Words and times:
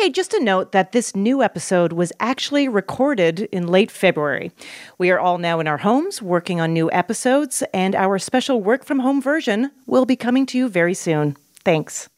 Hey, 0.00 0.08
just 0.08 0.32
a 0.32 0.42
note 0.42 0.72
that 0.72 0.92
this 0.92 1.14
new 1.14 1.42
episode 1.42 1.92
was 1.92 2.10
actually 2.20 2.68
recorded 2.68 3.40
in 3.52 3.66
late 3.66 3.90
February. 3.90 4.50
We 4.96 5.10
are 5.10 5.20
all 5.20 5.36
now 5.36 5.60
in 5.60 5.68
our 5.68 5.76
homes 5.76 6.22
working 6.22 6.58
on 6.58 6.72
new 6.72 6.90
episodes, 6.90 7.62
and 7.74 7.94
our 7.94 8.18
special 8.18 8.62
work 8.62 8.82
from 8.82 9.00
home 9.00 9.20
version 9.20 9.72
will 9.84 10.06
be 10.06 10.16
coming 10.16 10.46
to 10.46 10.56
you 10.56 10.70
very 10.70 10.94
soon. 10.94 11.36
Thanks. 11.66 12.08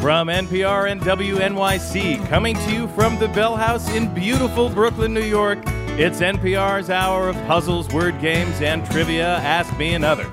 From 0.00 0.28
NPR 0.28 0.90
and 0.90 1.02
WNYC, 1.02 2.26
coming 2.26 2.56
to 2.56 2.72
you 2.72 2.88
from 2.88 3.18
the 3.18 3.28
Bell 3.28 3.56
House 3.56 3.90
in 3.90 4.14
beautiful 4.14 4.70
Brooklyn, 4.70 5.12
New 5.12 5.20
York, 5.20 5.58
it's 5.98 6.20
NPR's 6.20 6.88
hour 6.88 7.28
of 7.28 7.36
puzzles, 7.44 7.92
word 7.92 8.18
games, 8.22 8.62
and 8.62 8.86
trivia. 8.90 9.36
Ask 9.36 9.76
me 9.76 9.92
another. 9.92 10.26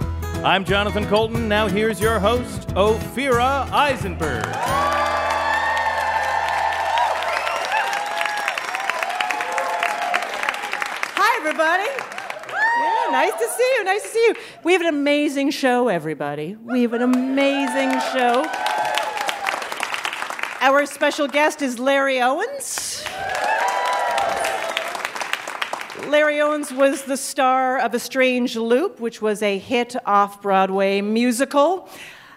I'm 0.43 0.65
Jonathan 0.65 1.05
Coulton. 1.05 1.47
Now 1.47 1.67
here's 1.67 2.01
your 2.01 2.17
host, 2.17 2.69
Ophira 2.69 3.69
Eisenberg. 3.71 4.43
Hi, 11.13 11.37
everybody. 11.37 11.83
Yeah, 12.49 13.11
nice 13.11 13.33
to 13.33 13.47
see 13.55 13.71
you. 13.77 13.83
Nice 13.83 14.01
to 14.01 14.07
see 14.07 14.25
you. 14.29 14.35
We 14.63 14.73
have 14.73 14.81
an 14.81 14.87
amazing 14.87 15.51
show, 15.51 15.89
everybody. 15.89 16.57
We 16.63 16.81
have 16.81 16.93
an 16.93 17.03
amazing 17.03 17.91
show. 18.11 18.43
Our 20.59 20.87
special 20.87 21.27
guest 21.27 21.61
is 21.61 21.77
Larry 21.77 22.19
Owens. 22.19 23.05
Larry 26.07 26.41
Owens 26.41 26.73
was 26.73 27.03
the 27.03 27.15
star 27.15 27.77
of 27.79 27.93
A 27.93 27.99
Strange 27.99 28.55
Loop, 28.55 28.99
which 28.99 29.21
was 29.21 29.41
a 29.41 29.57
hit 29.57 29.95
off 30.05 30.41
Broadway 30.41 31.01
musical. 31.01 31.87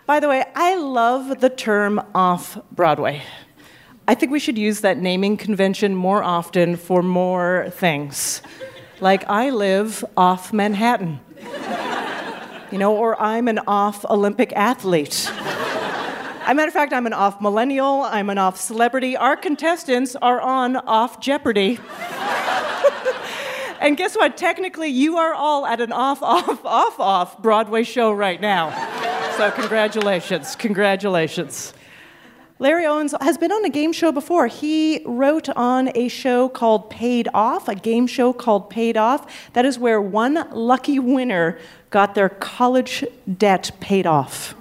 By 0.07 0.21
the 0.21 0.29
way, 0.29 0.45
I 0.55 0.77
love 0.77 1.41
the 1.41 1.51
term 1.51 2.01
off 2.15 2.59
Broadway. 2.73 3.23
I 4.07 4.15
think 4.15 4.31
we 4.31 4.39
should 4.39 4.59
use 4.59 4.83
that 4.83 4.99
naming 4.99 5.37
convention 5.37 5.95
more 5.95 6.23
often 6.23 6.77
for 6.77 7.03
more 7.03 7.69
things. 7.71 8.43
Like, 9.01 9.29
I 9.29 9.51
live 9.51 10.05
off 10.17 10.53
Manhattan. 10.53 11.21
You 12.71 12.79
know, 12.79 12.95
or 12.95 13.21
I'm 13.21 13.49
an 13.49 13.61
off 13.67 14.05
Olympic 14.05 14.53
athlete. 14.53 15.31
As 15.31 16.51
a 16.51 16.55
matter 16.55 16.69
of 16.69 16.75
fact, 16.75 16.93
I'm 16.93 17.07
an 17.07 17.15
off 17.15 17.41
millennial, 17.41 18.03
I'm 18.03 18.29
an 18.29 18.37
off 18.37 18.61
celebrity. 18.61 19.17
Our 19.17 19.37
contestants 19.37 20.15
are 20.17 20.41
on 20.41 20.77
off 20.77 21.19
Jeopardy. 21.19 21.79
And 23.85 23.99
guess 23.99 24.17
what? 24.17 24.39
Technically, 24.39 24.89
you 24.89 25.19
are 25.19 25.35
all 25.35 25.67
at 25.67 25.79
an 25.79 25.93
off, 25.93 26.23
off, 26.23 26.65
off, 26.65 26.99
off 26.99 27.43
Broadway 27.43 27.83
show 27.83 28.13
right 28.13 28.41
now. 28.41 28.71
So, 29.37 29.51
congratulations. 29.51 30.57
Congratulations. 30.57 31.75
Larry 32.59 32.87
Owens 32.87 33.15
has 33.21 33.37
been 33.37 33.53
on 33.53 33.63
a 33.67 33.69
game 33.69 33.93
show 33.93 34.11
before. 34.11 34.47
He 34.47 35.03
wrote 35.05 35.51
on 35.51 35.91
a 35.95 36.09
show 36.09 36.49
called 36.49 36.89
Paid 36.89 37.29
Off, 37.35 37.69
a 37.69 37.75
game 37.75 38.07
show 38.07 38.33
called 38.33 38.71
Paid 38.71 38.97
Off. 38.97 39.51
That 39.53 39.67
is 39.67 39.79
where 39.79 40.01
one 40.01 40.49
lucky 40.53 40.99
winner 40.99 41.59
got 41.91 42.15
their 42.15 42.31
college 42.31 43.05
debt 43.37 43.71
paid 43.81 44.07
off. 44.07 44.55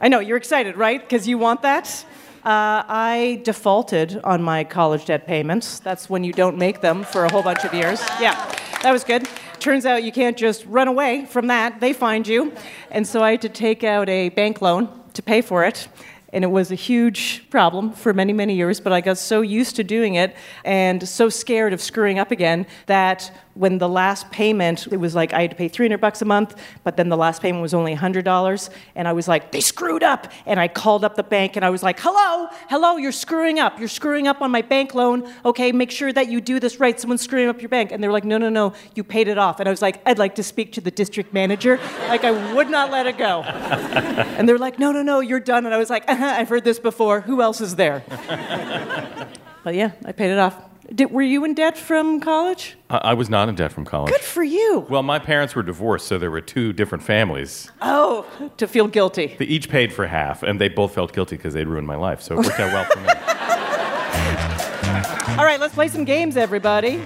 I 0.00 0.08
know, 0.08 0.20
you're 0.20 0.38
excited, 0.38 0.78
right? 0.78 1.02
Because 1.02 1.28
you 1.28 1.36
want 1.36 1.60
that? 1.62 2.06
Uh, 2.44 2.82
I 2.88 3.40
defaulted 3.44 4.20
on 4.24 4.42
my 4.42 4.64
college 4.64 5.04
debt 5.04 5.28
payments. 5.28 5.78
That's 5.78 6.10
when 6.10 6.24
you 6.24 6.32
don't 6.32 6.58
make 6.58 6.80
them 6.80 7.04
for 7.04 7.24
a 7.24 7.30
whole 7.30 7.42
bunch 7.42 7.64
of 7.64 7.72
years. 7.72 8.02
Yeah, 8.20 8.34
that 8.82 8.92
was 8.92 9.04
good. 9.04 9.28
Turns 9.60 9.86
out 9.86 10.02
you 10.02 10.12
can't 10.12 10.36
just 10.36 10.64
run 10.66 10.88
away 10.88 11.24
from 11.26 11.46
that, 11.48 11.80
they 11.80 11.92
find 11.92 12.26
you. 12.26 12.52
And 12.90 13.06
so 13.06 13.22
I 13.22 13.32
had 13.32 13.42
to 13.42 13.48
take 13.48 13.84
out 13.84 14.08
a 14.08 14.28
bank 14.30 14.60
loan 14.60 14.88
to 15.14 15.22
pay 15.22 15.40
for 15.40 15.64
it 15.64 15.88
and 16.32 16.44
it 16.44 16.48
was 16.48 16.72
a 16.72 16.74
huge 16.74 17.48
problem 17.50 17.92
for 17.92 18.14
many, 18.14 18.32
many 18.32 18.54
years, 18.54 18.80
but 18.80 18.92
I 18.92 19.00
got 19.00 19.18
so 19.18 19.42
used 19.42 19.76
to 19.76 19.84
doing 19.84 20.14
it 20.14 20.34
and 20.64 21.06
so 21.06 21.28
scared 21.28 21.72
of 21.72 21.80
screwing 21.82 22.18
up 22.18 22.30
again 22.30 22.66
that 22.86 23.30
when 23.54 23.78
the 23.78 23.88
last 23.88 24.30
payment, 24.30 24.86
it 24.90 24.96
was 24.96 25.14
like 25.14 25.32
I 25.32 25.42
had 25.42 25.50
to 25.50 25.56
pay 25.56 25.68
300 25.68 26.00
bucks 26.00 26.22
a 26.22 26.24
month, 26.24 26.56
but 26.84 26.96
then 26.96 27.08
the 27.08 27.16
last 27.16 27.42
payment 27.42 27.62
was 27.62 27.74
only 27.74 27.94
$100. 27.94 28.70
And 28.94 29.06
I 29.06 29.12
was 29.12 29.28
like, 29.28 29.52
they 29.52 29.60
screwed 29.60 30.02
up. 30.02 30.32
And 30.46 30.58
I 30.58 30.68
called 30.68 31.04
up 31.04 31.16
the 31.16 31.22
bank 31.22 31.56
and 31.56 31.64
I 31.64 31.70
was 31.70 31.82
like, 31.82 32.00
hello, 32.00 32.48
hello, 32.70 32.96
you're 32.96 33.12
screwing 33.12 33.58
up. 33.58 33.78
You're 33.78 33.88
screwing 33.88 34.26
up 34.26 34.40
on 34.40 34.50
my 34.50 34.62
bank 34.62 34.94
loan. 34.94 35.30
Okay, 35.44 35.72
make 35.72 35.90
sure 35.90 36.12
that 36.12 36.28
you 36.28 36.40
do 36.40 36.60
this 36.60 36.80
right. 36.80 36.98
Someone's 36.98 37.22
screwing 37.22 37.48
up 37.48 37.60
your 37.60 37.68
bank. 37.68 37.92
And 37.92 38.02
they're 38.02 38.12
like, 38.12 38.24
no, 38.24 38.38
no, 38.38 38.48
no, 38.48 38.72
you 38.94 39.04
paid 39.04 39.28
it 39.28 39.38
off. 39.38 39.60
And 39.60 39.68
I 39.68 39.70
was 39.70 39.82
like, 39.82 40.00
I'd 40.06 40.18
like 40.18 40.36
to 40.36 40.42
speak 40.42 40.72
to 40.72 40.80
the 40.80 40.90
district 40.90 41.32
manager. 41.34 41.78
like, 42.08 42.24
I 42.24 42.54
would 42.54 42.70
not 42.70 42.90
let 42.90 43.06
it 43.06 43.18
go. 43.18 43.42
and 43.42 44.48
they're 44.48 44.58
like, 44.58 44.78
no, 44.78 44.92
no, 44.92 45.02
no, 45.02 45.20
you're 45.20 45.40
done. 45.40 45.66
And 45.66 45.74
I 45.74 45.78
was 45.78 45.90
like, 45.90 46.04
uh-huh, 46.08 46.24
I've 46.24 46.48
heard 46.48 46.64
this 46.64 46.78
before. 46.78 47.20
Who 47.20 47.42
else 47.42 47.60
is 47.60 47.76
there? 47.76 48.02
but 49.64 49.74
yeah, 49.74 49.92
I 50.04 50.12
paid 50.12 50.30
it 50.30 50.38
off. 50.38 50.71
Did, 50.92 51.12
were 51.12 51.22
you 51.22 51.44
in 51.44 51.54
debt 51.54 51.78
from 51.78 52.20
college? 52.20 52.74
I, 52.90 52.96
I 52.96 53.14
was 53.14 53.30
not 53.30 53.48
in 53.48 53.54
debt 53.54 53.70
from 53.70 53.84
college. 53.84 54.10
Good 54.10 54.20
for 54.20 54.42
you. 54.42 54.84
Well, 54.90 55.04
my 55.04 55.20
parents 55.20 55.54
were 55.54 55.62
divorced, 55.62 56.08
so 56.08 56.18
there 56.18 56.30
were 56.30 56.40
two 56.40 56.72
different 56.72 57.04
families. 57.04 57.70
Oh, 57.80 58.26
to 58.56 58.66
feel 58.66 58.88
guilty. 58.88 59.36
They 59.38 59.44
each 59.44 59.68
paid 59.68 59.92
for 59.92 60.06
half, 60.06 60.42
and 60.42 60.60
they 60.60 60.68
both 60.68 60.94
felt 60.94 61.12
guilty 61.12 61.36
because 61.36 61.54
they'd 61.54 61.68
ruined 61.68 61.86
my 61.86 61.94
life. 61.94 62.20
So 62.20 62.34
it 62.34 62.38
worked 62.46 62.58
out 62.58 62.72
well 62.72 62.84
for 62.84 62.98
me. 62.98 63.06
All 65.38 65.44
right, 65.44 65.60
let's 65.60 65.74
play 65.74 65.88
some 65.88 66.04
games, 66.04 66.36
everybody. 66.36 67.00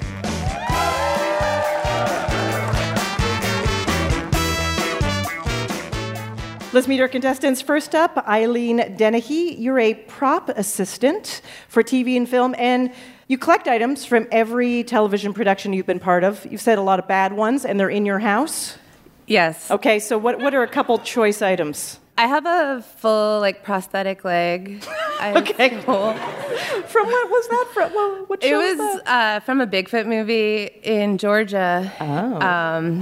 Let's 6.72 6.88
meet 6.88 7.00
our 7.00 7.08
contestants. 7.08 7.62
First 7.62 7.94
up, 7.94 8.18
Eileen 8.28 8.96
Dennehy. 8.96 9.54
You're 9.58 9.78
a 9.78 9.94
prop 9.94 10.50
assistant 10.50 11.40
for 11.68 11.82
TV 11.82 12.16
and 12.16 12.28
film, 12.28 12.54
and 12.58 12.92
you 13.28 13.36
collect 13.38 13.66
items 13.68 14.04
from 14.04 14.26
every 14.30 14.84
television 14.84 15.32
production 15.32 15.72
you've 15.72 15.86
been 15.86 15.98
part 16.00 16.24
of. 16.24 16.46
You've 16.50 16.60
said 16.60 16.78
a 16.78 16.82
lot 16.82 16.98
of 16.98 17.08
bad 17.08 17.32
ones, 17.32 17.64
and 17.64 17.78
they're 17.78 17.88
in 17.90 18.06
your 18.06 18.20
house. 18.20 18.78
Yes. 19.26 19.70
Okay, 19.70 19.98
so 19.98 20.16
what, 20.18 20.38
what 20.38 20.54
are 20.54 20.62
a 20.62 20.68
couple 20.68 20.98
choice 21.00 21.42
items? 21.42 21.98
I 22.18 22.28
have 22.28 22.46
a 22.46 22.80
full 22.98 23.40
like 23.40 23.62
prosthetic 23.62 24.24
leg. 24.24 24.82
Okay. 25.20 25.80
full- 25.82 26.14
From 26.14 27.06
what 27.06 27.30
was 27.30 27.48
that 27.48 27.66
from? 27.74 27.92
What, 27.92 28.28
what 28.30 28.44
It 28.44 28.48
show 28.48 28.58
was 28.58 28.76
that? 28.78 29.08
uh, 29.08 29.40
from 29.40 29.60
a 29.60 29.66
Bigfoot 29.66 30.06
movie 30.06 30.64
in 30.82 31.18
Georgia. 31.18 31.92
Oh. 32.00 32.40
Um, 32.40 33.00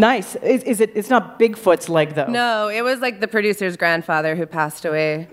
Nice. 0.00 0.34
Is, 0.36 0.62
is 0.64 0.80
it? 0.80 0.90
It's 0.94 1.10
not 1.10 1.38
Bigfoot's 1.38 1.88
leg 1.88 2.14
though. 2.14 2.26
no, 2.26 2.68
it 2.68 2.82
was 2.82 3.00
like 3.00 3.20
the 3.20 3.28
producer's 3.28 3.76
grandfather 3.76 4.34
who 4.34 4.46
passed 4.46 4.84
away. 4.84 5.28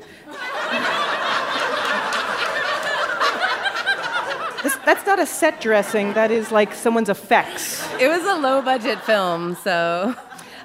This, 4.64 4.76
that's 4.86 5.06
not 5.06 5.20
a 5.20 5.26
set 5.26 5.60
dressing. 5.60 6.14
That 6.14 6.30
is 6.32 6.52
like 6.52 6.74
someone's 6.74 7.10
effects. 7.10 7.84
It 8.00 8.08
was 8.08 8.24
a 8.24 8.36
low 8.40 8.62
budget 8.62 9.02
film, 9.04 9.56
so 9.64 10.16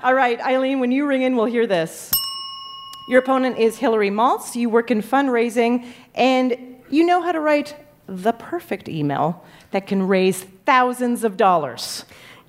All 0.02 0.14
right, 0.14 0.38
Eileen, 0.40 0.80
when 0.80 0.92
you 0.92 1.06
ring 1.06 1.22
in, 1.22 1.34
we'll 1.36 1.46
hear 1.46 1.66
this. 1.66 2.12
Your 3.08 3.20
opponent 3.20 3.58
is 3.58 3.78
Hillary 3.78 4.10
Maltz. 4.10 4.54
You 4.54 4.68
work 4.68 4.90
in 4.90 5.00
fundraising, 5.00 5.86
and 6.14 6.56
you 6.90 7.06
know 7.06 7.22
how 7.22 7.32
to 7.32 7.40
write 7.40 7.74
the 8.06 8.32
perfect 8.32 8.88
email 8.88 9.42
that 9.70 9.86
can 9.86 10.06
raise 10.06 10.42
thousands 10.64 11.24
of 11.24 11.36
dollars. 11.36 12.04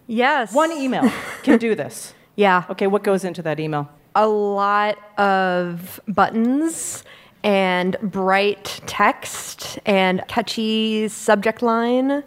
Yes. 0.07 0.53
One 0.53 0.71
email 0.71 1.11
can 1.43 1.57
do 1.59 1.75
this. 1.75 2.13
Yeah. 2.39 2.65
Okay, 2.69 2.85
what 2.85 3.03
goes 3.03 3.23
into 3.23 3.41
that 3.41 3.59
email? 3.59 3.89
A 4.13 4.27
lot 4.27 4.95
of 5.17 5.99
buttons 6.07 7.03
and 7.43 7.95
bright 8.01 8.81
text 8.85 9.79
and 9.85 10.21
catchy 10.27 11.07
subject 11.07 11.61
line 11.61 12.23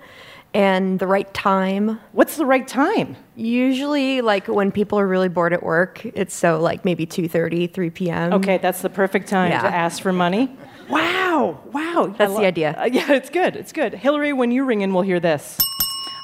and 0.53 0.98
the 0.98 1.06
right 1.06 1.32
time. 1.32 2.00
What's 2.12 2.37
the 2.37 2.47
right 2.47 2.66
time? 2.66 3.16
Usually 3.37 4.21
like 4.21 4.48
when 4.48 4.72
people 4.72 4.98
are 4.98 5.06
really 5.06 5.28
bored 5.28 5.53
at 5.53 5.62
work, 5.62 6.04
it's 6.04 6.34
so 6.34 6.59
like 6.60 6.84
maybe 6.84 7.06
2:30, 7.06 7.72
3 7.72 7.91
p.m. 7.91 8.32
Okay, 8.34 8.59
that's 8.59 8.82
the 8.82 8.91
perfect 8.91 9.28
time 9.28 9.50
Yeah. 9.53 9.62
to 9.62 9.69
ask 9.69 10.03
for 10.03 10.12
money. 10.12 10.57
Wow, 10.89 11.60
wow. 11.72 12.13
That's 12.18 12.33
I 12.33 12.41
the 12.41 12.47
idea. 12.47 12.74
Uh, 12.80 12.84
yeah, 12.91 13.13
it's 13.13 13.30
good, 13.30 13.54
it's 13.54 13.72
good. 13.72 13.95
Hillary, 13.95 14.33
when 14.33 14.51
you 14.51 14.65
ring 14.65 14.80
in, 14.80 14.92
we'll 14.92 15.04
hear 15.04 15.21
this. 15.21 15.56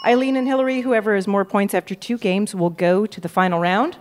Eileen 0.04 0.36
and 0.36 0.46
Hillary, 0.46 0.80
whoever 0.80 1.14
has 1.14 1.26
more 1.28 1.44
points 1.44 1.72
after 1.74 1.94
two 1.94 2.18
games, 2.18 2.54
will 2.54 2.70
go 2.70 3.06
to 3.06 3.20
the 3.20 3.28
final 3.28 3.60
round. 3.60 3.96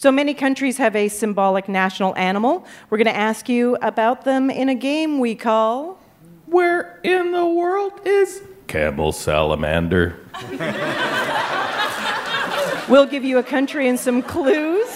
So 0.00 0.10
many 0.10 0.32
countries 0.32 0.78
have 0.78 0.96
a 0.96 1.08
symbolic 1.08 1.68
national 1.68 2.16
animal. 2.16 2.64
We're 2.88 2.96
going 2.96 3.04
to 3.04 3.14
ask 3.14 3.50
you 3.50 3.76
about 3.82 4.24
them 4.24 4.48
in 4.48 4.70
a 4.70 4.74
game 4.74 5.18
we 5.18 5.34
call. 5.34 6.00
Where 6.46 6.98
in 7.04 7.32
the 7.32 7.44
world 7.44 7.92
is 8.06 8.42
Camel 8.66 9.12
Salamander? 9.12 10.18
We'll 12.88 13.04
give 13.04 13.24
you 13.24 13.36
a 13.36 13.42
country 13.42 13.88
and 13.88 14.00
some 14.00 14.22
clues. 14.22 14.88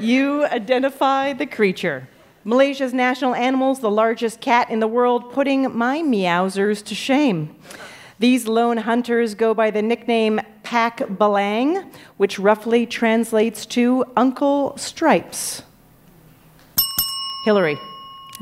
You 0.00 0.44
identify 0.46 1.32
the 1.32 1.46
creature. 1.46 2.08
Malaysia's 2.42 2.92
national 2.92 3.36
animals, 3.36 3.78
the 3.78 3.88
largest 3.88 4.40
cat 4.40 4.68
in 4.68 4.80
the 4.80 4.88
world, 4.88 5.32
putting 5.32 5.78
my 5.78 6.00
meowsers 6.00 6.84
to 6.86 6.96
shame. 6.96 7.54
These 8.18 8.48
lone 8.48 8.78
hunters 8.78 9.36
go 9.36 9.54
by 9.54 9.70
the 9.70 9.80
nickname 9.80 10.40
Pak 10.70 10.98
Balang, 10.98 11.84
which 12.16 12.38
roughly 12.38 12.86
translates 12.86 13.66
to 13.66 14.04
Uncle 14.16 14.76
Stripes. 14.76 15.64
Hillary. 17.44 17.76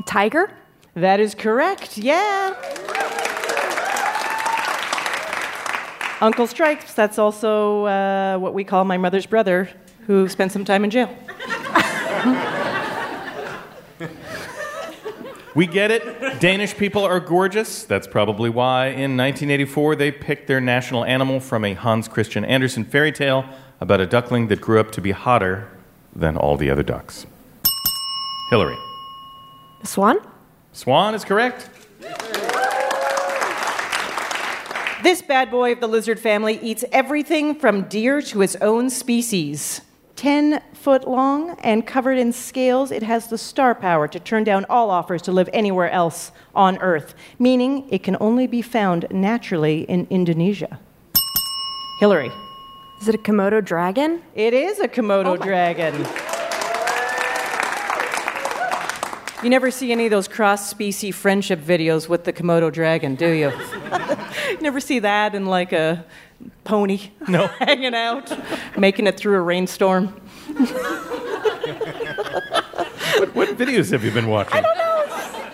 Tiger? 0.05 0.51
That 0.93 1.19
is 1.19 1.33
correct. 1.33 1.97
Yeah. 1.97 2.53
Uncle 6.21 6.45
Stripes, 6.45 6.93
that's 6.93 7.17
also 7.17 7.85
uh, 7.85 8.37
what 8.37 8.53
we 8.53 8.63
call 8.63 8.85
my 8.85 8.99
mother's 8.99 9.25
brother, 9.25 9.67
who 10.05 10.29
spent 10.29 10.51
some 10.51 10.63
time 10.63 10.83
in 10.83 10.91
jail. 10.91 11.09
We 15.59 15.67
get 15.67 15.91
it. 15.91 16.39
Danish 16.39 16.77
people 16.77 17.03
are 17.03 17.19
gorgeous. 17.19 17.83
That's 17.83 18.07
probably 18.07 18.49
why 18.49 18.85
in 18.85 19.17
1984 19.17 19.97
they 19.97 20.09
picked 20.09 20.47
their 20.47 20.61
national 20.61 21.03
animal 21.03 21.41
from 21.41 21.65
a 21.65 21.73
Hans 21.73 22.07
Christian 22.07 22.45
Andersen 22.45 22.85
fairy 22.85 23.11
tale 23.11 23.43
about 23.81 23.99
a 23.99 24.05
duckling 24.05 24.47
that 24.47 24.61
grew 24.61 24.79
up 24.79 24.89
to 24.93 25.01
be 25.01 25.11
hotter 25.11 25.67
than 26.15 26.37
all 26.37 26.55
the 26.55 26.69
other 26.69 26.81
ducks. 26.81 27.25
Hillary. 28.49 28.77
Swan? 29.83 30.19
Swan 30.71 31.13
is 31.13 31.25
correct. 31.25 31.69
This 35.03 35.21
bad 35.21 35.51
boy 35.51 35.73
of 35.73 35.81
the 35.81 35.87
lizard 35.87 36.21
family 36.21 36.57
eats 36.61 36.85
everything 36.93 37.53
from 37.53 37.81
deer 37.89 38.21
to 38.21 38.41
its 38.41 38.55
own 38.61 38.89
species. 38.89 39.81
10 40.19 40.61
foot 40.73 41.07
long 41.07 41.51
and 41.61 41.87
covered 41.87 42.17
in 42.17 42.33
scales, 42.33 42.91
it 42.91 43.03
has 43.03 43.27
the 43.27 43.37
star 43.37 43.73
power 43.73 44.05
to 44.05 44.19
turn 44.19 44.43
down 44.43 44.65
all 44.69 44.89
offers 44.89 45.21
to 45.21 45.31
live 45.31 45.49
anywhere 45.53 45.89
else 45.91 46.33
on 46.53 46.77
Earth, 46.79 47.15
meaning 47.39 47.87
it 47.89 48.03
can 48.03 48.17
only 48.19 48.45
be 48.45 48.61
found 48.61 49.07
naturally 49.11 49.83
in 49.83 50.05
Indonesia. 50.09 50.77
Hillary. 52.01 52.33
Is 52.99 53.07
it 53.07 53.15
a 53.15 53.17
Komodo 53.17 53.63
dragon? 53.63 54.21
It 54.35 54.53
is 54.53 54.81
a 54.81 54.89
Komodo 54.89 55.27
oh 55.27 55.37
dragon. 55.37 55.95
You 59.41 59.49
never 59.49 59.71
see 59.71 59.93
any 59.93 60.03
of 60.03 60.11
those 60.11 60.27
cross 60.27 60.69
species 60.69 61.15
friendship 61.15 61.61
videos 61.61 62.09
with 62.09 62.25
the 62.25 62.33
Komodo 62.33 62.73
dragon, 62.73 63.15
do 63.15 63.29
you? 63.29 63.51
you 64.49 64.57
never 64.59 64.81
see 64.81 64.99
that 64.99 65.33
in 65.33 65.45
like 65.45 65.71
a 65.71 66.05
pony 66.63 67.11
no. 67.27 67.47
hanging 67.59 67.95
out, 67.95 68.31
making 68.77 69.07
it 69.07 69.17
through 69.17 69.35
a 69.35 69.41
rainstorm. 69.41 70.07
what, 73.17 73.35
what, 73.35 73.49
videos 73.57 73.91
have 73.91 74.03
you 74.03 74.11
been 74.11 74.27
watching? 74.27 74.53
I 74.53 74.61
don't 74.61 74.77
know. 74.77 75.03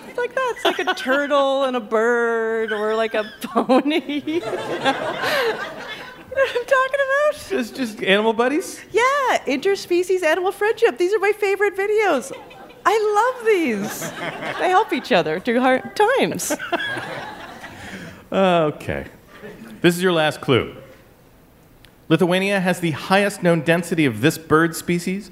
It's 0.07 0.17
like 0.17 0.35
that. 0.35 0.53
It's 0.55 0.65
like 0.65 0.79
a 0.79 0.93
turtle 0.93 1.63
and 1.63 1.75
a 1.75 1.79
bird 1.79 2.71
or 2.71 2.95
like 2.95 3.13
a 3.13 3.23
pony. 3.41 4.21
you 4.25 4.39
know 4.39 4.51
what 6.29 6.49
I'm 6.55 6.65
talking 6.65 6.99
about? 7.05 7.49
Just, 7.49 7.75
just 7.75 8.03
animal 8.03 8.33
buddies? 8.33 8.81
Yeah, 8.91 9.45
interspecies 9.45 10.23
animal 10.23 10.51
friendship. 10.51 10.97
These 10.97 11.13
are 11.13 11.19
my 11.19 11.31
favorite 11.33 11.75
videos. 11.75 12.31
I 12.85 13.33
love 13.35 13.45
these. 13.45 14.11
they 14.59 14.69
help 14.69 14.93
each 14.93 15.11
other 15.11 15.39
through 15.39 15.59
hard 15.59 15.95
times. 15.95 16.51
okay. 18.31 19.07
This 19.85 19.95
is 19.97 20.01
your 20.01 20.13
last 20.13 20.41
clue. 20.41 20.75
Lithuania 22.09 22.59
has 22.59 22.79
the 22.79 22.89
highest 22.89 23.43
known 23.43 23.61
density 23.61 24.07
of 24.07 24.21
this 24.21 24.35
bird 24.35 24.75
species, 24.75 25.29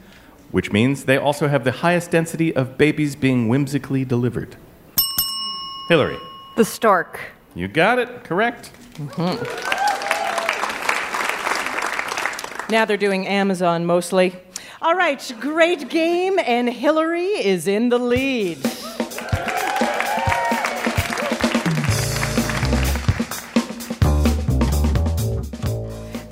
which 0.52 0.72
means 0.72 1.06
they 1.06 1.18
also 1.18 1.48
have 1.48 1.64
the 1.64 1.72
highest 1.72 2.12
density 2.12 2.56
of 2.56 2.78
babies 2.78 3.16
being 3.16 3.48
whimsically 3.48 4.06
delivered. 4.06 4.56
Hillary. 5.90 6.20
The 6.56 6.66
stork. 6.66 7.20
You 7.56 7.68
got 7.68 7.98
it. 7.98 8.24
Correct. 8.26 8.70
Mm-hmm. 8.94 9.44
Now 12.72 12.86
they're 12.86 12.96
doing 12.96 13.26
Amazon 13.26 13.88
mostly. 13.88 14.36
All 14.84 14.94
right, 14.94 15.36
great 15.40 15.90
game, 15.90 16.38
and 16.38 16.70
Hillary 16.70 17.26
is 17.26 17.68
in 17.68 17.90
the 17.90 17.98
lead. 17.98 18.60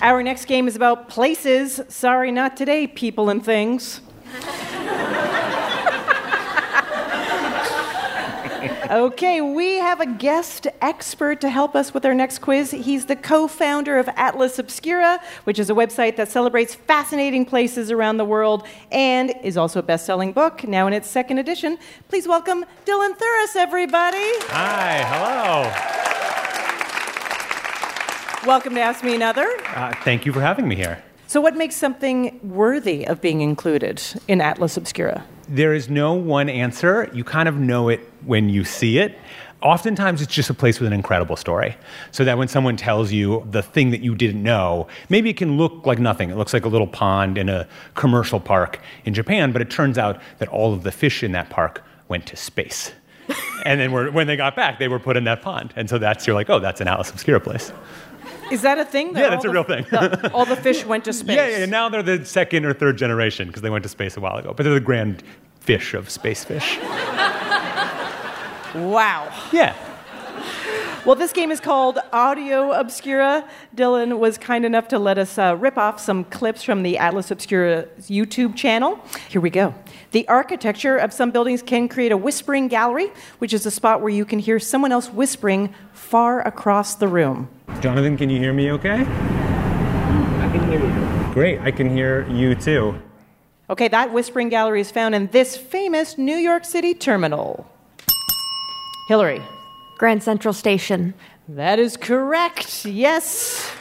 Our 0.02 0.24
next 0.24 0.46
game 0.46 0.68
is 0.68 0.76
about 0.76 1.10
places. 1.10 1.80
Sorry, 1.88 2.32
not 2.32 2.58
today, 2.58 2.88
people 2.88 3.30
and 3.30 3.46
things. 3.46 4.02
Okay, 8.92 9.40
we 9.40 9.76
have 9.76 10.02
a 10.02 10.06
guest 10.06 10.68
expert 10.82 11.40
to 11.42 11.50
help 11.50 11.76
us 11.76 11.94
with 11.94 12.04
our 12.04 12.14
next 12.14 12.40
quiz. 12.40 12.72
He's 12.72 13.06
the 13.06 13.16
co 13.16 13.48
founder 13.48 13.98
of 13.98 14.10
Atlas 14.18 14.60
Obscura, 14.60 15.22
which 15.46 15.60
is 15.60 15.70
a 15.70 15.74
website 15.74 16.18
that 16.18 16.30
celebrates 16.30 16.76
fascinating 16.76 17.46
places 17.46 17.90
around 17.90 18.18
the 18.18 18.26
world 18.26 18.68
and 18.92 19.34
is 19.44 19.56
also 19.56 19.80
a 19.80 19.84
best 19.84 20.06
selling 20.06 20.34
book, 20.34 20.68
now 20.68 20.88
in 20.88 20.94
its 20.94 21.10
second 21.10 21.38
edition. 21.38 21.78
Please 22.10 22.28
welcome 22.28 22.66
Dylan 22.86 23.18
Thuras, 23.18 23.56
everybody. 23.56 24.30
Hi, 24.50 25.06
hello. 25.08 26.02
Welcome 28.46 28.74
to 28.74 28.82
Ask 28.82 29.04
Me 29.04 29.14
Another. 29.14 29.48
Uh, 29.68 29.94
thank 30.04 30.26
you 30.26 30.34
for 30.34 30.42
having 30.42 30.68
me 30.68 30.76
here. 30.76 31.04
So, 31.28 31.40
what 31.40 31.56
makes 31.56 31.76
something 31.76 32.40
worthy 32.42 33.06
of 33.06 33.22
being 33.22 33.42
included 33.42 34.02
in 34.28 34.42
Atlas 34.42 34.78
Obscura? 34.78 35.24
There 35.48 35.76
is 35.76 35.92
no 35.92 36.14
one 36.14 36.50
answer. 36.50 37.08
You 37.14 37.24
kind 37.24 37.48
of 37.48 37.58
know 37.58 37.88
it 37.88 38.00
when 38.26 38.50
you 38.50 38.64
see 38.64 38.98
it. 38.98 39.16
Oftentimes, 39.62 40.24
it's 40.24 40.34
just 40.34 40.50
a 40.50 40.56
place 40.56 40.80
with 40.80 40.88
an 40.88 40.94
incredible 40.94 41.36
story. 41.36 41.78
So 42.10 42.26
that 42.26 42.36
when 42.36 42.48
someone 42.48 42.78
tells 42.78 43.12
you 43.12 43.48
the 43.52 43.62
thing 43.62 43.92
that 43.92 44.02
you 44.02 44.16
didn't 44.16 44.42
know, 44.42 44.88
maybe 45.08 45.30
it 45.30 45.38
can 45.38 45.58
look 45.58 45.86
like 45.86 46.00
nothing. 46.00 46.32
It 46.32 46.36
looks 46.36 46.52
like 46.52 46.66
a 46.66 46.70
little 46.70 46.88
pond 46.88 47.38
in 47.38 47.48
a 47.48 47.68
commercial 47.94 48.40
park 48.40 48.80
in 49.06 49.14
Japan, 49.14 49.52
but 49.52 49.62
it 49.62 49.70
turns 49.70 50.00
out 50.00 50.20
that 50.40 50.50
all 50.50 50.74
of 50.74 50.82
the 50.82 50.92
fish 50.92 51.22
in 51.22 51.32
that 51.34 51.52
park 51.52 51.84
went 52.08 52.26
to 52.26 52.36
space. 52.36 52.92
and 53.66 53.80
then 53.80 53.92
when 53.92 54.26
they 54.26 54.36
got 54.36 54.56
back, 54.56 54.80
they 54.80 54.88
were 54.88 55.00
put 55.00 55.16
in 55.16 55.26
that 55.26 55.44
pond. 55.44 55.76
And 55.76 55.88
so 55.88 56.00
that's, 56.00 56.26
you're 56.26 56.36
like, 56.36 56.50
oh, 56.50 56.60
that's 56.60 56.82
an 56.82 56.88
Atlas 56.88 57.12
Obscura 57.12 57.40
place. 57.40 57.72
Is 58.52 58.62
that 58.64 58.78
a 58.78 58.86
thing? 58.86 59.14
That 59.14 59.20
yeah, 59.22 59.30
that's 59.30 59.46
a 59.46 59.50
real 59.50 59.64
thing. 59.64 59.86
the, 59.92 60.32
all 60.34 60.46
the 60.46 60.56
fish 60.56 60.86
went 60.86 61.06
to 61.06 61.14
space. 61.14 61.38
Yeah, 61.38 61.60
yeah. 61.60 61.66
Now 61.66 61.90
they're 61.90 62.04
the 62.04 62.26
second 62.26 62.66
or 62.66 62.74
third 62.74 62.98
generation 62.98 63.48
because 63.48 63.62
they 63.62 63.70
went 63.70 63.84
to 63.84 63.90
space 63.90 64.18
a 64.18 64.20
while 64.20 64.38
ago. 64.38 64.54
But 64.56 64.64
they're 64.64 64.74
the 64.74 64.80
grand 64.80 65.24
fish 65.60 65.94
of 65.94 66.10
space 66.10 66.44
fish. 66.44 66.78
wow. 68.76 69.32
Yeah. 69.52 69.76
Well, 71.04 71.16
this 71.16 71.34
game 71.34 71.50
is 71.50 71.60
called 71.60 71.98
Audio 72.14 72.74
Obscura. 72.74 73.50
Dylan 73.76 74.20
was 74.20 74.38
kind 74.38 74.64
enough 74.64 74.88
to 74.90 75.00
let 75.00 75.18
us 75.18 75.36
uh, 75.40 75.58
rip 75.60 75.76
off 75.76 76.00
some 76.00 76.24
clips 76.26 76.62
from 76.62 76.84
the 76.84 77.00
Atlas 77.00 77.32
Obscura 77.32 77.88
YouTube 78.02 78.56
channel. 78.56 79.00
Here 79.28 79.42
we 79.42 79.50
go. 79.50 79.74
The 80.12 80.28
architecture 80.28 80.98
of 80.98 81.12
some 81.12 81.32
buildings 81.32 81.64
can 81.64 81.90
create 81.90 82.12
a 82.12 82.18
whispering 82.18 82.68
gallery, 82.68 83.12
which 83.40 83.52
is 83.52 83.66
a 83.66 83.72
spot 83.72 84.02
where 84.02 84.12
you 84.12 84.26
can 84.26 84.38
hear 84.38 84.60
someone 84.60 84.92
else 84.92 85.10
whispering 85.10 85.74
far 85.92 86.46
across 86.48 86.94
the 86.94 87.08
room. 87.08 87.50
Jonathan, 87.80 88.16
can 88.16 88.30
you 88.30 88.38
hear 88.38 88.54
me 88.54 88.70
okay? 88.70 89.00
I 89.02 90.50
can 90.52 90.70
hear 90.70 90.86
you. 90.86 91.34
Great, 91.34 91.60
I 91.62 91.72
can 91.72 91.90
hear 91.90 92.30
you 92.30 92.54
too. 92.54 92.94
Okay, 93.72 93.88
that 93.88 94.14
whispering 94.14 94.50
gallery 94.50 94.82
is 94.82 94.92
found 94.92 95.16
in 95.16 95.28
this 95.32 95.58
famous 95.58 96.20
New 96.20 96.38
York 96.38 96.64
City 96.64 96.94
terminal. 96.94 97.66
Hillary. 99.08 99.42
Grand 100.02 100.24
Central 100.24 100.52
Station. 100.52 101.14
That 101.48 101.78
is 101.78 101.96
correct, 101.96 102.86
yes. 102.86 103.72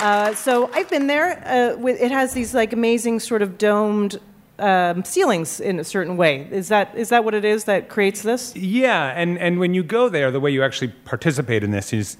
Uh, 0.00 0.34
so 0.34 0.68
I've 0.74 0.90
been 0.90 1.06
there. 1.06 1.40
Uh, 1.46 1.78
with, 1.78 2.00
it 2.00 2.10
has 2.10 2.34
these 2.34 2.52
like 2.52 2.72
amazing 2.72 3.20
sort 3.20 3.42
of 3.42 3.58
domed 3.58 4.20
um, 4.58 5.04
ceilings 5.04 5.60
in 5.60 5.78
a 5.78 5.84
certain 5.84 6.16
way. 6.16 6.48
Is 6.50 6.66
that 6.66 6.96
is 6.96 7.10
that 7.10 7.24
what 7.24 7.32
it 7.32 7.44
is 7.44 7.62
that 7.66 7.88
creates 7.88 8.22
this? 8.22 8.56
Yeah, 8.56 9.12
and 9.14 9.38
and 9.38 9.60
when 9.60 9.72
you 9.72 9.84
go 9.84 10.08
there, 10.08 10.32
the 10.32 10.40
way 10.40 10.50
you 10.50 10.64
actually 10.64 10.88
participate 11.04 11.62
in 11.62 11.70
this 11.70 11.92
is. 11.92 12.16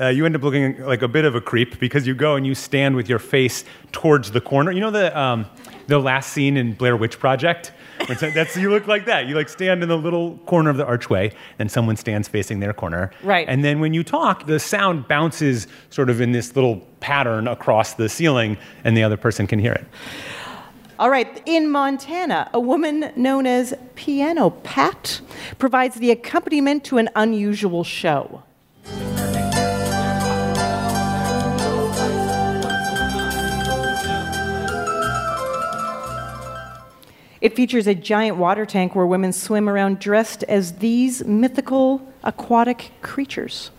Uh, 0.00 0.06
you 0.06 0.24
end 0.24 0.34
up 0.34 0.42
looking 0.42 0.80
like 0.80 1.02
a 1.02 1.08
bit 1.08 1.26
of 1.26 1.34
a 1.34 1.42
creep 1.42 1.78
because 1.78 2.06
you 2.06 2.14
go 2.14 2.36
and 2.36 2.46
you 2.46 2.54
stand 2.54 2.96
with 2.96 3.06
your 3.06 3.18
face 3.18 3.66
towards 3.92 4.30
the 4.30 4.40
corner. 4.40 4.70
You 4.70 4.80
know 4.80 4.90
the 4.90 5.14
um, 5.18 5.44
the 5.86 5.98
last 5.98 6.32
scene 6.32 6.56
in 6.56 6.72
Blair 6.72 6.96
Witch 6.96 7.18
Project. 7.18 7.70
That's 8.08 8.56
you 8.56 8.70
look 8.70 8.86
like 8.86 9.06
that. 9.06 9.26
You 9.26 9.34
like 9.34 9.48
stand 9.48 9.82
in 9.82 9.88
the 9.88 9.96
little 9.96 10.38
corner 10.46 10.70
of 10.70 10.76
the 10.76 10.84
archway, 10.84 11.32
and 11.58 11.70
someone 11.70 11.96
stands 11.96 12.28
facing 12.28 12.60
their 12.60 12.72
corner. 12.72 13.10
Right. 13.22 13.48
And 13.48 13.64
then 13.64 13.80
when 13.80 13.94
you 13.94 14.04
talk, 14.04 14.46
the 14.46 14.58
sound 14.58 15.08
bounces 15.08 15.66
sort 15.90 16.10
of 16.10 16.20
in 16.20 16.32
this 16.32 16.54
little 16.54 16.86
pattern 17.00 17.48
across 17.48 17.94
the 17.94 18.08
ceiling, 18.08 18.58
and 18.84 18.96
the 18.96 19.02
other 19.02 19.16
person 19.16 19.46
can 19.46 19.58
hear 19.58 19.72
it. 19.72 19.86
All 20.96 21.10
right, 21.10 21.42
in 21.44 21.70
Montana, 21.70 22.48
a 22.54 22.60
woman 22.60 23.12
known 23.16 23.48
as 23.48 23.74
Piano 23.96 24.50
Pat 24.50 25.20
provides 25.58 25.96
the 25.96 26.12
accompaniment 26.12 26.84
to 26.84 26.98
an 26.98 27.10
unusual 27.16 27.82
show. 27.82 28.44
It 37.44 37.54
features 37.54 37.86
a 37.86 37.94
giant 37.94 38.38
water 38.38 38.64
tank 38.64 38.94
where 38.94 39.04
women 39.04 39.30
swim 39.30 39.68
around 39.68 39.98
dressed 39.98 40.44
as 40.44 40.78
these 40.78 41.22
mythical 41.26 42.10
aquatic 42.22 42.92
creatures. 43.02 43.70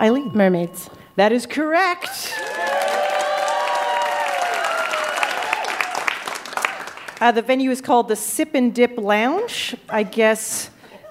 Eileen. 0.00 0.32
Mermaids. 0.34 0.90
That 1.14 1.30
is 1.30 1.46
correct. 1.46 2.34
Uh, 7.20 7.30
the 7.30 7.42
venue 7.42 7.70
is 7.70 7.80
called 7.80 8.08
the 8.08 8.16
Sip 8.16 8.56
and 8.56 8.74
Dip 8.74 8.98
Lounge. 8.98 9.76
I 9.88 10.02
guess 10.02 10.70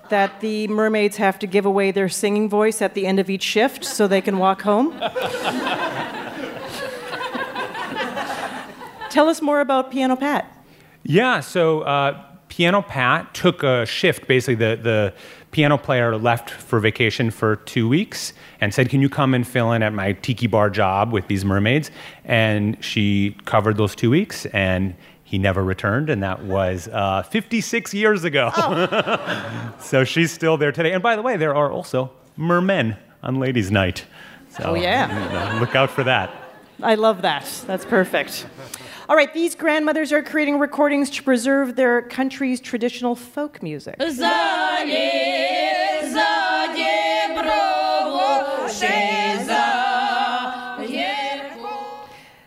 that 0.10 0.42
the 0.42 0.68
mermaids 0.68 1.16
have 1.16 1.40
to 1.40 1.48
give 1.48 1.66
away 1.66 1.92
their 1.92 2.10
singing 2.10 2.50
voice 2.50 2.82
at 2.82 2.94
the 2.94 3.08
end 3.08 3.22
of 3.22 3.30
each 3.30 3.44
shift 3.44 3.86
so 3.86 4.06
they 4.06 4.20
can 4.20 4.38
walk 4.38 4.64
home. 4.64 4.92
Tell 9.10 9.30
us 9.30 9.42
more 9.42 9.62
about 9.62 9.92
Piano 9.92 10.18
Pat. 10.18 10.52
Yeah, 11.08 11.40
so 11.40 11.82
uh, 11.82 12.20
Piano 12.50 12.82
Pat 12.82 13.34
took 13.34 13.62
a 13.64 13.86
shift. 13.86 14.28
Basically, 14.28 14.56
the, 14.56 14.76
the 14.82 15.14
piano 15.52 15.78
player 15.78 16.18
left 16.18 16.50
for 16.50 16.80
vacation 16.80 17.30
for 17.30 17.58
two 17.58 17.88
weeks 17.88 18.34
and 18.60 18.74
said, 18.74 18.90
Can 18.90 19.02
you 19.02 19.10
come 19.10 19.34
and 19.36 19.48
fill 19.48 19.72
in 19.72 19.84
at 19.84 19.94
my 19.94 20.14
tiki 20.14 20.48
bar 20.48 20.70
job 20.72 21.12
with 21.12 21.28
these 21.28 21.46
mermaids? 21.46 21.92
And 22.24 22.84
she 22.84 23.38
covered 23.46 23.78
those 23.78 23.94
two 23.94 24.10
weeks, 24.10 24.48
and 24.48 24.96
he 25.24 25.38
never 25.38 25.64
returned, 25.64 26.10
and 26.10 26.24
that 26.24 26.44
was 26.44 26.88
uh, 26.88 27.22
56 27.24 27.94
years 27.94 28.24
ago. 28.24 28.52
so 29.80 30.04
she's 30.04 30.32
still 30.32 30.58
there 30.58 30.72
today. 30.72 30.92
And 30.92 31.04
by 31.04 31.16
the 31.16 31.22
way, 31.22 31.38
there 31.38 31.54
are 31.56 31.72
also 31.72 32.12
mermen 32.36 32.96
on 33.22 33.40
Ladies' 33.40 33.70
Night. 33.70 34.06
So, 34.50 34.64
Oh, 34.72 34.74
yeah. 34.76 35.08
you 35.54 35.56
know, 35.56 35.60
look 35.62 35.76
out 35.76 35.90
for 35.92 36.04
that. 36.04 36.32
I 36.82 36.96
love 36.96 37.22
that. 37.22 37.46
That's 37.68 37.86
perfect. 37.86 38.46
All 39.08 39.16
right, 39.16 39.32
these 39.34 39.54
grandmothers 39.54 40.12
are 40.12 40.24
creating 40.24 40.58
recordings 40.58 41.12
to 41.12 41.22
preserve 41.22 41.76
their 41.76 42.02
country's 42.02 42.60
traditional 42.60 43.16
folk 43.16 43.62
music. 43.62 43.98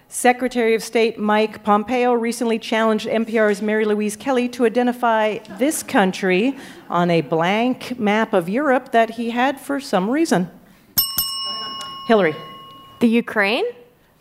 Secretary 0.08 0.74
of 0.74 0.82
State 0.82 1.16
Mike 1.16 1.62
Pompeo 1.62 2.12
recently 2.12 2.58
challenged 2.58 3.06
NPR's 3.06 3.62
Mary 3.62 3.84
Louise 3.84 4.16
Kelly 4.16 4.48
to 4.48 4.66
identify 4.66 5.38
this 5.58 5.84
country 5.84 6.56
on 6.90 7.08
a 7.08 7.20
blank 7.20 8.00
map 8.00 8.32
of 8.32 8.48
Europe 8.48 8.90
that 8.90 9.10
he 9.10 9.30
had 9.30 9.60
for 9.60 9.78
some 9.78 10.10
reason. 10.10 10.50
Hillary. 12.08 12.34
The 12.98 13.06
Ukraine? 13.06 13.64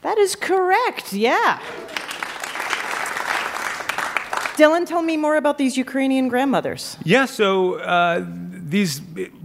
That 0.02 0.20
is 0.20 0.36
correct, 0.36 1.14
yeah. 1.14 1.60
Dylan, 4.58 4.88
tell 4.88 5.04
me 5.04 5.18
more 5.18 5.38
about 5.38 5.60
these 5.60 5.78
Ukrainian 5.78 6.28
grandmothers. 6.30 6.98
Yeah, 7.04 7.26
so 7.26 7.76
uh, 7.76 8.26
these 8.26 9.02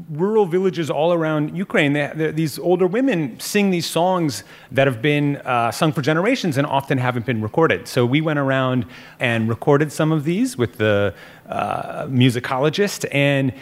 rural 0.08 0.46
villages 0.46 0.90
all 0.90 1.12
around 1.12 1.54
Ukraine, 1.54 1.92
they, 1.92 2.10
they, 2.14 2.30
these 2.30 2.58
older 2.58 2.86
women 2.86 3.38
sing 3.38 3.70
these 3.70 3.86
songs 3.86 4.42
that 4.70 4.86
have 4.86 5.02
been 5.02 5.36
uh, 5.36 5.70
sung 5.70 5.92
for 5.92 6.00
generations 6.00 6.56
and 6.56 6.66
often 6.66 6.96
haven't 6.96 7.26
been 7.26 7.42
recorded. 7.42 7.86
So 7.88 8.06
we 8.06 8.22
went 8.22 8.38
around 8.38 8.86
and 9.20 9.50
recorded 9.50 9.92
some 9.92 10.12
of 10.12 10.24
these 10.24 10.56
with 10.56 10.78
the 10.78 11.14
uh, 11.46 12.06
musicologist, 12.06 13.06
and 13.12 13.52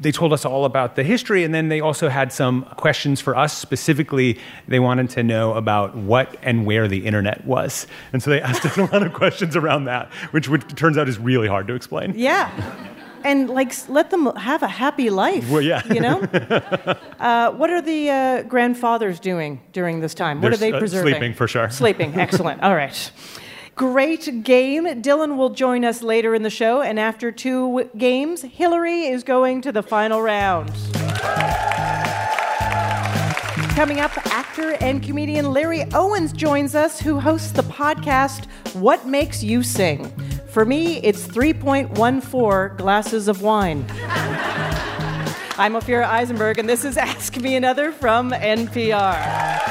they 0.00 0.12
told 0.12 0.32
us 0.32 0.44
all 0.44 0.64
about 0.64 0.96
the 0.96 1.02
history, 1.02 1.44
and 1.44 1.52
then 1.52 1.68
they 1.68 1.80
also 1.80 2.08
had 2.08 2.32
some 2.32 2.62
questions 2.76 3.20
for 3.20 3.36
us. 3.36 3.56
Specifically, 3.56 4.38
they 4.68 4.78
wanted 4.78 5.10
to 5.10 5.22
know 5.22 5.54
about 5.54 5.96
what 5.96 6.36
and 6.42 6.64
where 6.66 6.86
the 6.86 7.06
internet 7.06 7.44
was. 7.44 7.86
And 8.12 8.22
so 8.22 8.30
they 8.30 8.40
asked 8.40 8.64
us 8.64 8.76
a 8.76 8.84
lot 8.84 9.02
of 9.02 9.12
questions 9.12 9.56
around 9.56 9.84
that, 9.86 10.12
which, 10.30 10.48
which 10.48 10.66
turns 10.74 10.96
out 10.96 11.08
is 11.08 11.18
really 11.18 11.48
hard 11.48 11.66
to 11.68 11.74
explain. 11.74 12.14
Yeah. 12.16 12.50
And 13.24 13.50
like, 13.50 13.72
let 13.88 14.10
them 14.10 14.26
have 14.36 14.62
a 14.62 14.68
happy 14.68 15.10
life. 15.10 15.50
Well, 15.50 15.62
yeah. 15.62 15.82
You 15.92 16.00
know? 16.00 16.20
uh, 17.18 17.50
what 17.50 17.68
are 17.70 17.82
the 17.82 18.10
uh, 18.10 18.42
grandfathers 18.44 19.18
doing 19.18 19.60
during 19.72 19.98
this 19.98 20.14
time? 20.14 20.40
What 20.40 20.50
They're 20.50 20.54
are 20.54 20.56
they 20.56 20.72
uh, 20.72 20.78
preserving? 20.78 21.14
sleeping, 21.14 21.34
for 21.34 21.48
sure. 21.48 21.68
Sleeping. 21.70 22.14
Excellent. 22.14 22.62
All 22.62 22.76
right. 22.76 23.10
Great 23.78 24.42
game. 24.42 24.86
Dylan 24.86 25.36
will 25.36 25.50
join 25.50 25.84
us 25.84 26.02
later 26.02 26.34
in 26.34 26.42
the 26.42 26.50
show. 26.50 26.82
And 26.82 26.98
after 26.98 27.30
two 27.30 27.88
games, 27.96 28.42
Hillary 28.42 29.02
is 29.02 29.22
going 29.22 29.60
to 29.60 29.70
the 29.70 29.84
final 29.84 30.20
round. 30.20 30.72
Coming 33.76 34.00
up, 34.00 34.10
actor 34.34 34.72
and 34.80 35.00
comedian 35.00 35.52
Larry 35.52 35.84
Owens 35.94 36.32
joins 36.32 36.74
us, 36.74 36.98
who 36.98 37.20
hosts 37.20 37.52
the 37.52 37.62
podcast 37.62 38.46
What 38.74 39.06
Makes 39.06 39.44
You 39.44 39.62
Sing. 39.62 40.10
For 40.48 40.64
me, 40.64 40.96
it's 41.04 41.28
3.14 41.28 42.76
glasses 42.76 43.28
of 43.28 43.42
wine. 43.42 43.84
I'm 45.56 45.74
Ophira 45.74 46.06
Eisenberg, 46.06 46.58
and 46.58 46.68
this 46.68 46.84
is 46.84 46.96
Ask 46.96 47.36
Me 47.36 47.54
Another 47.54 47.92
from 47.92 48.32
NPR. 48.32 49.68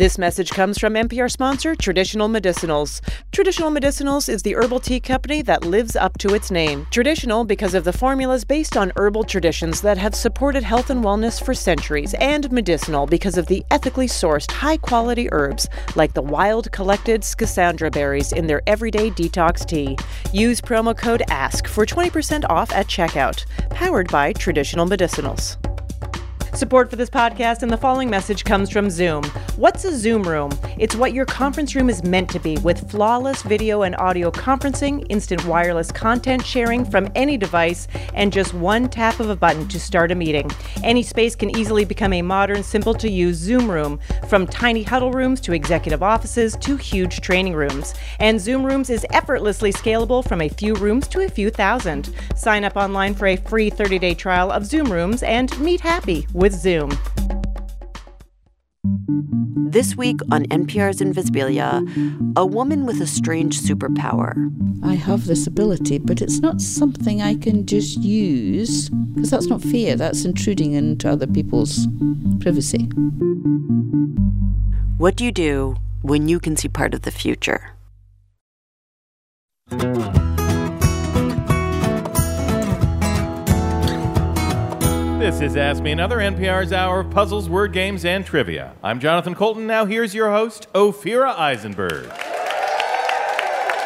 This 0.00 0.16
message 0.16 0.52
comes 0.52 0.78
from 0.78 0.94
NPR 0.94 1.30
sponsor 1.30 1.76
Traditional 1.76 2.26
Medicinals. 2.26 3.02
Traditional 3.32 3.70
Medicinals 3.70 4.30
is 4.30 4.42
the 4.42 4.56
herbal 4.56 4.80
tea 4.80 4.98
company 4.98 5.42
that 5.42 5.62
lives 5.62 5.94
up 5.94 6.16
to 6.20 6.32
its 6.32 6.50
name. 6.50 6.86
Traditional 6.90 7.44
because 7.44 7.74
of 7.74 7.84
the 7.84 7.92
formulas 7.92 8.42
based 8.42 8.78
on 8.78 8.92
herbal 8.96 9.24
traditions 9.24 9.82
that 9.82 9.98
have 9.98 10.14
supported 10.14 10.62
health 10.62 10.88
and 10.88 11.04
wellness 11.04 11.44
for 11.44 11.52
centuries, 11.52 12.14
and 12.14 12.50
medicinal 12.50 13.04
because 13.04 13.36
of 13.36 13.46
the 13.48 13.62
ethically 13.70 14.06
sourced 14.06 14.50
high 14.50 14.78
quality 14.78 15.28
herbs 15.32 15.68
like 15.96 16.14
the 16.14 16.22
wild 16.22 16.72
collected 16.72 17.20
schisandra 17.20 17.92
berries 17.92 18.32
in 18.32 18.46
their 18.46 18.62
everyday 18.66 19.10
detox 19.10 19.66
tea. 19.66 19.98
Use 20.32 20.62
promo 20.62 20.96
code 20.96 21.24
ASK 21.28 21.66
for 21.66 21.84
20% 21.84 22.46
off 22.48 22.72
at 22.72 22.86
checkout. 22.86 23.44
Powered 23.68 24.10
by 24.10 24.32
Traditional 24.32 24.86
Medicinals. 24.86 25.58
Support 26.54 26.90
for 26.90 26.96
this 26.96 27.08
podcast 27.08 27.62
and 27.62 27.70
the 27.70 27.76
following 27.76 28.10
message 28.10 28.44
comes 28.44 28.70
from 28.70 28.90
Zoom. 28.90 29.22
What's 29.56 29.84
a 29.84 29.96
Zoom 29.96 30.24
room? 30.24 30.50
It's 30.78 30.96
what 30.96 31.14
your 31.14 31.24
conference 31.24 31.76
room 31.76 31.88
is 31.88 32.02
meant 32.02 32.28
to 32.30 32.40
be 32.40 32.56
with 32.58 32.90
flawless 32.90 33.42
video 33.42 33.82
and 33.82 33.94
audio 33.96 34.30
conferencing, 34.32 35.06
instant 35.10 35.44
wireless 35.44 35.92
content 35.92 36.44
sharing 36.44 36.84
from 36.84 37.08
any 37.14 37.36
device, 37.36 37.86
and 38.14 38.32
just 38.32 38.52
one 38.52 38.88
tap 38.88 39.20
of 39.20 39.30
a 39.30 39.36
button 39.36 39.68
to 39.68 39.78
start 39.78 40.10
a 40.10 40.14
meeting. 40.14 40.50
Any 40.82 41.02
space 41.02 41.36
can 41.36 41.56
easily 41.56 41.84
become 41.84 42.12
a 42.12 42.22
modern, 42.22 42.62
simple 42.64 42.94
to 42.94 43.08
use 43.08 43.36
Zoom 43.36 43.70
room, 43.70 44.00
from 44.28 44.46
tiny 44.46 44.82
huddle 44.82 45.12
rooms 45.12 45.40
to 45.42 45.52
executive 45.52 46.02
offices 46.02 46.56
to 46.56 46.76
huge 46.76 47.20
training 47.20 47.54
rooms. 47.54 47.94
And 48.18 48.40
Zoom 48.40 48.64
Rooms 48.66 48.90
is 48.90 49.06
effortlessly 49.12 49.72
scalable 49.72 50.26
from 50.26 50.40
a 50.40 50.48
few 50.48 50.74
rooms 50.74 51.06
to 51.08 51.20
a 51.20 51.28
few 51.28 51.50
thousand. 51.50 52.12
Sign 52.34 52.64
up 52.64 52.76
online 52.76 53.14
for 53.14 53.28
a 53.28 53.36
free 53.36 53.70
30 53.70 53.98
day 53.98 54.14
trial 54.14 54.50
of 54.50 54.66
Zoom 54.66 54.90
Rooms 54.90 55.22
and 55.22 55.56
meet 55.60 55.80
happy 55.80 56.26
with 56.40 56.49
Zoom. 56.50 56.90
This 59.70 59.96
week 59.96 60.20
on 60.32 60.46
NPR's 60.46 61.00
Invisibilia, 61.00 61.80
a 62.36 62.44
woman 62.44 62.86
with 62.86 63.00
a 63.00 63.06
strange 63.06 63.60
superpower. 63.60 64.34
I 64.82 64.94
have 64.94 65.26
this 65.26 65.46
ability, 65.46 65.98
but 65.98 66.20
it's 66.20 66.40
not 66.40 66.60
something 66.60 67.22
I 67.22 67.36
can 67.36 67.66
just 67.66 67.98
use 67.98 68.88
because 68.88 69.30
that's 69.30 69.46
not 69.46 69.62
fair. 69.62 69.94
That's 69.94 70.24
intruding 70.24 70.72
into 70.72 71.08
other 71.08 71.26
people's 71.26 71.86
privacy. 72.40 72.88
What 74.98 75.16
do 75.16 75.24
you 75.24 75.32
do 75.32 75.76
when 76.02 76.28
you 76.28 76.40
can 76.40 76.56
see 76.56 76.68
part 76.68 76.92
of 76.92 77.02
the 77.02 77.12
future? 77.12 77.70
This 85.20 85.42
is 85.42 85.54
Ask 85.54 85.82
Me 85.82 85.92
Another, 85.92 86.16
NPR's 86.16 86.72
hour 86.72 87.00
of 87.00 87.10
puzzles, 87.10 87.46
word 87.46 87.74
games, 87.74 88.06
and 88.06 88.24
trivia. 88.24 88.74
I'm 88.82 88.98
Jonathan 89.00 89.34
Coulton. 89.34 89.66
Now 89.66 89.84
here's 89.84 90.14
your 90.14 90.30
host, 90.30 90.66
Ophira 90.72 91.36
Eisenberg. 91.36 92.06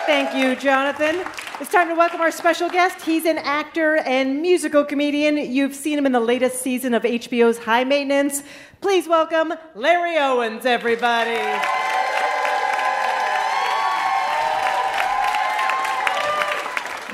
Thank 0.06 0.32
you, 0.36 0.54
Jonathan. 0.54 1.26
It's 1.60 1.72
time 1.72 1.88
to 1.88 1.96
welcome 1.96 2.20
our 2.20 2.30
special 2.30 2.70
guest. 2.70 3.04
He's 3.04 3.24
an 3.24 3.38
actor 3.38 3.96
and 3.96 4.42
musical 4.42 4.84
comedian. 4.84 5.36
You've 5.36 5.74
seen 5.74 5.98
him 5.98 6.06
in 6.06 6.12
the 6.12 6.20
latest 6.20 6.62
season 6.62 6.94
of 6.94 7.02
HBO's 7.02 7.58
High 7.58 7.82
Maintenance. 7.82 8.44
Please 8.80 9.08
welcome 9.08 9.54
Larry 9.74 10.16
Owens, 10.16 10.64
everybody. 10.64 11.40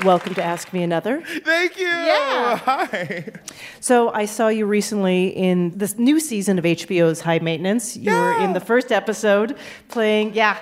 Welcome 0.03 0.33
to 0.33 0.43
Ask 0.43 0.73
Me 0.73 0.81
Another. 0.81 1.21
Thank 1.21 1.77
you. 1.77 1.85
Yeah. 1.85 2.57
Hi. 2.57 3.25
So 3.79 4.09
I 4.09 4.25
saw 4.25 4.47
you 4.47 4.65
recently 4.65 5.27
in 5.27 5.77
this 5.77 5.99
new 5.99 6.19
season 6.19 6.57
of 6.57 6.65
HBO's 6.65 7.21
High 7.21 7.37
Maintenance. 7.37 7.95
You 7.95 8.11
were 8.11 8.39
in 8.39 8.53
the 8.53 8.59
first 8.59 8.91
episode 8.91 9.55
playing, 9.89 10.33
yeah. 10.33 10.57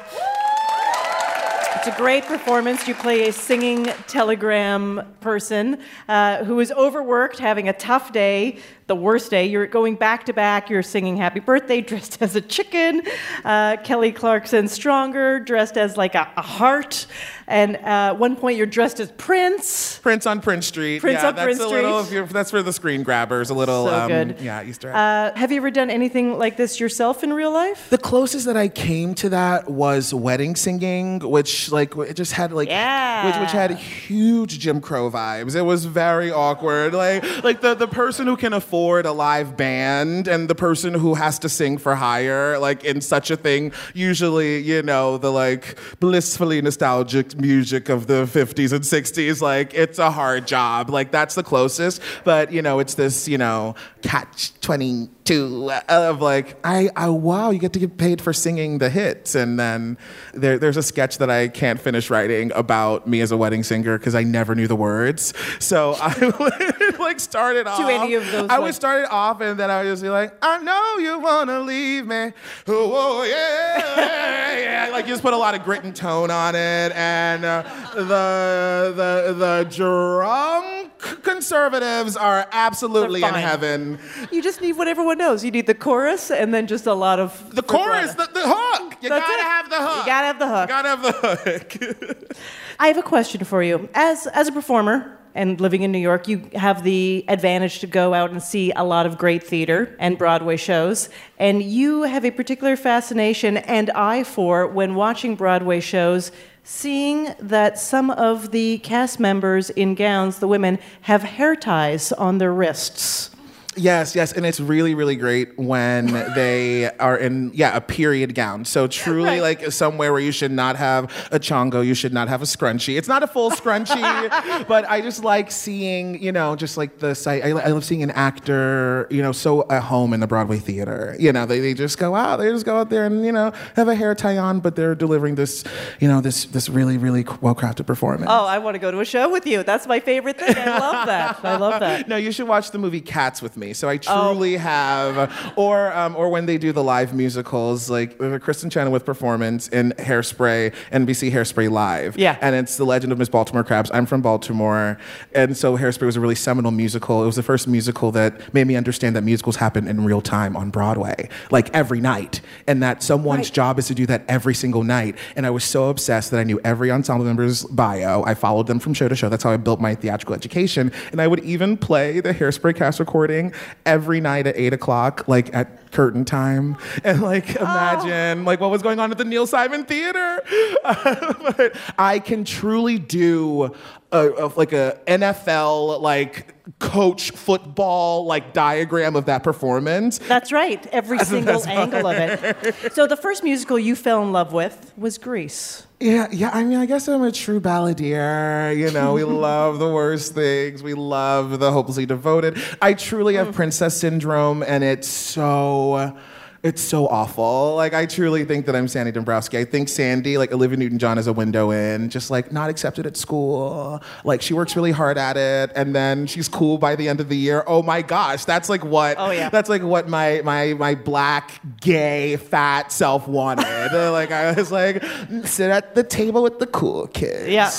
It's 1.75 1.88
a 1.88 1.96
great 1.96 2.25
performance. 2.25 2.86
You 2.86 2.96
play 2.96 3.29
a 3.29 3.31
singing 3.31 3.86
telegram 4.08 5.15
person 5.22 5.79
uh, 6.10 6.43
who 6.43 6.60
is 6.60 6.74
overworked, 6.74 7.39
having 7.39 7.69
a 7.69 7.74
tough 7.74 8.12
day, 8.12 8.58
the 8.89 8.96
worst 8.96 9.31
day. 9.31 9.46
You're 9.46 9.67
going 9.67 9.96
back 9.96 10.25
to 10.25 10.34
back. 10.34 10.69
You're 10.69 10.84
singing 10.84 11.15
Happy 11.15 11.39
Birthday 11.39 11.79
dressed 11.89 12.22
as 12.22 12.36
a 12.36 12.41
chicken. 12.41 13.03
Uh, 13.46 13.77
Kelly 13.77 14.12
Clarkson 14.12 14.67
Stronger 14.67 15.39
dressed 15.39 15.77
as 15.77 15.96
like 15.96 16.15
a, 16.15 16.29
a 16.36 16.41
heart. 16.41 17.05
And 17.48 17.77
uh, 17.77 17.79
at 18.10 18.19
one 18.19 18.36
point, 18.36 18.58
you're 18.58 18.67
dressed 18.67 19.00
as 19.00 19.12
Prince. 19.13 19.98
Prince 20.00 20.27
on 20.27 20.39
Prince 20.41 20.67
Street. 20.67 21.00
Prince 21.01 21.22
yeah, 21.22 21.29
on 21.29 21.36
that's 21.36 21.46
Prince 21.46 21.60
a 21.62 21.67
little. 21.67 22.03
Street. 22.03 22.29
That's 22.29 22.51
for 22.51 22.62
the 22.62 22.74
screen 22.74 23.01
grabbers. 23.03 23.50
A 23.50 23.53
little. 23.55 23.88
So 23.88 24.00
um, 24.01 24.08
good. 24.08 24.41
Yeah, 24.41 24.63
Easter. 24.63 24.91
Uh, 24.93 25.36
have 25.36 25.51
you 25.51 25.58
ever 25.58 25.72
done 25.72 25.89
anything 25.89 26.38
like 26.38 26.58
this 26.58 26.79
yourself 26.79 27.24
in 27.24 27.34
real 27.34 27.51
life? 27.51 27.89
The 27.89 27.98
closest 27.98 28.46
that 28.46 28.58
I 28.58 28.67
came 28.67 29.15
to 29.15 29.29
that 29.29 29.69
was 29.69 30.13
wedding 30.13 30.55
singing, 30.55 31.19
which 31.19 31.72
like 31.72 31.96
it 31.98 32.15
just 32.15 32.34
had 32.34 32.51
like 32.51 32.67
Yeah. 32.67 33.25
which, 33.25 33.39
which 33.39 33.51
had 33.51 33.72
huge 33.72 34.60
Jim 34.60 34.81
Crow 34.81 35.10
vibes. 35.10 35.55
It 35.55 35.63
was 35.63 35.86
very 35.86 36.31
awkward. 36.31 36.93
Like 36.93 37.43
like 37.43 37.62
the, 37.62 37.74
the 37.74 37.88
person 37.88 38.27
who 38.27 38.38
can 38.38 38.53
afford 38.53 38.78
a 39.05 39.12
live 39.12 39.57
band 39.57 40.27
and 40.27 40.50
the 40.50 40.55
person 40.55 40.93
who 40.93 41.15
has 41.15 41.39
to 41.39 41.50
sing 41.50 41.77
for 41.77 41.95
hire, 41.95 42.57
like 42.59 42.83
in 42.83 43.01
such 43.01 43.29
a 43.29 43.36
thing, 43.36 43.71
usually, 43.93 44.59
you 44.59 44.81
know, 44.81 45.17
the 45.17 45.31
like 45.31 45.77
blissfully 46.00 46.62
nostalgic 46.62 47.38
music 47.38 47.89
of 47.89 48.07
the 48.07 48.24
50s 48.24 48.71
and 48.71 48.83
60s, 48.83 49.41
like 49.41 49.74
it's 49.74 50.00
a 50.00 50.12
hard 50.12 50.48
job. 50.48 50.89
Like 50.89 51.12
that's 51.12 51.36
the 51.36 51.43
closest. 51.43 52.01
But 52.24 52.51
you 52.51 52.62
know, 52.62 52.79
it's 52.79 52.95
this, 52.95 53.27
you 53.27 53.38
know, 53.38 53.75
catch 54.01 54.59
22 54.62 55.71
of 55.89 56.21
like, 56.21 56.57
I, 56.63 56.89
I 56.95 57.09
wow, 57.09 57.51
you 57.51 57.59
get 57.59 57.74
to 57.74 57.79
get 57.79 57.98
paid 57.98 58.21
for 58.21 58.33
singing 58.33 58.77
the 58.77 58.89
hits. 58.89 59.36
And 59.36 59.59
then 59.59 59.98
there, 60.33 60.57
there's 60.57 60.77
a 60.77 60.83
sketch 60.83 61.17
that 61.17 61.29
I 61.29 61.48
can't 61.48 61.79
finish 61.79 62.09
writing 62.09 62.51
about 62.55 63.07
me 63.07 63.21
as 63.21 63.31
a 63.31 63.38
wedding 63.38 63.63
singer 63.63 63.98
because 63.98 64.15
I 64.15 64.24
never 64.24 64.55
knew 64.55 64.67
the 64.67 64.75
words. 64.75 65.33
So 65.59 65.95
I 66.01 66.15
would 66.19 67.00
like 67.00 67.19
started 67.19 67.67
off. 67.67 67.79
any 67.79 68.15
of 68.15 68.31
those, 68.31 68.50
I 68.50 68.59
would 68.59 68.68
start 68.71 69.03
it 69.03 69.11
off 69.11 69.41
and 69.41 69.59
then 69.59 69.69
I 69.71 69.83
would 69.83 69.89
just 69.89 70.01
be 70.03 70.09
like, 70.09 70.33
I 70.41 70.59
know 70.59 70.97
you 70.97 71.19
wanna 71.19 71.59
leave 71.61 72.05
me. 72.07 72.31
Oh, 72.67 73.23
yeah, 73.23 74.57
yeah. 74.59 74.89
Like 74.91 75.05
you 75.05 75.13
just 75.13 75.21
put 75.23 75.33
a 75.33 75.38
lot 75.38 75.55
of 75.55 75.63
grit 75.63 75.83
and 75.83 75.95
tone 75.95 76.31
on 76.31 76.55
it. 76.55 76.91
And 76.93 77.45
uh, 77.45 77.63
the, 77.95 78.93
the, 78.95 79.33
the 79.33 79.67
drunk 79.69 80.91
conservatives 81.23 82.17
are 82.17 82.47
absolutely 82.51 83.23
in 83.23 83.33
heaven. 83.33 83.99
You 84.31 84.41
just 84.41 84.61
need 84.61 84.73
what 84.73 84.88
everyone 84.88 85.17
knows. 85.17 85.43
You 85.45 85.51
need 85.51 85.67
the 85.67 85.73
chorus 85.75 86.31
and 86.31 86.53
then 86.53 86.67
just 86.67 86.85
a 86.88 86.93
lot 86.93 87.19
of 87.19 87.55
The 87.55 87.63
chorus, 87.63 88.13
the, 88.15 88.29
the 88.33 88.41
hook. 88.45 88.95
You 89.01 89.09
That's 89.09 89.25
gotta 89.25 89.41
it. 89.41 89.45
have 89.45 89.69
the 89.69 89.77
hook. 89.77 89.99
You 89.99 90.05
gotta 90.05 90.27
have 90.27 90.39
the 90.39 90.47
hook. 90.47 90.61
You 90.61 90.67
gotta 90.67 90.89
have 90.89 91.01
the 91.03 92.11
hook. 92.21 92.38
I 92.79 92.88
have 92.88 92.97
a 92.97 93.01
question 93.03 93.43
for 93.45 93.61
you. 93.63 93.88
As 93.93 94.27
as 94.27 94.47
a 94.47 94.51
performer 94.51 95.17
and 95.36 95.59
living 95.62 95.83
in 95.83 95.91
New 95.91 96.00
York, 96.00 96.27
you 96.27 96.50
have 96.55 96.83
the 96.83 97.25
advantage 97.27 97.79
to 97.79 97.88
go 97.88 98.13
out 98.13 98.31
and 98.31 98.41
see 98.41 98.71
a 98.75 98.83
lot 98.83 99.05
of 99.05 99.17
great 99.17 99.43
theater 99.43 99.95
and 100.00 100.17
Broadway 100.17 100.57
shows, 100.57 101.09
and 101.38 101.62
you 101.63 102.03
have 102.03 102.25
a 102.25 102.31
particular 102.31 102.75
fascination 102.75 103.57
and 103.57 103.89
eye 103.91 104.24
for 104.24 104.67
when 104.67 104.95
watching 104.95 105.36
Broadway 105.36 105.79
shows. 105.79 106.31
Seeing 106.63 107.33
that 107.39 107.79
some 107.79 108.12
of 108.12 108.51
the 108.51 108.77
cast 108.79 109.19
members 109.19 109.71
in 109.71 109.95
gowns, 109.95 110.38
the 110.38 110.48
women, 110.48 110.77
have 111.01 111.24
hair 111.24 111.55
ties 111.55 112.12
on 112.12 112.38
their 112.38 112.53
wrists. 112.53 113.31
Yes, 113.75 114.15
yes, 114.15 114.33
and 114.33 114.45
it's 114.45 114.59
really, 114.59 114.93
really 114.95 115.15
great 115.15 115.57
when 115.57 116.07
they 116.35 116.89
are 116.97 117.15
in 117.15 117.51
yeah 117.53 117.77
a 117.77 117.79
period 117.81 118.33
gown. 118.35 118.65
So 118.65 118.88
truly, 118.88 119.29
Right. 119.39 119.41
like 119.41 119.71
somewhere 119.71 120.11
where 120.11 120.19
you 120.21 120.31
should 120.31 120.51
not 120.51 120.75
have 120.75 121.05
a 121.31 121.39
chongo, 121.39 121.85
you 121.85 121.93
should 121.93 122.11
not 122.11 122.27
have 122.27 122.41
a 122.41 122.45
scrunchie. 122.45 122.97
It's 122.97 123.07
not 123.07 123.21
a 123.23 123.27
full 123.27 123.51
scrunchie, 123.51 124.65
but 124.67 124.89
I 124.89 125.01
just 125.01 125.23
like 125.23 125.51
seeing 125.51 126.21
you 126.21 126.31
know 126.31 126.55
just 126.55 126.77
like 126.77 126.97
the 126.97 127.13
sight. 127.13 127.43
I, 127.45 127.49
I 127.51 127.67
love 127.67 127.85
seeing 127.85 128.03
an 128.03 128.11
actor 128.11 129.07
you 129.11 129.21
know 129.21 129.31
so 129.31 129.65
at 129.69 129.83
home 129.83 130.13
in 130.13 130.19
the 130.19 130.27
Broadway 130.27 130.57
theater. 130.57 131.15
You 131.19 131.31
know 131.31 131.45
they, 131.45 131.59
they 131.59 131.73
just 131.75 131.97
go 131.99 132.15
out, 132.15 132.38
they 132.38 132.49
just 132.49 132.65
go 132.65 132.77
out 132.77 132.89
there 132.89 133.05
and 133.05 133.23
you 133.25 133.31
know 133.31 133.53
have 133.75 133.88
a 133.88 133.95
hair 133.95 134.15
tie 134.15 134.38
on, 134.38 134.59
but 134.61 134.75
they're 134.75 134.95
delivering 134.95 135.35
this 135.35 135.63
you 135.99 136.07
know 136.07 136.21
this 136.21 136.45
this 136.45 136.69
really 136.69 136.97
really 136.97 137.23
well 137.39 137.55
crafted 137.55 137.85
performance. 137.85 138.29
Oh, 138.33 138.45
I 138.45 138.57
want 138.57 138.75
to 138.75 138.79
go 138.79 138.89
to 138.91 138.99
a 138.99 139.05
show 139.05 139.29
with 139.31 139.45
you. 139.45 139.61
That's 139.63 139.88
my 139.88 139.99
favorite 139.99 140.39
thing. 140.39 140.57
I 140.57 140.79
love 140.79 141.05
that. 141.05 141.39
I 141.45 141.55
love 141.55 141.79
that. 141.79 141.99
No, 142.09 142.15
you 142.17 142.31
should 142.31 142.47
watch 142.47 142.71
the 142.71 142.79
movie 142.79 143.01
Cats 143.01 143.41
with 143.41 143.55
me. 143.55 143.68
So 143.73 143.89
I 143.89 143.99
Oh. 144.07 144.29
truly 144.33 144.57
have, 144.57 145.31
or 145.55 145.91
um, 145.93 146.15
or 146.15 146.29
when 146.29 146.45
they 146.45 146.57
do 146.57 146.71
the 146.71 146.83
live 146.83 147.13
musicals, 147.13 147.89
like 147.89 148.17
Kristin 148.17 148.71
Chenoweth 148.71 149.05
performance 149.05 149.67
in 149.69 149.93
Hairspray, 149.97 150.73
NBC 150.91 151.31
Hairspray 151.31 151.69
Live. 151.69 152.17
Yeah. 152.17 152.38
and 152.41 152.55
it's 152.55 152.77
the 152.77 152.86
Legend 152.86 153.12
of 153.12 153.17
Miss 153.19 153.29
Baltimore 153.29 153.63
Crabs. 153.63 153.89
I'm 153.93 154.05
from 154.05 154.21
Baltimore, 154.21 154.97
and 155.34 155.55
so 155.55 155.77
Hairspray 155.77 156.05
was 156.05 156.15
a 156.15 156.19
really 156.19 156.36
seminal 156.36 156.71
musical. 156.71 157.23
It 157.23 157.25
was 157.25 157.36
the 157.36 157.43
first 157.43 157.67
musical 157.67 158.12
that 158.13 158.53
made 158.53 158.67
me 158.67 158.75
understand 158.75 159.15
that 159.15 159.23
musicals 159.23 159.58
happen 159.58 159.88
in 159.88 160.03
real 160.05 160.21
time 160.21 160.55
on 160.55 160.69
Broadway, 160.69 161.29
like 161.51 161.69
every 161.73 161.99
night, 162.01 162.41
and 162.67 162.82
that 162.84 163.03
someone's 163.03 163.47
Right. 163.47 163.53
job 163.53 163.79
is 163.79 163.88
to 163.88 163.95
do 163.95 164.05
that 164.08 164.23
every 164.27 164.53
single 164.55 164.84
night. 164.84 165.15
And 165.36 165.45
I 165.45 165.49
was 165.49 165.63
so 165.63 165.89
obsessed 165.89 166.32
that 166.32 166.39
I 166.39 166.43
knew 166.43 166.60
every 166.63 166.91
ensemble 166.91 167.25
member's 167.25 167.63
bio. 167.65 168.23
I 168.25 168.34
followed 168.34 168.67
them 168.67 168.79
from 168.79 168.93
show 168.93 169.08
to 169.08 169.15
show. 169.15 169.29
That's 169.29 169.43
how 169.43 169.51
I 169.51 169.58
built 169.58 169.79
my 169.79 169.95
theatrical 169.95 170.36
education. 170.36 170.91
And 171.12 171.21
I 171.21 171.27
would 171.27 171.39
even 171.41 171.77
play 171.77 172.19
the 172.19 172.34
Hairspray 172.34 172.75
cast 172.75 172.99
recording 172.99 173.48
every 173.85 174.19
night 174.21 174.47
at 174.47 174.57
eight 174.57 174.73
o'clock, 174.73 175.27
like 175.27 175.53
at 175.53 175.91
curtain 175.91 176.25
time, 176.25 176.77
and 177.03 177.21
like 177.21 177.59
oh. 177.59 177.63
imagine 177.63 178.45
like 178.45 178.59
what 178.59 178.71
was 178.71 178.81
going 178.81 178.99
on 178.99 179.12
at 179.12 179.17
the 179.17 179.25
Neil 179.25 179.47
Simon 179.47 179.85
Theater. 179.85 180.41
but 180.83 181.75
I 181.97 182.19
can 182.19 182.43
truly 182.43 182.99
do 182.99 183.75
a, 184.12 184.29
a, 184.29 184.47
like 184.55 184.73
a 184.73 184.99
NFL 185.07 186.01
like 186.01 186.55
coach 186.79 187.32
football 187.32 188.25
like 188.25 188.53
diagram 188.53 189.15
of 189.15 189.25
that 189.25 189.43
performance. 189.43 190.19
That's 190.19 190.51
right. 190.51 190.86
Every 190.88 191.19
single 191.25 191.65
angle 191.67 192.08
of 192.08 192.17
it. 192.17 192.93
So 192.93 193.08
the 193.08 193.17
first 193.17 193.43
musical 193.43 193.79
you 193.79 193.95
fell 193.95 194.21
in 194.23 194.32
love 194.32 194.53
with 194.53 194.93
was 194.97 195.17
Grease. 195.17 195.88
Yeah, 195.99 196.27
yeah. 196.32 196.51
I 196.53 196.63
mean, 196.63 196.77
I 196.77 196.86
guess 196.86 197.10
I'm 197.10 197.23
a 197.23 197.32
true 197.32 197.60
balladeer. 197.60 198.75
You 198.77 198.91
know, 198.91 199.13
we 199.13 199.23
love 199.25 199.79
the 199.79 199.91
worst 199.91 200.34
things. 200.34 200.82
We 200.82 200.93
love 200.93 201.60
the 201.60 201.71
hopelessly 201.71 202.05
devoted. 202.05 202.62
I 202.82 202.93
truly 202.93 203.36
have 203.36 203.49
mm. 203.49 203.53
princess 203.53 203.99
syndrome, 203.99 204.63
and 204.63 204.84
it's 204.84 205.08
so. 205.08 206.17
It's 206.62 206.82
so 206.82 207.08
awful. 207.08 207.76
Like 207.76 207.93
I 207.93 208.06
truly 208.06 208.43
think 208.43 208.65
that 208.65 208.76
I'm 208.76 208.88
Sandy 208.89 209.13
Dumbrowski. 209.13 209.58
I 209.58 209.63
think 209.63 209.88
Sandy, 209.88 210.38
like 210.38 210.52
Olivia 210.52 210.78
Newton-John, 210.78 211.17
is 211.17 211.28
a 211.28 211.34
window 211.34 211.72
in. 211.72 212.10
Just 212.10 212.30
like 212.30 212.52
not 212.52 212.69
accepted 212.69 213.08
at 213.08 213.15
school. 213.15 214.02
Like 214.26 214.41
she 214.41 214.54
works 214.54 214.76
really 214.76 214.91
hard 214.91 215.17
at 215.17 215.38
it, 215.38 215.72
and 215.76 215.95
then 215.95 216.28
she's 216.28 216.50
cool 216.50 216.78
by 216.78 216.98
the 216.98 217.08
end 217.08 217.22
of 217.22 217.30
the 217.30 217.38
year. 217.38 217.63
Oh 217.65 217.82
my 217.82 218.02
gosh, 218.02 218.43
that's 218.43 218.67
like 218.67 218.84
what. 218.84 219.15
Oh, 219.17 219.32
yeah. 219.32 219.50
That's 219.50 219.69
like 219.69 219.84
what 219.84 220.10
my 220.10 220.41
my 220.43 220.74
my 220.74 220.95
black 220.95 221.62
gay 221.80 222.36
fat 222.36 222.91
self 222.91 223.28
wanted. 223.28 223.65
like 224.12 224.32
I 224.32 224.52
was 224.52 224.72
like, 224.72 225.02
sit 225.45 225.69
at 225.69 225.95
the 225.95 226.04
table 226.04 226.43
with 226.43 226.60
the 226.60 226.67
cool 226.67 227.08
kids. 227.08 227.48
Yeah. 227.48 227.69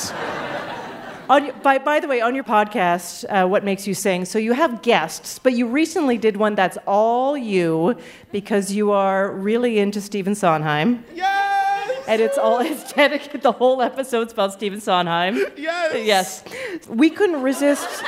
On, 1.30 1.52
by, 1.62 1.78
by 1.78 2.00
the 2.00 2.08
way, 2.08 2.20
on 2.20 2.34
your 2.34 2.42
podcast, 2.42 3.24
uh, 3.28 3.46
What 3.46 3.62
Makes 3.62 3.86
You 3.86 3.94
Sing, 3.94 4.24
so 4.24 4.36
you 4.36 4.52
have 4.52 4.82
guests, 4.82 5.38
but 5.38 5.52
you 5.52 5.68
recently 5.68 6.18
did 6.18 6.36
one 6.36 6.56
that's 6.56 6.76
all 6.88 7.36
you 7.36 7.96
because 8.32 8.72
you 8.72 8.90
are 8.90 9.30
really 9.30 9.78
into 9.78 10.00
Stephen 10.00 10.34
Sondheim. 10.34 11.04
Yes. 11.14 12.04
And 12.08 12.20
it's 12.20 12.36
all, 12.36 12.58
it's 12.72 12.92
dedicated, 12.92 13.42
the 13.42 13.52
whole 13.52 13.80
episode's 13.80 14.32
about 14.32 14.54
Stephen 14.54 14.80
Sondheim. 14.80 15.38
Yes. 15.56 16.04
Yes. 16.04 16.44
We 16.88 17.10
couldn't 17.10 17.42
resist 17.42 18.02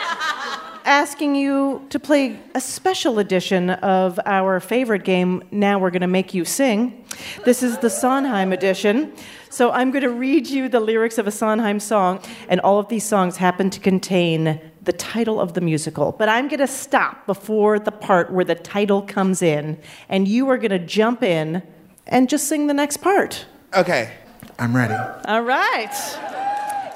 asking 0.85 1.35
you 1.35 1.87
to 1.90 1.99
play 1.99 2.38
a 2.55 2.61
special 2.61 3.18
edition 3.18 3.71
of 3.71 4.18
our 4.27 4.61
favorite 4.61 5.05
game, 5.05 5.42
Now 5.51 5.79
We're 5.79 5.90
Gonna 5.90 6.07
Make 6.07 6.35
You 6.35 6.45
Sing. 6.45 7.05
This 7.45 7.62
is 7.62 7.79
the 7.79 7.90
Sondheim 7.90 8.53
edition. 8.53 9.12
So 9.51 9.71
I'm 9.71 9.90
going 9.90 10.03
to 10.03 10.11
read 10.11 10.47
you 10.47 10.71
the 10.71 10.81
lyrics 10.81 11.18
of 11.18 11.27
a 11.27 11.31
Sondheim 11.31 11.79
song, 11.79 12.21
and 12.49 12.59
all 12.61 12.79
of 12.79 12.88
these 12.88 13.05
songs 13.05 13.37
happen 13.37 13.68
to 13.68 13.81
contain 13.81 14.59
the 14.83 14.95
title 14.95 15.38
of 15.38 15.53
the 15.53 15.61
musical. 15.61 16.12
But 16.12 16.31
I'm 16.31 16.49
going 16.49 16.61
to 16.61 16.66
stop 16.66 17.27
before 17.27 17.79
the 17.79 17.92
part 17.92 18.33
where 18.33 18.47
the 18.47 18.55
title 18.55 19.03
comes 19.03 19.42
in, 19.42 19.79
and 20.09 20.27
you 20.27 20.49
are 20.49 20.57
going 20.57 20.71
to 20.71 20.79
jump 20.79 21.23
in 21.23 21.62
and 22.07 22.31
just 22.31 22.49
sing 22.49 22.66
the 22.66 22.73
next 22.73 23.03
part. 23.03 23.45
Okay, 23.75 24.11
I'm 24.59 24.75
ready. 24.75 24.95
All 25.27 25.42
right. 25.42 26.41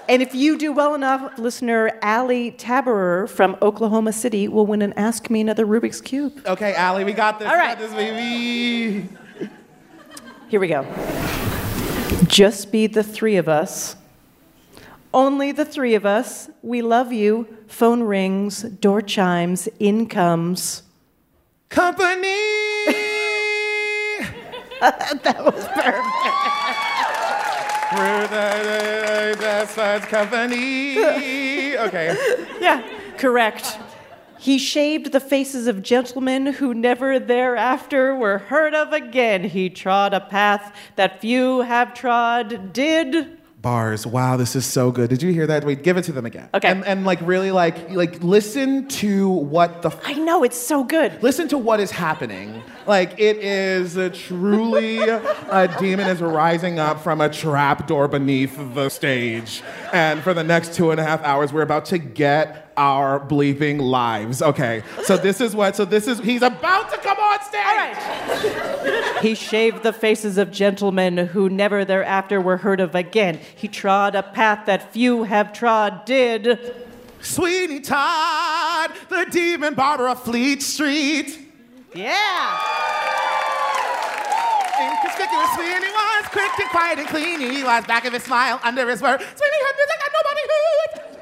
And 0.09 0.23
if 0.23 0.35
you 0.35 0.57
do 0.57 0.73
well 0.73 0.95
enough, 0.95 1.37
listener 1.38 1.99
Allie 2.01 2.53
Taberer 2.53 3.29
from 3.29 3.57
Oklahoma 3.61 4.12
City 4.12 4.47
will 4.47 4.66
win 4.66 4.81
an 4.83 4.92
Ask 4.92 5.31
Me 5.31 5.40
Another 5.40 5.66
Rubik's 5.66 6.01
Cube. 6.01 6.42
Okay, 6.47 6.75
Allie, 6.75 7.05
we 7.05 7.12
got 7.12 7.40
this. 7.40 7.49
All 7.49 7.57
right. 7.57 7.77
We 7.77 7.87
got 7.87 7.92
this, 7.92 7.95
baby. 7.95 9.09
Here 10.49 10.61
we 10.61 10.69
go. 10.69 10.87
Just 12.29 12.71
be 12.71 12.87
the 12.87 13.03
three 13.03 13.37
of 13.37 13.49
us. 13.49 13.97
Only 15.12 15.51
the 15.51 15.64
three 15.64 15.95
of 15.95 16.07
us. 16.07 16.51
We 16.62 16.83
love 16.83 17.12
you. 17.12 17.49
Phone 17.66 18.03
rings, 18.05 18.62
door 18.62 19.03
chimes, 19.03 19.69
in 19.81 20.07
comes. 20.07 20.83
Company. 21.69 22.37
That 24.79 25.42
was 25.42 25.66
perfect. 25.69 26.86
We're 27.92 28.27
the 28.27 29.37
best 29.38 29.75
friends 29.75 30.05
company. 30.07 30.99
Okay. 31.77 32.16
Yeah, 32.61 32.83
correct. 33.16 33.79
He 34.38 34.59
shaved 34.59 35.12
the 35.12 35.20
faces 35.20 35.66
of 35.66 35.83
gentlemen 35.83 36.46
who 36.46 36.75
never 36.75 37.18
thereafter 37.18 38.14
were 38.14 38.38
heard 38.38 38.75
of 38.75 38.92
again. 38.92 39.44
He 39.44 39.70
trod 39.70 40.12
a 40.14 40.20
path 40.20 40.75
that 40.96 41.20
few 41.20 41.61
have 41.61 41.94
trod, 41.94 42.72
did. 42.72 43.36
Bars. 43.66 44.07
Wow, 44.07 44.37
this 44.37 44.55
is 44.55 44.64
so 44.64 44.92
good. 44.92 45.11
Did 45.11 45.24
you 45.24 45.33
hear 45.33 45.48
that? 45.48 45.64
Wait, 45.64 45.83
give 45.83 45.96
it 45.96 46.02
to 46.02 46.12
them 46.12 46.24
again. 46.24 46.48
Okay. 46.55 46.68
And, 46.68 46.85
and 46.85 47.05
like 47.05 47.18
really 47.22 47.50
like 47.50 47.90
like 47.90 48.22
listen 48.22 48.87
to 49.02 49.29
what 49.29 49.83
the 49.83 49.90
I 50.05 50.12
know, 50.12 50.44
it's 50.44 50.57
so 50.57 50.85
good. 50.85 51.20
listen 51.20 51.48
to 51.48 51.59
what 51.59 51.81
is 51.81 51.90
happening. 51.90 52.62
Like 52.87 53.18
it 53.18 53.38
is 53.38 53.98
uh, 53.98 54.11
truly 54.14 55.00
a 55.00 55.74
demon 55.81 56.07
is 56.07 56.20
rising 56.20 56.79
up 56.79 57.00
from 57.00 57.20
a 57.20 57.29
trap 57.29 57.88
door 57.88 58.07
beneath 58.07 58.57
the 58.57 58.88
stage. 58.88 59.64
And 59.92 60.22
for 60.22 60.33
the 60.33 60.44
next 60.44 60.74
two 60.74 60.92
and 60.92 61.00
a 61.00 61.02
half 61.02 61.20
hours, 61.24 61.52
we're 61.52 61.62
about 61.62 61.87
to 61.87 61.98
get 61.98 62.65
our 62.77 63.19
bleeping 63.21 63.81
lives. 63.81 64.43
Okay. 64.43 64.83
So 65.05 65.17
this 65.17 65.41
is 65.41 65.55
what 65.55 65.77
so 65.77 65.85
this 65.85 66.07
is 66.07 66.19
he's 66.21 66.43
about 66.43 66.91
to 66.91 66.99
come 66.99 67.19
on 67.19 67.41
stage. 67.43 67.61
All 67.65 67.77
right. 67.77 69.19
He 69.23 69.35
shaved 69.35 69.83
the 69.83 69.93
faces 69.93 70.39
of 70.39 70.51
gentlemen 70.51 71.17
who 71.17 71.49
never 71.49 71.85
thereafter 71.85 72.41
were 72.41 72.59
heard 72.59 72.81
of 72.81 72.95
again. 72.95 73.41
He 73.55 73.69
trod 73.69 74.15
a 74.15 74.23
path 74.23 74.67
that 74.67 74.93
few 74.93 75.25
have 75.25 75.53
trod, 75.53 76.05
did. 76.05 76.75
Sweeney 77.21 77.81
Todd, 77.81 78.93
the 79.09 79.27
demon 79.31 79.75
barber 79.75 80.09
of 80.09 80.23
Fleet 80.23 80.62
Street. 80.62 81.39
Yeah. 81.95 82.61
Inconspicuously, 84.79 85.73
and 85.73 85.85
he 85.85 85.91
was 85.91 86.29
quick 86.29 86.51
and 86.61 86.71
quiet 86.71 86.99
and 86.99 87.09
clean. 87.09 87.41
He 87.41 87.65
was 87.65 87.85
back 87.87 88.05
of 88.05 88.12
his 88.12 88.23
smile, 88.23 88.61
under 88.62 88.89
his 88.89 89.01
word. 89.01 89.21
Sweeney 89.21 89.61
had 89.65 89.75
music 89.77 89.99
that 89.99 90.11
nobody 90.12 90.41
heard. 90.53 91.15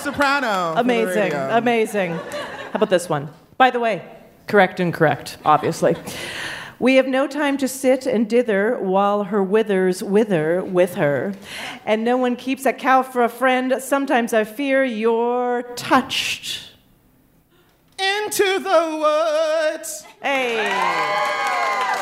Soprano. 0.00 0.74
Amazing, 0.76 1.32
amazing. 1.32 2.12
How 2.12 2.70
about 2.74 2.90
this 2.90 3.08
one? 3.08 3.28
By 3.58 3.70
the 3.70 3.80
way, 3.80 4.02
correct 4.46 4.80
and 4.80 4.92
correct, 4.92 5.36
obviously. 5.44 5.96
We 6.78 6.94
have 6.94 7.06
no 7.06 7.26
time 7.26 7.58
to 7.58 7.68
sit 7.68 8.06
and 8.06 8.26
dither 8.26 8.78
while 8.78 9.24
her 9.24 9.42
withers 9.42 10.02
wither 10.02 10.64
with 10.64 10.94
her. 10.94 11.34
And 11.84 12.04
no 12.04 12.16
one 12.16 12.36
keeps 12.36 12.64
a 12.64 12.72
cow 12.72 13.02
for 13.02 13.22
a 13.22 13.28
friend. 13.28 13.74
Sometimes 13.80 14.32
I 14.32 14.44
fear 14.44 14.82
you're 14.82 15.62
touched. 15.76 16.70
Into 17.98 18.58
the 18.60 18.98
woods. 18.98 20.06
Hey. 20.22 20.56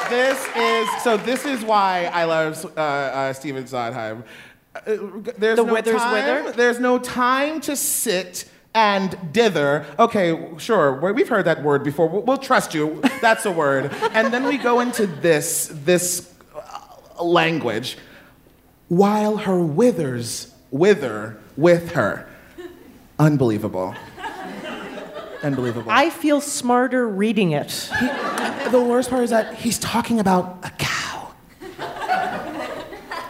This 0.09 0.49
is 0.57 1.03
so. 1.03 1.17
This 1.19 1.45
is 1.45 1.63
why 1.65 2.09
I 2.15 2.25
love 2.25 2.65
uh, 2.77 2.81
uh, 2.81 3.33
Stephen 3.35 3.67
Sondheim. 3.67 4.25
Uh, 4.87 4.97
there's 5.39 5.57
The 5.57 5.65
no 5.65 5.81
time, 5.81 6.13
wither? 6.13 6.53
There's 6.53 6.79
no 6.81 6.99
time 6.99 7.61
to 7.63 7.77
sit 7.77 8.49
and 8.75 9.17
dither. 9.33 9.85
Okay, 9.99 10.53
sure. 10.59 11.01
we- 11.01 11.13
We've 11.13 11.29
heard 11.29 11.45
that 11.47 11.63
word 11.63 11.83
before. 11.85 12.09
We'll, 12.09 12.23
we'll 12.23 12.39
trust 12.39 12.75
you. 12.75 13.01
That's 13.21 13.45
a 13.47 13.51
word. 13.51 13.91
and 14.13 14.33
then 14.33 14.45
we 14.45 14.57
go 14.59 14.81
into 14.81 15.07
this 15.07 15.71
this 15.85 16.33
uh, 16.55 17.23
language. 17.25 17.99
While 18.89 19.37
her 19.39 19.59
withers 19.61 20.55
wither 20.71 21.39
with 21.57 21.93
her. 21.93 22.27
Unbelievable. 23.19 23.95
Unbelievable. 25.43 25.91
I 25.91 26.11
feel 26.11 26.41
smarter 26.41 27.07
reading 27.07 27.53
it. 27.53 27.69
the 28.71 28.81
worst 28.83 29.11
part 29.11 29.23
is 29.25 29.31
that 29.31 29.55
he's 29.55 29.79
talking 29.79 30.19
about 30.21 30.59
a 30.63 30.71
cow. 30.71 30.98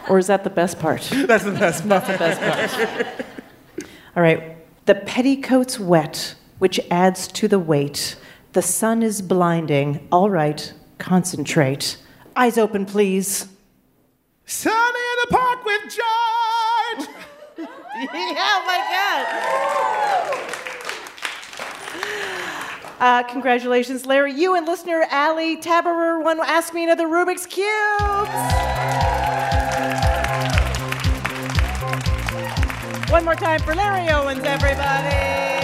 Or 0.09 0.17
is 0.17 0.27
that 0.27 0.43
the 0.43 0.49
best 0.49 0.79
part? 0.79 1.01
That's 1.13 1.43
the 1.43 1.51
best 1.51 1.87
part. 1.87 2.07
best 2.07 2.73
part. 2.73 3.25
All 4.15 4.23
right. 4.23 4.55
The 4.85 4.95
petticoat's 4.95 5.79
wet, 5.79 6.33
which 6.57 6.79
adds 6.89 7.27
to 7.27 7.47
the 7.47 7.59
weight. 7.59 8.15
The 8.53 8.63
sun 8.63 9.03
is 9.03 9.21
blinding. 9.21 10.07
All 10.11 10.31
right, 10.31 10.73
concentrate. 10.97 11.97
Eyes 12.35 12.57
open, 12.57 12.87
please. 12.87 13.47
Sunny 14.47 14.75
in 14.75 15.17
the 15.21 15.27
park 15.37 15.63
with 15.63 15.81
George. 15.83 17.07
oh 18.09 18.63
my 18.65 18.79
God. 18.89 19.27
Uh, 22.99 23.21
congratulations, 23.23 24.07
Larry. 24.07 24.33
You 24.33 24.55
and 24.55 24.65
listener 24.65 25.05
Ali 25.11 25.57
Taberer 25.57 26.23
won 26.23 26.39
Ask 26.39 26.73
Me 26.73 26.83
Another 26.83 27.07
Rubik's 27.07 27.45
Cube. 27.45 29.58
One 33.09 33.25
more 33.25 33.33
time 33.33 33.59
for 33.61 33.73
Larry 33.73 34.07
Owens, 34.09 34.43
everybody. 34.43 35.58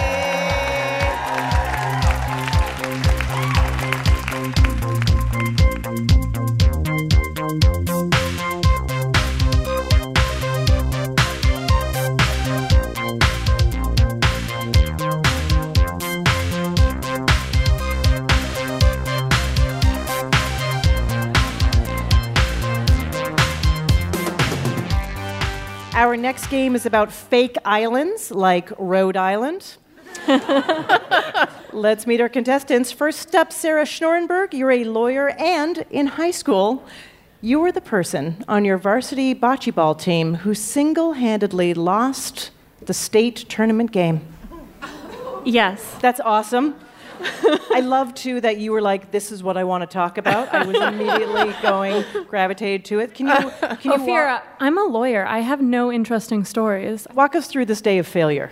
Our 25.96 26.14
next 26.14 26.48
game 26.48 26.74
is 26.74 26.84
about 26.84 27.10
fake 27.10 27.56
islands 27.64 28.30
like 28.30 28.70
Rhode 28.78 29.16
Island. 29.16 29.78
Let's 31.72 32.06
meet 32.06 32.20
our 32.20 32.28
contestants. 32.28 32.92
First 32.92 33.34
up, 33.34 33.50
Sarah 33.50 33.86
Schnorenberg. 33.86 34.52
You're 34.52 34.72
a 34.72 34.84
lawyer, 34.84 35.30
and 35.30 35.86
in 35.88 36.06
high 36.06 36.32
school, 36.32 36.84
you 37.40 37.60
were 37.60 37.72
the 37.72 37.80
person 37.80 38.44
on 38.46 38.66
your 38.66 38.76
varsity 38.76 39.34
bocce 39.34 39.74
ball 39.74 39.94
team 39.94 40.34
who 40.34 40.52
single 40.52 41.14
handedly 41.14 41.72
lost 41.72 42.50
the 42.84 42.92
state 42.92 43.46
tournament 43.48 43.90
game. 43.90 44.20
Yes. 45.46 45.96
That's 46.02 46.20
awesome. 46.20 46.74
I 47.20 47.80
love 47.80 48.14
too 48.14 48.40
that 48.40 48.58
you 48.58 48.72
were 48.72 48.80
like, 48.80 49.10
"This 49.10 49.32
is 49.32 49.42
what 49.42 49.56
I 49.56 49.64
want 49.64 49.82
to 49.82 49.86
talk 49.86 50.18
about." 50.18 50.52
I 50.54 50.64
was 50.64 50.76
immediately 50.76 51.54
going, 51.62 52.04
gravitated 52.28 52.84
to 52.86 53.00
it. 53.00 53.14
Can 53.14 53.26
you, 53.26 53.34
can 53.34 53.92
you 53.92 53.92
Ophira, 53.92 54.34
walk, 54.34 54.46
I'm 54.60 54.78
a 54.78 54.84
lawyer. 54.84 55.26
I 55.26 55.40
have 55.40 55.60
no 55.60 55.92
interesting 55.92 56.44
stories. 56.44 57.06
walk 57.14 57.34
us 57.34 57.46
through 57.46 57.66
this 57.66 57.80
day 57.80 57.98
of 57.98 58.06
failure? 58.06 58.50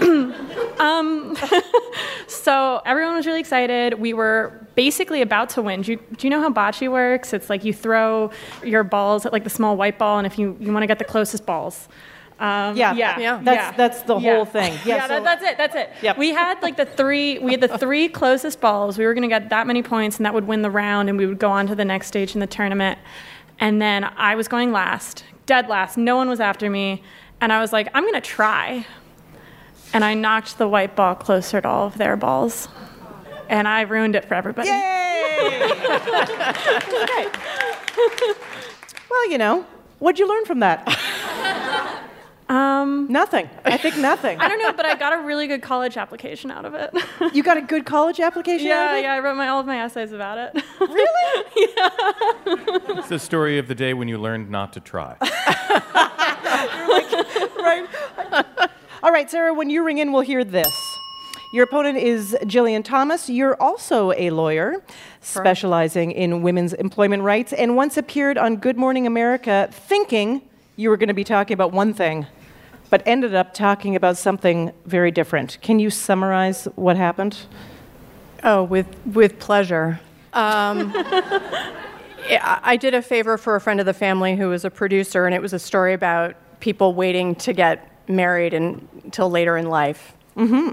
Um, 0.78 1.36
so 2.26 2.82
everyone 2.84 3.14
was 3.14 3.26
really 3.26 3.40
excited. 3.40 3.94
We 3.94 4.12
were 4.12 4.66
basically 4.74 5.22
about 5.22 5.48
to 5.50 5.62
win. 5.62 5.82
Do 5.82 5.92
you, 5.92 6.00
do 6.16 6.26
you 6.26 6.30
know 6.30 6.40
how 6.40 6.50
bocce 6.50 6.90
works? 6.90 7.32
It's 7.32 7.48
like 7.48 7.64
you 7.64 7.72
throw 7.72 8.30
your 8.62 8.84
balls 8.84 9.24
at 9.24 9.32
like 9.32 9.44
the 9.44 9.50
small 9.50 9.76
white 9.76 9.98
ball, 9.98 10.18
and 10.18 10.26
if 10.26 10.38
you, 10.38 10.56
you 10.60 10.72
want 10.72 10.82
to 10.82 10.86
get 10.86 10.98
the 10.98 11.04
closest 11.04 11.46
balls. 11.46 11.88
Um, 12.40 12.76
Yeah, 12.76 12.94
yeah, 12.94 13.18
yeah. 13.18 13.40
That's- 13.42 13.64
yeah. 13.72 13.76
that's 13.76 14.02
the 14.02 14.18
Yeah. 14.18 14.34
whole 14.34 14.44
thing. 14.44 14.72
Yeah, 14.84 14.96
Yeah, 14.96 15.06
so- 15.06 15.14
that, 15.20 15.24
that's 15.24 15.44
it. 15.44 15.56
That's 15.58 15.74
it. 15.76 15.90
Yep. 16.02 16.18
We 16.18 16.30
had 16.30 16.60
like 16.62 16.76
the 16.76 16.84
three. 16.86 17.38
We 17.38 17.52
had 17.52 17.60
the 17.60 17.78
three 17.78 18.08
closest 18.08 18.60
balls. 18.60 18.98
We 18.98 19.06
were 19.06 19.14
going 19.14 19.22
to 19.22 19.28
get 19.28 19.50
that 19.50 19.66
many 19.66 19.82
points, 19.82 20.16
and 20.16 20.26
that 20.26 20.34
would 20.34 20.46
win 20.46 20.62
the 20.62 20.70
round, 20.70 21.08
and 21.08 21.16
we 21.16 21.26
would 21.26 21.38
go 21.38 21.50
on 21.50 21.66
to 21.68 21.74
the 21.74 21.84
next 21.84 22.08
stage 22.08 22.34
in 22.34 22.40
the 22.40 22.46
tournament. 22.46 22.98
And 23.60 23.80
then 23.80 24.04
I 24.16 24.34
was 24.34 24.48
going 24.48 24.72
last, 24.72 25.24
dead 25.46 25.68
last. 25.68 25.96
No 25.96 26.16
one 26.16 26.28
was 26.28 26.40
after 26.40 26.68
me, 26.68 27.02
and 27.40 27.52
I 27.52 27.60
was 27.60 27.72
like, 27.72 27.88
I'm 27.94 28.02
going 28.02 28.14
to 28.14 28.20
try. 28.20 28.84
And 29.92 30.04
I 30.04 30.14
knocked 30.14 30.58
the 30.58 30.66
white 30.66 30.96
ball 30.96 31.14
closer 31.14 31.60
to 31.60 31.68
all 31.68 31.86
of 31.86 31.96
their 31.98 32.16
balls, 32.16 32.66
and 33.48 33.68
I 33.68 33.82
ruined 33.82 34.16
it 34.16 34.24
for 34.24 34.34
everybody. 34.34 34.70
Okay. 37.96 38.32
well, 39.10 39.30
you 39.30 39.38
know, 39.38 39.64
what'd 39.98 40.18
you 40.18 40.28
learn 40.28 40.44
from 40.46 40.60
that? 40.60 40.84
Um, 42.48 43.10
nothing. 43.10 43.48
I 43.64 43.78
think 43.78 43.96
nothing. 43.96 44.38
I 44.38 44.48
don't 44.48 44.58
know, 44.58 44.72
but 44.72 44.84
I 44.84 44.96
got 44.96 45.12
a 45.12 45.22
really 45.22 45.46
good 45.46 45.62
college 45.62 45.96
application 45.96 46.50
out 46.50 46.64
of 46.64 46.74
it. 46.74 46.94
You 47.34 47.42
got 47.42 47.56
a 47.56 47.62
good 47.62 47.86
college 47.86 48.20
application 48.20 48.66
out 48.66 48.70
yeah, 48.70 48.92
of 48.92 48.98
it? 48.98 49.02
yeah. 49.04 49.14
I 49.14 49.20
wrote 49.20 49.36
my, 49.36 49.48
all 49.48 49.60
of 49.60 49.66
my 49.66 49.80
essays 49.80 50.12
about 50.12 50.38
it. 50.38 50.62
Really? 50.80 51.44
yeah. 51.76 51.90
It's 52.98 53.08
the 53.08 53.18
story 53.18 53.58
of 53.58 53.66
the 53.66 53.74
day 53.74 53.94
when 53.94 54.08
you 54.08 54.18
learned 54.18 54.50
not 54.50 54.74
to 54.74 54.80
try. 54.80 55.16
right. 57.58 57.86
All 59.02 59.10
right, 59.10 59.30
Sarah, 59.30 59.54
when 59.54 59.70
you 59.70 59.82
ring 59.84 59.98
in, 59.98 60.12
we'll 60.12 60.22
hear 60.22 60.44
this. 60.44 60.72
Your 61.54 61.64
opponent 61.64 61.98
is 61.98 62.36
Jillian 62.42 62.84
Thomas. 62.84 63.30
You're 63.30 63.60
also 63.62 64.12
a 64.12 64.30
lawyer 64.30 64.82
specializing 65.20 66.10
in 66.10 66.42
women's 66.42 66.72
employment 66.74 67.22
rights 67.22 67.52
and 67.52 67.76
once 67.76 67.96
appeared 67.96 68.36
on 68.36 68.56
Good 68.56 68.76
Morning 68.76 69.06
America 69.06 69.68
thinking 69.70 70.42
you 70.76 70.90
were 70.90 70.96
going 70.96 71.08
to 71.08 71.14
be 71.14 71.22
talking 71.22 71.54
about 71.54 71.72
one 71.72 71.94
thing, 71.94 72.26
but 72.94 73.02
ended 73.06 73.34
up 73.34 73.52
talking 73.52 73.96
about 73.96 74.16
something 74.16 74.70
very 74.86 75.10
different. 75.10 75.58
Can 75.62 75.80
you 75.80 75.90
summarize 75.90 76.66
what 76.76 76.96
happened? 76.96 77.36
Oh, 78.44 78.62
with 78.62 78.86
with 79.06 79.36
pleasure. 79.40 79.98
Um, 80.32 80.92
I 82.40 82.78
did 82.80 82.94
a 82.94 83.02
favor 83.02 83.36
for 83.36 83.56
a 83.56 83.60
friend 83.60 83.80
of 83.80 83.86
the 83.86 83.92
family 83.92 84.36
who 84.36 84.48
was 84.48 84.64
a 84.64 84.70
producer, 84.70 85.26
and 85.26 85.34
it 85.34 85.42
was 85.42 85.52
a 85.52 85.58
story 85.58 85.92
about 85.92 86.36
people 86.60 86.94
waiting 86.94 87.34
to 87.34 87.52
get 87.52 87.90
married 88.08 88.54
until 88.54 89.28
later 89.28 89.56
in 89.56 89.68
life. 89.68 90.14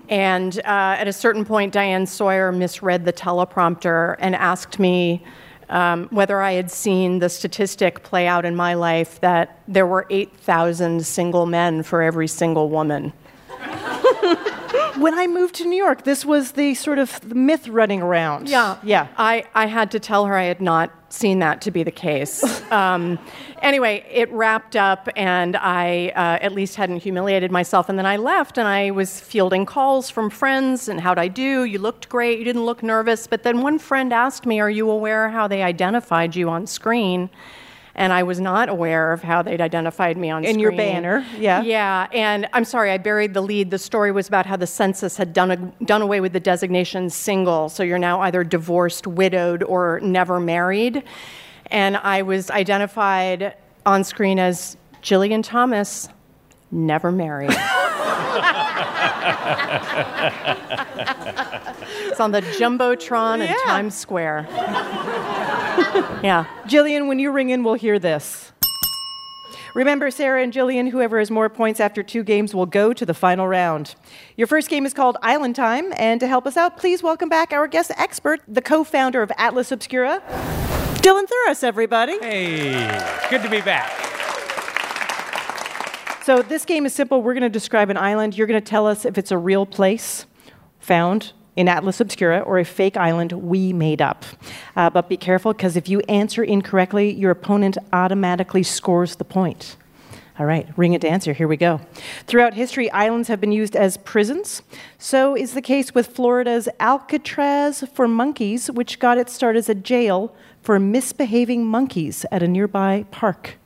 And 0.07 0.59
uh, 0.59 1.01
at 1.01 1.07
a 1.07 1.13
certain 1.13 1.43
point, 1.43 1.73
Diane 1.73 2.05
Sawyer 2.05 2.51
misread 2.51 3.03
the 3.03 3.13
teleprompter 3.13 4.15
and 4.19 4.35
asked 4.35 4.77
me 4.77 5.23
um, 5.71 6.07
whether 6.11 6.41
I 6.41 6.51
had 6.51 6.69
seen 6.69 7.19
the 7.19 7.29
statistic 7.29 8.03
play 8.03 8.27
out 8.27 8.45
in 8.45 8.55
my 8.55 8.73
life 8.73 9.19
that 9.21 9.59
there 9.67 9.87
were 9.87 10.05
8,000 10.09 11.05
single 11.05 11.45
men 11.45 11.81
for 11.81 12.01
every 12.01 12.27
single 12.27 12.69
woman. 12.69 13.13
When 14.97 15.13
I 15.17 15.27
moved 15.27 15.55
to 15.55 15.65
New 15.65 15.77
York, 15.77 16.03
this 16.03 16.25
was 16.25 16.53
the 16.53 16.73
sort 16.75 16.99
of 16.99 17.33
myth 17.33 17.67
running 17.67 18.01
around. 18.01 18.49
Yeah. 18.49 18.77
Yeah. 18.83 19.07
I, 19.17 19.45
I 19.55 19.65
had 19.67 19.91
to 19.91 19.99
tell 19.99 20.25
her 20.25 20.35
I 20.35 20.43
had 20.43 20.61
not 20.61 20.91
seen 21.09 21.39
that 21.39 21.61
to 21.61 21.71
be 21.71 21.83
the 21.83 21.91
case. 21.91 22.43
um, 22.71 23.19
anyway, 23.61 24.05
it 24.09 24.31
wrapped 24.31 24.75
up, 24.75 25.09
and 25.15 25.55
I 25.57 26.09
uh, 26.15 26.43
at 26.43 26.53
least 26.53 26.75
hadn't 26.75 26.97
humiliated 26.97 27.51
myself. 27.51 27.89
And 27.89 27.97
then 27.97 28.05
I 28.05 28.17
left, 28.17 28.57
and 28.57 28.67
I 28.67 28.91
was 28.91 29.19
fielding 29.19 29.65
calls 29.65 30.09
from 30.09 30.29
friends 30.29 30.87
and 30.87 31.01
how'd 31.01 31.17
I 31.17 31.27
do? 31.27 31.63
You 31.63 31.79
looked 31.79 32.09
great. 32.09 32.39
You 32.39 32.45
didn't 32.45 32.65
look 32.65 32.83
nervous. 32.83 33.27
But 33.27 33.43
then 33.43 33.61
one 33.61 33.79
friend 33.79 34.13
asked 34.13 34.45
me, 34.45 34.59
Are 34.59 34.69
you 34.69 34.89
aware 34.89 35.29
how 35.29 35.47
they 35.47 35.63
identified 35.63 36.35
you 36.35 36.49
on 36.49 36.67
screen? 36.67 37.29
And 37.95 38.13
I 38.13 38.23
was 38.23 38.39
not 38.39 38.69
aware 38.69 39.11
of 39.11 39.21
how 39.21 39.41
they'd 39.41 39.59
identified 39.59 40.15
me 40.17 40.29
on 40.29 40.43
In 40.43 40.51
screen. 40.51 40.59
your 40.59 40.71
banner, 40.71 41.25
yeah. 41.37 41.61
Yeah, 41.61 42.07
and 42.13 42.47
I'm 42.53 42.63
sorry, 42.63 42.91
I 42.91 42.97
buried 42.97 43.33
the 43.33 43.41
lead. 43.41 43.69
The 43.69 43.77
story 43.77 44.11
was 44.11 44.27
about 44.29 44.45
how 44.45 44.55
the 44.55 44.67
census 44.67 45.17
had 45.17 45.33
done, 45.33 45.51
a, 45.51 45.57
done 45.83 46.01
away 46.01 46.21
with 46.21 46.31
the 46.31 46.39
designation 46.39 47.09
single, 47.09 47.67
so 47.67 47.83
you're 47.83 47.99
now 47.99 48.21
either 48.21 48.43
divorced, 48.45 49.07
widowed, 49.07 49.61
or 49.63 49.99
never 50.01 50.39
married. 50.39 51.03
And 51.67 51.97
I 51.97 52.21
was 52.21 52.49
identified 52.49 53.55
on 53.85 54.03
screen 54.03 54.39
as 54.39 54.77
Jillian 55.01 55.43
Thomas, 55.43 56.07
never 56.71 57.11
married. 57.11 57.51
it's 62.07 62.19
on 62.19 62.31
the 62.31 62.41
Jumbotron 62.41 63.47
in 63.47 63.55
Times 63.65 63.95
Square. 63.95 64.47
yeah. 66.23 66.45
Jillian, 66.65 67.07
when 67.07 67.19
you 67.19 67.31
ring 67.31 67.49
in, 67.49 67.63
we'll 67.63 67.75
hear 67.75 67.99
this. 67.99 68.51
Remember, 69.73 70.11
Sarah 70.11 70.43
and 70.43 70.51
Jillian, 70.51 70.89
whoever 70.89 71.17
has 71.19 71.31
more 71.31 71.47
points 71.47 71.79
after 71.79 72.03
two 72.03 72.23
games 72.23 72.53
will 72.53 72.65
go 72.65 72.91
to 72.91 73.05
the 73.05 73.13
final 73.13 73.47
round. 73.47 73.95
Your 74.35 74.47
first 74.47 74.69
game 74.69 74.85
is 74.85 74.93
called 74.93 75.17
Island 75.21 75.55
Time, 75.55 75.93
and 75.95 76.19
to 76.19 76.27
help 76.27 76.45
us 76.45 76.57
out, 76.57 76.77
please 76.77 77.01
welcome 77.01 77.29
back 77.29 77.53
our 77.53 77.67
guest 77.67 77.91
expert, 77.97 78.41
the 78.47 78.61
co 78.61 78.83
founder 78.83 79.21
of 79.21 79.31
Atlas 79.37 79.71
Obscura, 79.71 80.21
Dylan 81.01 81.23
Thuras, 81.23 81.63
everybody. 81.63 82.19
Hey, 82.19 83.27
good 83.29 83.41
to 83.43 83.49
be 83.49 83.61
back. 83.61 84.10
So, 86.23 86.43
this 86.43 86.65
game 86.65 86.85
is 86.85 86.93
simple. 86.93 87.23
We're 87.23 87.33
going 87.33 87.41
to 87.41 87.49
describe 87.49 87.89
an 87.89 87.97
island. 87.97 88.37
You're 88.37 88.45
going 88.45 88.61
to 88.61 88.69
tell 88.69 88.85
us 88.85 89.05
if 89.05 89.17
it's 89.17 89.31
a 89.31 89.37
real 89.39 89.65
place 89.65 90.27
found 90.79 91.33
in 91.55 91.67
Atlas 91.67 91.99
Obscura 91.99 92.41
or 92.41 92.59
a 92.59 92.63
fake 92.63 92.95
island 92.95 93.31
we 93.31 93.73
made 93.73 94.03
up. 94.03 94.23
Uh, 94.75 94.89
but 94.89 95.09
be 95.09 95.17
careful 95.17 95.51
because 95.51 95.75
if 95.75 95.89
you 95.89 95.99
answer 96.01 96.43
incorrectly, 96.43 97.11
your 97.11 97.31
opponent 97.31 97.77
automatically 97.91 98.61
scores 98.61 99.15
the 99.15 99.25
point. 99.25 99.77
All 100.37 100.45
right, 100.45 100.67
ring 100.77 100.93
a 100.93 100.99
dancer. 100.99 101.33
Here 101.33 101.47
we 101.47 101.57
go. 101.57 101.81
Throughout 102.27 102.53
history, 102.53 102.89
islands 102.91 103.27
have 103.27 103.41
been 103.41 103.51
used 103.51 103.75
as 103.75 103.97
prisons. 103.97 104.61
So 104.99 105.35
is 105.35 105.53
the 105.53 105.61
case 105.61 105.95
with 105.95 106.07
Florida's 106.07 106.69
Alcatraz 106.79 107.83
for 107.93 108.07
monkeys, 108.07 108.69
which 108.69 108.99
got 108.99 109.17
its 109.17 109.33
start 109.33 109.55
as 109.55 109.69
a 109.69 109.75
jail 109.75 110.35
for 110.61 110.79
misbehaving 110.79 111.65
monkeys 111.65 112.25
at 112.31 112.43
a 112.43 112.47
nearby 112.47 113.05
park. 113.11 113.57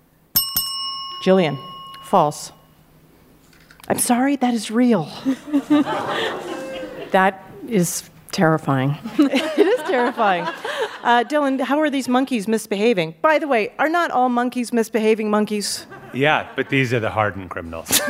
Jillian. 1.23 1.74
False. 2.05 2.51
I'm 3.87 3.99
sorry, 3.99 4.35
that 4.37 4.53
is 4.53 4.69
real. 4.71 5.09
That 7.11 7.45
is 7.69 8.09
terrifying. 8.33 8.97
it 9.17 9.67
is 9.67 9.81
terrifying. 9.87 10.43
Uh, 11.01 11.23
Dylan, 11.23 11.61
how 11.61 11.79
are 11.79 11.89
these 11.89 12.09
monkeys 12.09 12.45
misbehaving? 12.45 13.15
By 13.21 13.39
the 13.39 13.47
way, 13.47 13.71
are 13.79 13.87
not 13.87 14.11
all 14.11 14.27
monkeys 14.27 14.73
misbehaving 14.73 15.29
monkeys? 15.29 15.85
Yeah, 16.13 16.45
but 16.57 16.67
these 16.69 16.93
are 16.93 16.99
the 16.99 17.09
hardened 17.09 17.51
criminals. 17.51 18.01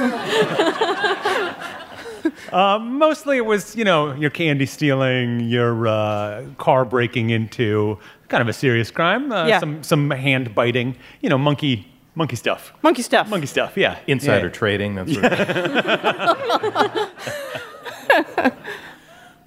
uh, 2.52 2.80
mostly 2.80 3.38
it 3.38 3.46
was, 3.46 3.76
you 3.76 3.84
know, 3.84 4.14
your 4.16 4.32
candy 4.32 4.66
stealing, 4.66 5.42
your 5.42 5.88
uh, 5.88 6.46
car 6.58 6.84
breaking 6.84 7.30
into, 7.30 8.00
kind 8.30 8.42
of 8.42 8.48
a 8.48 8.54
serious 8.54 8.90
crime. 8.90 9.32
Uh, 9.32 9.46
Yeah. 9.46 9.60
Some 9.60 9.84
some 9.84 10.10
hand 10.10 10.56
biting, 10.56 10.96
you 11.22 11.30
know, 11.30 11.38
monkey 11.38 11.86
monkey 12.16 12.36
stuff. 12.36 12.74
Monkey 12.82 13.02
stuff. 13.02 13.30
Monkey 13.30 13.48
stuff. 13.48 13.78
Yeah. 13.78 13.98
Insider 14.08 14.48
Yeah. 14.48 14.52
trading, 14.54 14.96
That's 14.96 15.14
sort 15.14 15.26
of 15.26 17.12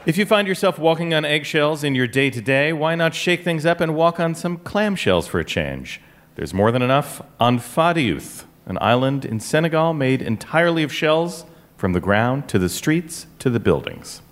If 0.07 0.17
you 0.17 0.25
find 0.25 0.49
yourself 0.49 0.79
walking 0.79 1.13
on 1.13 1.25
eggshells 1.27 1.85
in 1.85 1.95
your 1.95 2.07
day 2.07 2.31
to 2.31 2.41
day, 2.41 2.73
why 2.73 2.95
not 2.95 3.15
shake 3.15 3.45
things 3.45 3.67
up 3.67 3.81
and 3.81 3.95
walk 3.95 4.19
on 4.19 4.35
some 4.35 4.57
clamshells 4.59 5.29
for 5.29 5.39
a 5.39 5.45
change? 5.45 6.01
There's 6.37 6.55
more 6.55 6.73
than 6.73 6.81
enough 6.83 7.21
on 7.39 7.59
Fadiouth, 7.59 8.45
an 8.65 8.79
island 8.81 9.25
in 9.27 9.39
Senegal 9.41 9.93
made 9.93 10.23
entirely 10.23 10.83
of 10.83 10.93
shells 10.93 11.45
from 11.77 11.93
the 11.93 12.01
ground 12.01 12.49
to 12.49 12.59
the 12.59 12.69
streets 12.71 13.27
to 13.41 13.51
the 13.51 13.61
buildings. 13.61 14.23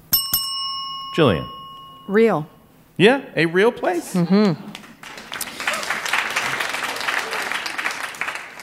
Jillian. 1.17 1.47
Real. 2.09 2.47
Yeah, 2.97 3.23
a 3.35 3.45
real 3.47 3.73
place. 3.73 4.15
Mm-hmm. 4.15 4.53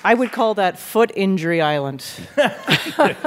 I 0.04 0.14
would 0.14 0.32
call 0.32 0.54
that 0.56 0.78
foot 0.78 1.12
injury 1.16 1.62
island. 1.62 2.06
Wear 2.38 2.50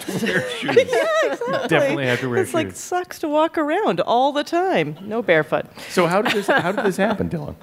shoes. 0.00 0.76
yeah, 0.76 1.06
exactly. 1.24 1.68
Definitely 1.68 2.06
have 2.06 2.20
to 2.20 2.28
wear 2.28 2.42
it's 2.42 2.54
like 2.54 2.68
shoes. 2.68 2.78
sucks 2.78 3.18
to 3.20 3.28
walk 3.28 3.56
around 3.56 4.00
all 4.00 4.32
the 4.32 4.44
time. 4.44 4.96
No 5.02 5.22
barefoot. 5.22 5.66
So 5.88 6.06
how 6.06 6.22
did 6.22 6.32
this 6.32 6.46
how 6.46 6.72
did 6.72 6.84
this 6.84 6.96
happen, 6.96 7.28
Dylan? 7.30 7.54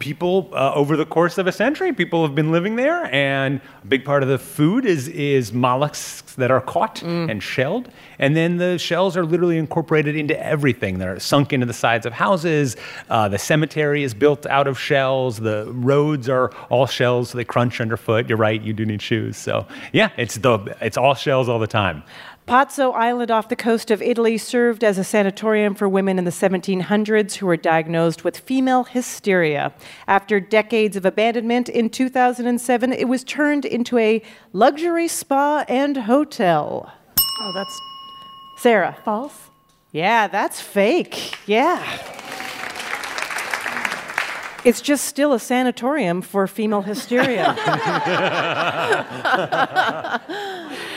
People 0.00 0.48
uh, 0.52 0.72
over 0.74 0.96
the 0.96 1.04
course 1.06 1.38
of 1.38 1.46
a 1.46 1.52
century 1.52 1.92
people 1.92 2.26
have 2.26 2.34
been 2.34 2.50
living 2.50 2.74
there 2.74 3.04
and 3.14 3.60
a 3.82 3.86
big 3.86 4.04
part 4.04 4.22
of 4.22 4.28
the 4.28 4.38
food 4.38 4.84
is 4.84 5.06
is 5.08 5.52
mollusks 5.52 6.34
that 6.34 6.50
are 6.50 6.60
caught 6.62 7.02
and 7.02 7.42
shelled 7.42 7.88
and 8.18 8.34
then 8.34 8.56
the 8.56 8.78
shells 8.78 9.16
are 9.16 9.24
literally 9.24 9.58
incorporated 9.58 10.16
into 10.16 10.38
everything. 10.44 10.98
They're 10.98 11.20
sunk 11.20 11.52
into 11.52 11.66
the 11.66 11.74
sides 11.74 12.06
of 12.06 12.12
houses 12.14 12.76
uh, 13.10 13.28
the 13.28 13.38
cemetery 13.38 14.02
is 14.02 14.14
built 14.14 14.46
out 14.46 14.66
of 14.66 14.78
shells 14.78 15.38
the 15.38 15.70
roads 15.72 16.28
are 16.28 16.50
all 16.70 16.86
shells 16.86 17.30
so 17.30 17.38
they 17.38 17.44
crunch 17.44 17.80
underfoot. 17.80 18.28
You're 18.28 18.38
right 18.38 18.60
you 18.60 18.72
do 18.72 18.86
need 18.86 19.02
shoes. 19.02 19.36
So 19.36 19.66
yeah 19.92 20.10
it's 20.16 20.36
the 20.38 20.76
it's 20.80 20.96
all 20.96 21.14
shells 21.14 21.48
all 21.48 21.58
the 21.58 21.66
time 21.66 22.02
Pazzo 22.50 22.92
Island 22.96 23.30
off 23.30 23.48
the 23.48 23.54
coast 23.54 23.92
of 23.92 24.02
Italy 24.02 24.36
served 24.36 24.82
as 24.82 24.98
a 24.98 25.04
sanatorium 25.04 25.76
for 25.76 25.88
women 25.88 26.18
in 26.18 26.24
the 26.24 26.32
1700s 26.32 27.34
who 27.36 27.46
were 27.46 27.56
diagnosed 27.56 28.24
with 28.24 28.38
female 28.38 28.82
hysteria. 28.82 29.72
After 30.08 30.40
decades 30.40 30.96
of 30.96 31.06
abandonment, 31.06 31.68
in 31.68 31.90
2007, 31.90 32.92
it 32.92 33.04
was 33.06 33.22
turned 33.22 33.64
into 33.64 33.98
a 33.98 34.20
luxury 34.52 35.06
spa 35.06 35.64
and 35.68 35.96
hotel. 35.96 36.92
Oh, 37.40 37.52
that's 37.54 37.80
Sarah. 38.56 38.96
false. 39.04 39.50
Yeah, 39.92 40.26
that's 40.26 40.60
fake. 40.60 41.36
Yeah. 41.46 41.80
It's 44.64 44.80
just 44.80 45.04
still 45.04 45.32
a 45.34 45.38
sanatorium 45.38 46.20
for 46.20 46.48
female 46.48 46.82
hysteria. 46.82 47.54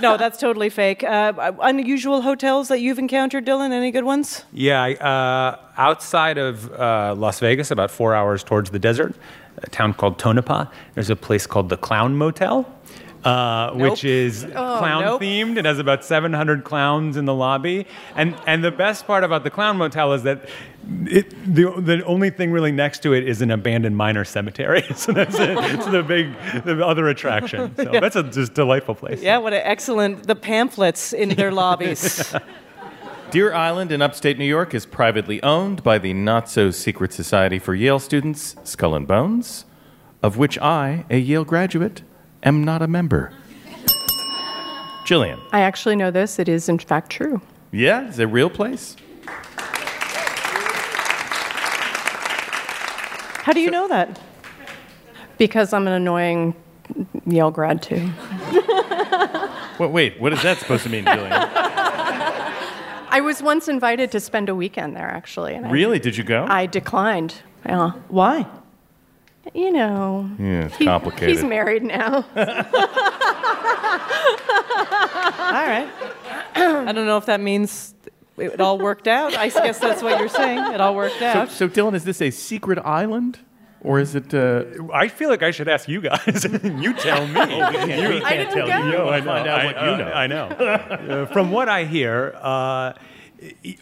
no, 0.00 0.16
that's 0.16 0.38
totally 0.38 0.70
fake. 0.70 1.02
Uh, 1.04 1.52
unusual 1.62 2.22
hotels 2.22 2.68
that 2.68 2.80
you've 2.80 2.98
encountered, 2.98 3.46
Dylan? 3.46 3.72
Any 3.72 3.90
good 3.90 4.04
ones? 4.04 4.44
Yeah, 4.52 4.82
uh, 4.82 5.58
outside 5.76 6.38
of 6.38 6.72
uh, 6.72 7.14
Las 7.16 7.40
Vegas, 7.40 7.70
about 7.70 7.90
four 7.90 8.14
hours 8.14 8.44
towards 8.44 8.70
the 8.70 8.78
desert, 8.78 9.14
a 9.58 9.68
town 9.70 9.94
called 9.94 10.18
Tonopah, 10.18 10.66
there's 10.94 11.10
a 11.10 11.16
place 11.16 11.46
called 11.46 11.68
the 11.68 11.76
Clown 11.76 12.16
Motel. 12.16 12.70
Uh, 13.24 13.72
Which 13.74 14.04
is 14.04 14.44
clown 14.50 15.04
nope. 15.04 15.20
themed. 15.20 15.56
It 15.56 15.64
has 15.64 15.78
about 15.78 16.04
700 16.04 16.64
clowns 16.64 17.16
in 17.16 17.24
the 17.24 17.34
lobby, 17.34 17.86
and 18.16 18.34
and 18.48 18.64
the 18.64 18.72
best 18.72 19.06
part 19.06 19.22
about 19.22 19.44
the 19.44 19.50
clown 19.50 19.76
motel 19.76 20.12
is 20.12 20.24
that 20.24 20.48
it, 21.04 21.30
the 21.54 21.70
the 21.80 22.04
only 22.04 22.30
thing 22.30 22.50
really 22.50 22.72
next 22.72 23.00
to 23.04 23.12
it 23.12 23.28
is 23.28 23.40
an 23.40 23.52
abandoned 23.52 23.96
miner 23.96 24.24
cemetery. 24.24 24.82
so 24.96 25.12
that's 25.12 25.38
it. 25.38 25.56
It's 25.56 25.86
the 25.86 26.02
big 26.02 26.32
the 26.64 26.84
other 26.84 27.08
attraction. 27.08 27.72
So 27.76 27.84
that's 27.84 28.16
a 28.16 28.24
just 28.24 28.54
delightful 28.54 28.96
place. 28.96 29.22
Yeah, 29.22 29.38
what 29.38 29.52
an 29.52 29.62
excellent. 29.62 30.26
The 30.26 30.34
pamphlets 30.34 31.12
in 31.12 31.28
their 31.30 31.52
lobbies. 31.62 32.34
Deer 33.30 33.54
Island 33.54 33.92
in 33.92 34.02
upstate 34.02 34.36
New 34.36 34.44
York 34.44 34.74
is 34.74 34.84
privately 34.84 35.42
owned 35.42 35.82
by 35.82 35.96
the 35.98 36.12
not 36.12 36.50
so 36.50 36.70
secret 36.70 37.12
society 37.12 37.58
for 37.58 37.74
Yale 37.74 37.98
students, 37.98 38.56
Skull 38.64 38.94
and 38.94 39.06
Bones, 39.06 39.64
of 40.22 40.36
which 40.36 40.58
I, 40.58 41.06
a 41.08 41.18
Yale 41.18 41.44
graduate, 41.44 42.02
am 42.42 42.64
not 42.64 42.82
a 42.82 42.88
member. 42.88 43.32
Jillian. 45.04 45.40
I 45.52 45.60
actually 45.60 45.96
know 45.96 46.10
this. 46.10 46.38
It 46.38 46.48
is, 46.48 46.68
in 46.68 46.78
fact, 46.78 47.10
true. 47.10 47.40
Yeah, 47.72 48.06
it's 48.08 48.18
a 48.18 48.26
real 48.26 48.50
place. 48.50 48.96
How 53.44 53.52
do 53.52 53.60
you 53.60 53.70
know 53.70 53.88
that? 53.88 54.20
Because 55.38 55.72
I'm 55.72 55.86
an 55.88 55.94
annoying 55.94 56.54
Yale 57.26 57.50
grad, 57.50 57.82
too. 57.82 58.10
Wait, 59.78 59.90
wait 59.90 60.20
what 60.20 60.32
is 60.34 60.42
that 60.42 60.58
supposed 60.58 60.84
to 60.84 60.90
mean, 60.90 61.04
Jillian? 61.04 61.30
I 61.32 63.20
was 63.20 63.42
once 63.42 63.66
invited 63.68 64.12
to 64.12 64.20
spend 64.20 64.48
a 64.48 64.54
weekend 64.54 64.94
there, 64.94 65.10
actually. 65.10 65.54
And 65.54 65.66
I- 65.66 65.70
Really? 65.70 65.98
Did 65.98 66.16
you 66.16 66.22
go? 66.24 66.44
I 66.48 66.66
declined. 66.66 67.36
Yeah. 67.66 67.90
Why? 68.08 68.46
You 69.54 69.72
know. 69.72 70.30
Yeah, 70.38 70.66
it's 70.66 70.76
he- 70.76 70.84
complicated. 70.84 71.30
he's 71.36 71.44
married 71.44 71.82
now. 71.82 72.24
All 75.52 75.66
right. 75.66 75.88
I 76.54 76.92
don't 76.92 77.06
know 77.06 77.16
if 77.16 77.26
that 77.26 77.40
means 77.40 77.94
it 78.38 78.60
all 78.60 78.78
worked 78.78 79.06
out. 79.08 79.34
I 79.36 79.48
guess 79.48 79.78
that's 79.78 80.02
what 80.02 80.18
you're 80.18 80.28
saying. 80.28 80.72
It 80.74 80.80
all 80.80 80.94
worked 80.94 81.20
out. 81.22 81.50
so, 81.50 81.68
Dylan, 81.68 81.94
is 81.94 82.04
this 82.04 82.20
a 82.22 82.30
secret 82.30 82.78
island? 82.78 83.38
Or 83.84 83.98
is 83.98 84.14
it. 84.14 84.32
Uh, 84.32 84.64
I 84.94 85.08
feel 85.08 85.28
like 85.28 85.42
I 85.42 85.50
should 85.50 85.68
ask 85.68 85.88
you 85.88 86.00
guys. 86.00 86.44
you 86.62 86.94
tell 86.94 87.26
me. 87.26 87.32
Oh, 87.40 87.70
we 87.70 87.76
can't, 87.76 88.14
we 88.14 88.20
can't 88.20 88.50
tell 88.50 88.68
you. 88.68 88.86
You 88.86 88.92
No, 88.92 89.08
I 89.08 89.18
wanna 89.20 89.24
find 89.24 89.44
know, 89.44 89.50
out 89.52 89.60
I- 89.60 89.64
what 89.66 89.74
you 89.74 89.80
uh, 89.90 89.96
know. 89.96 90.12
I 90.12 90.26
know. 90.28 90.46
Uh, 90.46 91.26
from 91.26 91.50
what 91.50 91.68
I 91.68 91.84
hear, 91.84 92.32
uh, 92.40 92.92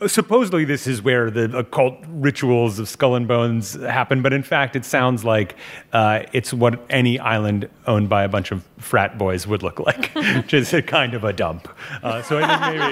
supposedly 0.07 0.64
this 0.64 0.87
is 0.87 1.03
where 1.03 1.31
the 1.31 1.57
occult 1.57 1.96
rituals 2.09 2.79
of 2.79 2.88
skull 2.88 3.14
and 3.14 3.27
bones 3.27 3.75
happen, 3.75 4.23
but 4.23 4.33
in 4.33 4.42
fact, 4.42 4.77
it 4.77 4.85
sounds 4.85 5.25
like 5.25 5.57
uh, 5.92 6.23
it's 6.33 6.53
what 6.53 6.81
any 6.90 7.18
island 7.18 7.68
owned 7.87 8.09
by 8.09 8.25
a 8.25 8.29
bunch 8.29 8.53
of 8.53 8.64
frat 8.79 9.18
boys 9.18 9.46
would 9.46 9.62
look 9.62 9.79
like, 9.81 10.11
which 10.14 10.55
is 10.55 10.73
a 10.73 10.83
kind 10.83 11.14
of 11.14 11.25
a 11.25 11.33
dump. 11.33 11.68
Uh, 12.03 12.23
so 12.23 12.38
I 12.42 12.46
think 12.46 12.61
maybe 12.61 12.85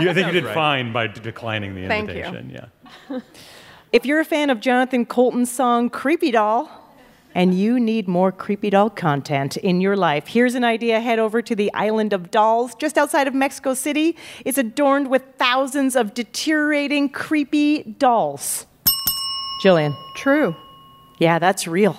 you, 0.00 0.04
you, 0.04 0.10
I 0.10 0.14
think 0.14 0.26
you 0.26 0.32
did 0.32 0.44
right. 0.44 0.54
fine 0.54 0.92
by 0.92 1.06
d- 1.06 1.20
declining 1.20 1.74
the 1.74 1.86
Thank 1.86 2.10
you. 2.10 2.22
invitation. 2.22 2.68
Yeah. 3.10 3.20
If 3.92 4.06
you're 4.06 4.20
a 4.20 4.24
fan 4.24 4.50
of 4.50 4.60
Jonathan 4.60 5.04
Coulton's 5.04 5.50
song 5.50 5.90
Creepy 5.90 6.30
Doll, 6.30 6.70
and 7.34 7.54
you 7.54 7.80
need 7.80 8.08
more 8.08 8.32
creepy 8.32 8.70
doll 8.70 8.90
content 8.90 9.56
in 9.56 9.80
your 9.80 9.96
life, 9.96 10.26
here's 10.28 10.54
an 10.54 10.64
idea. 10.64 11.00
Head 11.00 11.18
over 11.18 11.42
to 11.42 11.54
the 11.54 11.72
island 11.74 12.12
of 12.12 12.30
dolls 12.30 12.74
just 12.74 12.98
outside 12.98 13.26
of 13.26 13.34
Mexico 13.34 13.74
City. 13.74 14.16
It's 14.44 14.58
adorned 14.58 15.08
with 15.08 15.22
thousands 15.38 15.96
of 15.96 16.14
deteriorating, 16.14 17.08
creepy 17.08 17.82
dolls. 17.82 18.66
Jillian. 19.62 19.96
True. 20.16 20.56
Yeah, 21.18 21.38
that's 21.38 21.68
real. 21.68 21.96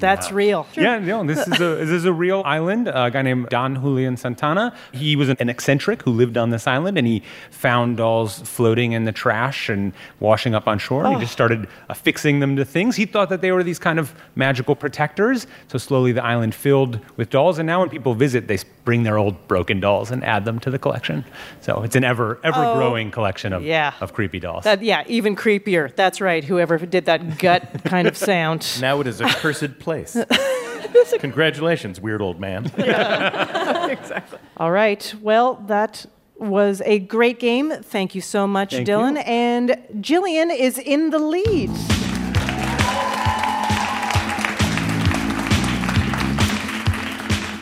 That's 0.00 0.32
real. 0.32 0.66
Yeah, 0.74 0.98
no, 0.98 1.24
this 1.24 1.46
is 1.46 1.60
a 1.60 1.74
this 1.76 1.90
is 1.90 2.04
a 2.04 2.12
real 2.12 2.42
island. 2.44 2.88
a 2.88 3.10
guy 3.10 3.22
named 3.22 3.48
Don 3.48 3.74
Julian 3.76 4.16
Santana. 4.16 4.74
He 4.92 5.16
was 5.16 5.28
an 5.28 5.48
eccentric 5.48 6.02
who 6.02 6.10
lived 6.12 6.36
on 6.36 6.50
this 6.50 6.66
island, 6.66 6.98
and 6.98 7.06
he 7.06 7.22
found 7.50 7.96
dolls 7.98 8.40
floating 8.40 8.92
in 8.92 9.04
the 9.04 9.12
trash 9.12 9.68
and 9.68 9.92
washing 10.18 10.54
up 10.54 10.66
on 10.66 10.78
shore. 10.78 11.04
And 11.04 11.14
Oh. 11.14 11.18
he 11.18 11.24
just 11.24 11.32
started 11.32 11.66
affixing 11.88 12.40
them 12.40 12.56
to 12.56 12.64
things. 12.64 12.96
He 12.96 13.06
thought 13.06 13.28
that 13.28 13.40
they 13.40 13.52
were 13.52 13.62
these 13.62 13.78
kind 13.78 13.98
of 13.98 14.14
magical 14.34 14.74
protectors. 14.74 15.46
So 15.68 15.78
slowly, 15.78 16.12
the 16.12 16.24
island 16.24 16.54
filled 16.54 17.00
with 17.16 17.30
dolls. 17.30 17.58
And 17.58 17.66
now, 17.66 17.80
when 17.80 17.88
people 17.88 18.14
visit, 18.14 18.48
they 18.48 18.58
bring 18.84 19.02
their 19.02 19.18
old 19.18 19.46
broken 19.48 19.78
dolls 19.80 20.10
and 20.10 20.24
add 20.24 20.44
them 20.44 20.58
to 20.60 20.70
the 20.70 20.78
collection. 20.78 21.24
So 21.60 21.82
it's 21.82 21.96
an 21.96 22.04
ever 22.04 22.38
ever 22.42 22.64
oh, 22.64 22.74
growing 22.76 23.10
collection 23.10 23.52
of 23.52 23.62
Oh, 23.62 23.64
yeah. 23.66 23.92
of 24.00 24.12
creepy 24.12 24.40
dolls. 24.40 24.64
That, 24.64 24.82
yeah, 24.82 25.04
even 25.06 25.36
creepier. 25.36 25.94
That's 25.94 26.20
right. 26.20 26.42
Whoever 26.44 26.78
did 26.78 27.04
that 27.06 27.38
gut 27.38 27.84
kind 27.84 28.08
of 28.08 28.16
sound. 28.30 28.66
Now 28.80 29.00
it 29.00 29.06
is 29.06 29.20
a 29.20 29.24
cursed 29.28 29.78
place. 29.78 29.89
Congratulations, 31.18 32.00
weird 32.00 32.22
old 32.22 32.40
man. 32.40 32.66
exactly. 32.76 34.38
All 34.56 34.70
right. 34.70 35.14
Well, 35.20 35.54
that 35.66 36.06
was 36.38 36.82
a 36.84 36.98
great 36.98 37.38
game. 37.38 37.70
Thank 37.82 38.14
you 38.14 38.20
so 38.20 38.46
much, 38.46 38.72
Thank 38.72 38.88
Dylan. 38.88 39.14
you. 39.14 39.22
And 39.22 39.70
Jillian 40.02 40.56
is 40.56 40.78
in 40.78 41.10
the 41.10 41.18
lead. 41.18 41.70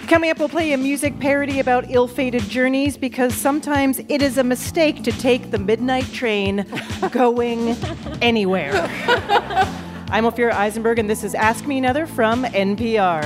Coming 0.08 0.30
up, 0.30 0.38
we'll 0.38 0.48
play 0.48 0.72
a 0.72 0.78
music 0.78 1.18
parody 1.20 1.60
about 1.60 1.90
ill 1.90 2.08
fated 2.08 2.42
journeys 2.44 2.96
because 2.96 3.34
sometimes 3.34 4.00
it 4.08 4.22
is 4.22 4.38
a 4.38 4.44
mistake 4.44 5.02
to 5.02 5.12
take 5.12 5.50
the 5.50 5.58
midnight 5.58 6.10
train 6.12 6.64
going 7.10 7.76
anywhere. 8.22 8.72
I'm 10.10 10.24
Ophira 10.24 10.52
Eisenberg, 10.52 10.98
and 10.98 11.10
this 11.10 11.22
is 11.22 11.34
Ask 11.34 11.66
Me 11.66 11.76
Another 11.76 12.06
from 12.06 12.42
NPR. 12.44 13.22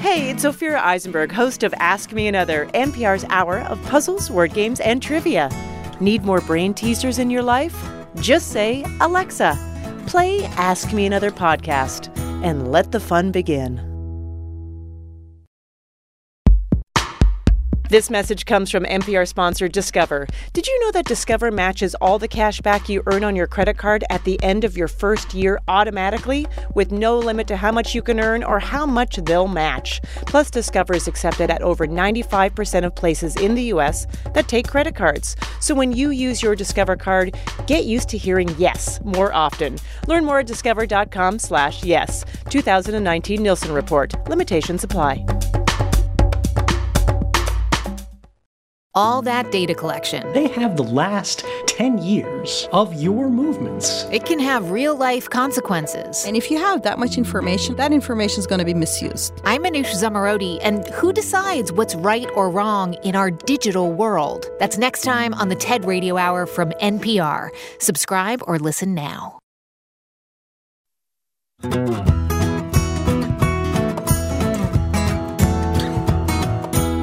Hey, 0.00 0.30
it's 0.30 0.44
Ophira 0.44 0.80
Eisenberg, 0.80 1.30
host 1.32 1.62
of 1.62 1.74
Ask 1.74 2.12
Me 2.12 2.28
Another, 2.28 2.64
NPR's 2.72 3.26
hour 3.28 3.58
of 3.60 3.82
puzzles, 3.82 4.30
word 4.30 4.54
games, 4.54 4.80
and 4.80 5.02
trivia. 5.02 5.50
Need 6.00 6.24
more 6.24 6.40
brain 6.40 6.72
teasers 6.72 7.18
in 7.18 7.28
your 7.28 7.42
life? 7.42 7.95
Just 8.20 8.52
say, 8.52 8.84
Alexa, 9.00 9.58
play 10.06 10.44
Ask 10.56 10.92
Me 10.92 11.06
Another 11.06 11.30
podcast, 11.30 12.08
and 12.42 12.70
let 12.70 12.92
the 12.92 13.00
fun 13.00 13.30
begin. 13.30 13.95
This 17.88 18.10
message 18.10 18.46
comes 18.46 18.68
from 18.68 18.82
NPR 18.82 19.28
sponsor 19.28 19.68
Discover. 19.68 20.26
Did 20.52 20.66
you 20.66 20.80
know 20.80 20.90
that 20.90 21.04
Discover 21.04 21.52
matches 21.52 21.94
all 22.00 22.18
the 22.18 22.26
cash 22.26 22.60
back 22.60 22.88
you 22.88 23.00
earn 23.06 23.22
on 23.22 23.36
your 23.36 23.46
credit 23.46 23.78
card 23.78 24.02
at 24.10 24.24
the 24.24 24.42
end 24.42 24.64
of 24.64 24.76
your 24.76 24.88
first 24.88 25.34
year 25.34 25.60
automatically, 25.68 26.48
with 26.74 26.90
no 26.90 27.16
limit 27.16 27.46
to 27.46 27.56
how 27.56 27.70
much 27.70 27.94
you 27.94 28.02
can 28.02 28.18
earn 28.18 28.42
or 28.42 28.58
how 28.58 28.86
much 28.86 29.16
they'll 29.18 29.46
match? 29.46 30.00
Plus, 30.26 30.50
Discover 30.50 30.94
is 30.94 31.06
accepted 31.06 31.48
at 31.48 31.62
over 31.62 31.86
95% 31.86 32.84
of 32.84 32.96
places 32.96 33.36
in 33.36 33.54
the 33.54 33.62
U.S. 33.64 34.08
that 34.34 34.48
take 34.48 34.66
credit 34.66 34.96
cards. 34.96 35.36
So 35.60 35.72
when 35.72 35.92
you 35.92 36.10
use 36.10 36.42
your 36.42 36.56
Discover 36.56 36.96
card, 36.96 37.36
get 37.68 37.84
used 37.84 38.08
to 38.08 38.18
hearing 38.18 38.52
yes 38.58 39.00
more 39.04 39.32
often. 39.32 39.78
Learn 40.08 40.24
more 40.24 40.40
at 40.40 40.48
discover.com/slash 40.48 41.84
yes. 41.84 42.24
2019 42.50 43.40
Nielsen 43.40 43.72
Report. 43.72 44.12
Limitations 44.28 44.82
apply. 44.82 45.24
All 48.96 49.20
that 49.22 49.52
data 49.52 49.74
collection. 49.74 50.32
They 50.32 50.48
have 50.48 50.78
the 50.78 50.82
last 50.82 51.44
10 51.66 51.98
years 51.98 52.66
of 52.72 52.94
your 52.94 53.28
movements. 53.28 54.04
It 54.10 54.24
can 54.24 54.38
have 54.38 54.70
real 54.70 54.96
life 54.96 55.28
consequences. 55.28 56.24
And 56.24 56.34
if 56.34 56.50
you 56.50 56.56
have 56.56 56.80
that 56.84 56.98
much 56.98 57.18
information, 57.18 57.76
that 57.76 57.92
information 57.92 58.40
is 58.40 58.46
going 58.46 58.60
to 58.60 58.64
be 58.64 58.72
misused. 58.72 59.38
I'm 59.44 59.64
Manoush 59.64 59.92
Zomorodi, 59.92 60.58
and 60.62 60.88
who 60.88 61.12
decides 61.12 61.70
what's 61.70 61.94
right 61.94 62.30
or 62.34 62.48
wrong 62.48 62.94
in 63.04 63.14
our 63.14 63.30
digital 63.30 63.92
world? 63.92 64.46
That's 64.58 64.78
next 64.78 65.02
time 65.02 65.34
on 65.34 65.50
the 65.50 65.56
TED 65.56 65.84
Radio 65.84 66.16
Hour 66.16 66.46
from 66.46 66.70
NPR. 66.80 67.50
Subscribe 67.78 68.42
or 68.46 68.58
listen 68.58 68.94
now. 68.94 69.38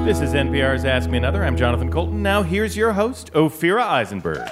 This 0.04 0.20
is 0.20 0.34
NPR's 0.34 0.84
Ask 0.84 1.10
Me 1.10 1.18
Another. 1.18 1.46
I'm 1.46 1.56
Jonathan 1.56 1.90
Coulton. 1.90 2.22
Now 2.22 2.44
here's 2.44 2.76
your 2.76 2.92
host, 2.92 3.32
Ophira 3.32 3.84
Eisenberg. 3.84 4.50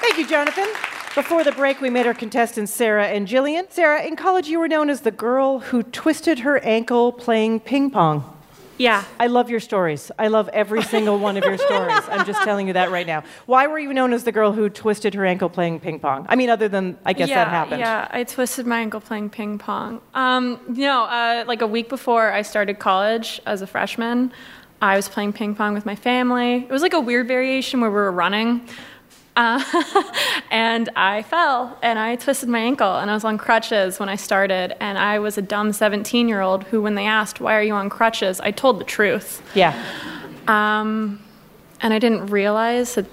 Thank 0.00 0.18
you, 0.18 0.28
Jonathan. 0.28 0.68
Before 1.16 1.42
the 1.42 1.50
break, 1.50 1.80
we 1.80 1.90
met 1.90 2.06
our 2.06 2.14
contestants, 2.14 2.72
Sarah 2.72 3.08
and 3.08 3.26
Jillian. 3.26 3.72
Sarah, 3.72 4.04
in 4.04 4.14
college, 4.14 4.46
you 4.46 4.60
were 4.60 4.68
known 4.68 4.88
as 4.88 5.00
the 5.00 5.10
girl 5.10 5.58
who 5.58 5.82
twisted 5.82 6.38
her 6.38 6.60
ankle 6.60 7.10
playing 7.10 7.58
ping 7.58 7.90
pong. 7.90 8.35
Yeah. 8.78 9.04
I 9.18 9.26
love 9.26 9.50
your 9.50 9.60
stories. 9.60 10.10
I 10.18 10.28
love 10.28 10.48
every 10.50 10.82
single 10.94 11.18
one 11.18 11.36
of 11.36 11.44
your 11.44 11.58
stories. 11.58 12.02
I'm 12.10 12.26
just 12.26 12.42
telling 12.42 12.66
you 12.66 12.74
that 12.74 12.90
right 12.90 13.06
now. 13.06 13.24
Why 13.46 13.66
were 13.66 13.78
you 13.78 13.92
known 13.92 14.12
as 14.12 14.24
the 14.24 14.32
girl 14.32 14.52
who 14.52 14.68
twisted 14.68 15.14
her 15.14 15.24
ankle 15.24 15.48
playing 15.48 15.80
ping 15.80 16.00
pong? 16.00 16.26
I 16.28 16.36
mean, 16.36 16.50
other 16.50 16.68
than, 16.68 16.98
I 17.04 17.12
guess 17.12 17.28
yeah, 17.28 17.44
that 17.44 17.48
happened. 17.48 17.80
Yeah, 17.80 18.08
I 18.10 18.24
twisted 18.24 18.66
my 18.66 18.80
ankle 18.80 19.00
playing 19.00 19.30
ping 19.30 19.58
pong. 19.58 20.00
Um, 20.14 20.60
no, 20.68 21.04
uh, 21.04 21.44
like 21.46 21.62
a 21.62 21.66
week 21.66 21.88
before 21.88 22.32
I 22.32 22.42
started 22.42 22.78
college 22.78 23.40
as 23.46 23.62
a 23.62 23.66
freshman, 23.66 24.32
I 24.80 24.96
was 24.96 25.08
playing 25.08 25.32
ping 25.32 25.54
pong 25.54 25.74
with 25.74 25.86
my 25.86 25.96
family. 25.96 26.56
It 26.56 26.70
was 26.70 26.82
like 26.82 26.92
a 26.92 27.00
weird 27.00 27.28
variation 27.28 27.80
where 27.80 27.90
we 27.90 27.96
were 27.96 28.12
running. 28.12 28.68
Uh, 29.36 29.62
and 30.50 30.88
I 30.96 31.22
fell 31.22 31.78
and 31.82 31.98
I 31.98 32.16
twisted 32.16 32.48
my 32.48 32.58
ankle 32.58 32.96
and 32.96 33.10
I 33.10 33.14
was 33.14 33.24
on 33.24 33.36
crutches 33.38 34.00
when 34.00 34.08
I 34.08 34.16
started. 34.16 34.82
And 34.82 34.96
I 34.98 35.18
was 35.18 35.36
a 35.38 35.42
dumb 35.42 35.72
17 35.72 36.28
year 36.28 36.40
old 36.40 36.64
who, 36.64 36.80
when 36.82 36.94
they 36.94 37.06
asked, 37.06 37.40
Why 37.40 37.54
are 37.54 37.62
you 37.62 37.74
on 37.74 37.90
crutches? 37.90 38.40
I 38.40 38.50
told 38.50 38.80
the 38.80 38.84
truth. 38.84 39.42
Yeah. 39.54 39.74
Um, 40.48 41.22
and 41.80 41.92
I 41.92 41.98
didn't 41.98 42.26
realize 42.28 42.94
that 42.94 43.06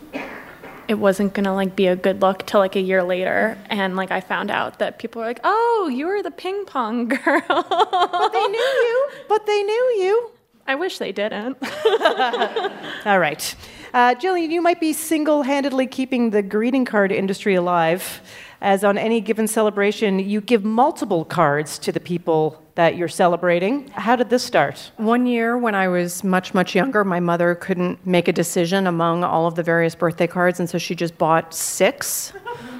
it 0.87 0.95
wasn't 0.95 1.33
gonna 1.33 1.53
like 1.53 1.75
be 1.75 1.87
a 1.87 1.95
good 1.95 2.21
look 2.21 2.45
till 2.45 2.59
like 2.59 2.75
a 2.75 2.79
year 2.79 3.03
later, 3.03 3.57
and 3.69 3.95
like 3.95 4.11
I 4.11 4.19
found 4.19 4.51
out 4.51 4.79
that 4.79 4.99
people 4.99 5.21
were 5.21 5.27
like, 5.27 5.39
"Oh, 5.43 5.89
you 5.91 6.07
were 6.07 6.21
the 6.21 6.31
ping 6.31 6.65
pong 6.65 7.07
girl." 7.23 7.41
but 7.47 8.33
they 8.33 8.47
knew 8.47 8.59
you. 8.59 9.09
But 9.29 9.45
they 9.45 9.63
knew 9.63 9.95
you. 9.97 10.31
I 10.65 10.75
wish 10.75 10.97
they 10.97 11.11
didn't. 11.11 11.57
All 13.05 13.19
right. 13.19 13.55
Uh, 13.93 14.15
Jillian, 14.15 14.49
you 14.49 14.61
might 14.61 14.79
be 14.79 14.93
single 14.93 15.43
handedly 15.43 15.85
keeping 15.85 16.29
the 16.29 16.41
greeting 16.41 16.85
card 16.85 17.11
industry 17.11 17.55
alive, 17.55 18.21
as 18.63 18.85
on 18.85 18.97
any 18.97 19.19
given 19.19 19.45
celebration, 19.45 20.19
you 20.19 20.39
give 20.39 20.63
multiple 20.63 21.25
cards 21.25 21.77
to 21.79 21.91
the 21.91 21.99
people 21.99 22.63
that 22.75 22.95
you're 22.95 23.09
celebrating. 23.09 23.89
How 23.89 24.15
did 24.15 24.29
this 24.29 24.41
start? 24.41 24.91
One 24.95 25.27
year 25.27 25.57
when 25.57 25.75
I 25.75 25.89
was 25.89 26.23
much, 26.23 26.53
much 26.53 26.73
younger, 26.73 27.03
my 27.03 27.19
mother 27.19 27.55
couldn't 27.55 28.07
make 28.07 28.29
a 28.29 28.33
decision 28.33 28.87
among 28.87 29.25
all 29.25 29.47
of 29.47 29.55
the 29.55 29.63
various 29.63 29.95
birthday 29.95 30.27
cards, 30.27 30.61
and 30.61 30.69
so 30.69 30.77
she 30.77 30.95
just 30.95 31.17
bought 31.17 31.53
six. 31.53 32.31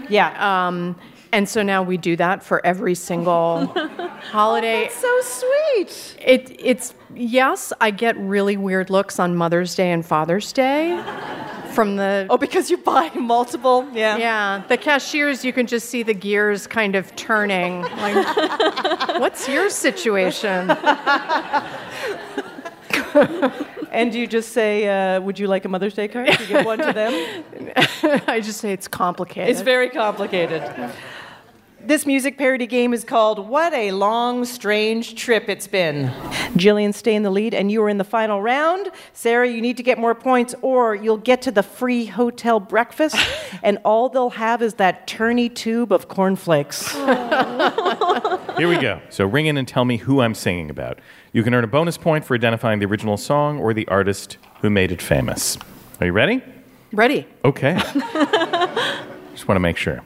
Yeah. 0.08 0.68
Um, 0.68 0.96
and 1.34 1.50
so 1.50 1.64
now 1.64 1.82
we 1.82 1.98
do 1.98 2.16
that 2.16 2.44
for 2.44 2.64
every 2.66 2.96
single 2.96 3.66
holiday. 4.32 4.84
It's 4.84 4.96
so 4.96 5.22
sweet. 5.22 6.18
It, 6.24 6.56
it's 6.60 6.94
yes, 7.16 7.74
I 7.82 7.90
get 7.92 8.16
really 8.18 8.56
weird 8.56 8.90
looks 8.92 9.20
on 9.20 9.36
Mother's 9.36 9.76
Day 9.76 9.92
and 9.92 10.06
Father's 10.06 10.54
Day 10.54 11.04
from 11.74 11.96
the 11.96 12.28
Oh, 12.30 12.38
because 12.38 12.70
you 12.70 12.78
buy 12.78 13.10
multiple? 13.16 13.90
Yeah. 13.94 14.18
yeah 14.18 14.64
the 14.70 14.78
cashiers. 14.78 15.44
You 15.44 15.52
can 15.52 15.66
just 15.66 15.90
see 15.90 16.04
the 16.04 16.14
gears 16.14 16.68
kind 16.68 16.96
of 16.96 17.14
turning. 17.16 17.82
Like, 18.04 19.20
what's 19.20 19.48
your 19.50 19.70
situation? 19.70 20.70
And 23.94 24.14
you 24.16 24.26
just 24.26 24.54
say, 24.54 24.88
uh, 24.88 25.22
would 25.22 25.38
you 25.38 25.46
like 25.46 25.66
a 25.66 25.70
Mother's 25.70 25.94
Day 25.94 26.08
card? 26.08 26.28
You 26.28 26.48
give 26.48 26.66
one 26.66 26.80
to 26.80 26.92
them? 26.92 27.44
I 28.28 28.42
just 28.42 28.60
say 28.60 28.74
it's 28.74 28.88
complicated. 28.88 29.52
It's 29.52 29.62
very 29.62 29.92
complicated. 29.92 30.64
This 31.86 32.06
music 32.06 32.38
parody 32.38 32.66
game 32.66 32.94
is 32.94 33.04
called 33.04 33.50
What 33.50 33.74
a 33.74 33.92
Long, 33.92 34.46
Strange 34.46 35.16
Trip 35.16 35.50
It's 35.50 35.68
Been. 35.68 36.08
Jillian, 36.56 36.94
stay 36.94 37.14
in 37.14 37.24
the 37.24 37.30
lead, 37.30 37.54
and 37.54 37.70
you 37.70 37.84
are 37.84 37.90
in 37.90 37.98
the 37.98 38.06
final 38.06 38.42
round. 38.42 38.90
Sarah, 39.12 39.50
you 39.50 39.60
need 39.60 39.76
to 39.76 39.84
get 39.84 39.98
more 39.98 40.16
points, 40.16 40.56
or 40.62 40.96
you'll 40.96 41.18
get 41.18 41.42
to 41.42 41.52
the 41.52 41.62
free 41.62 42.06
hotel 42.06 42.62
breakfast, 42.62 43.18
and 43.64 43.80
all 43.84 44.08
they'll 44.08 44.30
have 44.30 44.62
is 44.62 44.76
that 44.76 45.08
turny 45.08 45.54
tube 45.54 45.92
of 45.92 46.08
cornflakes. 46.08 46.90
Here 48.58 48.70
we 48.70 48.78
go. 48.78 49.02
So 49.10 49.26
ring 49.26 49.48
in 49.48 49.58
and 49.58 49.68
tell 49.68 49.84
me 49.84 49.98
who 49.98 50.22
I'm 50.22 50.36
singing 50.36 50.70
about. 50.70 51.00
You 51.34 51.44
can 51.44 51.54
earn 51.54 51.66
a 51.66 51.68
bonus 51.68 51.98
point 51.98 52.24
for 52.24 52.34
identifying 52.34 52.80
the 52.80 52.86
original 52.86 53.18
song 53.18 53.60
or 53.60 53.74
the 53.74 53.86
artist 53.90 54.38
who 54.62 54.70
made 54.70 54.94
it 54.94 55.02
famous. 55.02 55.58
Are 56.00 56.06
you 56.06 56.14
ready? 56.14 56.42
Ready? 56.94 57.28
Okay. 57.44 57.74
Just 59.34 59.50
want 59.50 59.58
to 59.58 59.60
make 59.60 59.76
sure. 59.76 60.02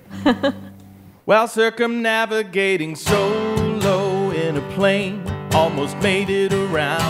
While 1.28 1.50
circumnavigating 1.50 2.96
solo 2.96 4.32
in 4.32 4.56
a 4.56 4.62
plane, 4.76 5.28
almost 5.52 5.98
made 5.98 6.30
it 6.30 6.54
around. 6.54 7.02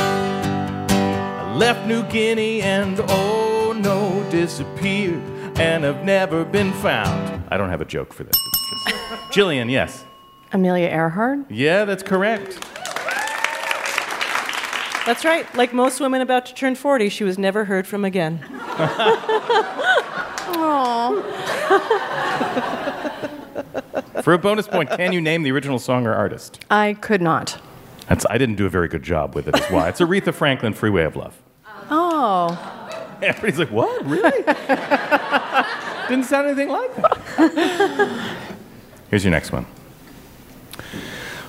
I 0.00 1.54
left 1.54 1.86
New 1.86 2.02
Guinea 2.08 2.60
and 2.62 2.98
oh 3.06 3.72
no, 3.72 4.28
disappeared 4.32 5.22
and 5.60 5.84
have 5.84 6.02
never 6.02 6.44
been 6.44 6.72
found. 6.72 7.44
I 7.48 7.56
don't 7.56 7.70
have 7.70 7.80
a 7.80 7.84
joke 7.84 8.12
for 8.12 8.24
this. 8.24 8.34
It's 8.34 8.90
just 8.90 9.22
Jillian, 9.30 9.70
yes. 9.70 10.04
Amelia 10.52 10.88
Earhart. 10.88 11.48
Yeah, 11.48 11.84
that's 11.84 12.02
correct. 12.02 12.60
That's 15.06 15.24
right. 15.24 15.46
Like 15.54 15.72
most 15.72 16.00
women 16.00 16.20
about 16.20 16.46
to 16.46 16.54
turn 16.54 16.74
40, 16.74 17.10
she 17.10 17.22
was 17.22 17.38
never 17.38 17.66
heard 17.66 17.86
from 17.86 18.04
again. 18.04 18.44
For 24.22 24.32
a 24.32 24.38
bonus 24.38 24.66
point, 24.68 24.90
can 24.90 25.12
you 25.12 25.20
name 25.20 25.42
the 25.42 25.52
original 25.52 25.78
song 25.78 26.06
or 26.06 26.14
artist? 26.14 26.64
I 26.70 26.94
could 26.94 27.20
not. 27.22 27.60
That's, 28.08 28.24
I 28.30 28.38
didn't 28.38 28.56
do 28.56 28.66
a 28.66 28.70
very 28.70 28.88
good 28.88 29.02
job 29.02 29.34
with 29.34 29.48
it, 29.48 29.58
is 29.58 29.66
why. 29.66 29.88
It's 29.88 30.00
Aretha 30.00 30.32
Franklin, 30.32 30.74
Freeway 30.74 31.04
of 31.04 31.16
Love. 31.16 31.40
Oh. 31.90 32.72
Everybody's 33.22 33.58
like, 33.58 33.70
what? 33.70 34.04
Really? 34.04 34.42
Didn't 36.08 36.24
sound 36.24 36.46
anything 36.46 36.68
like 36.68 36.94
that. 36.96 38.36
Here's 39.10 39.24
your 39.24 39.32
next 39.32 39.50
one. 39.52 39.66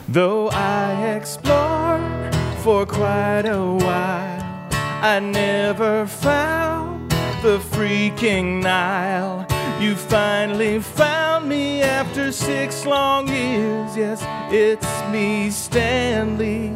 Though 0.07 0.49
I 0.49 1.13
explored 1.15 2.34
for 2.63 2.86
quite 2.86 3.45
a 3.45 3.61
while, 3.61 4.68
I 4.72 5.20
never 5.20 6.07
found 6.07 7.11
the 7.43 7.59
freaking 7.59 8.63
Nile. 8.63 9.45
You 9.80 9.95
finally 9.95 10.80
found 10.80 11.47
me 11.47 11.84
after 11.84 12.32
six 12.32 12.86
long 12.86 13.28
years. 13.28 13.95
Yes, 13.95 14.23
it's 14.51 15.11
me, 15.11 15.51
Stanley. 15.51 16.71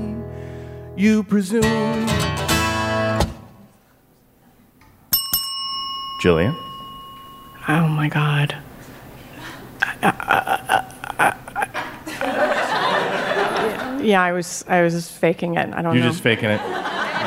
You 0.95 1.23
presume. 1.23 2.07
Jillian? 6.21 6.55
Oh 7.67 7.87
my 7.87 8.07
God. 8.07 8.55
Yeah, 14.01 14.23
I 14.23 14.31
was 14.31 14.65
I 14.67 14.81
was 14.81 14.93
just 14.93 15.11
faking 15.11 15.55
it. 15.55 15.69
I 15.69 15.81
don't 15.81 15.83
know. 15.83 15.91
You're 15.93 16.03
know. 16.03 16.09
just 16.09 16.23
faking 16.23 16.49
it. 16.49 16.59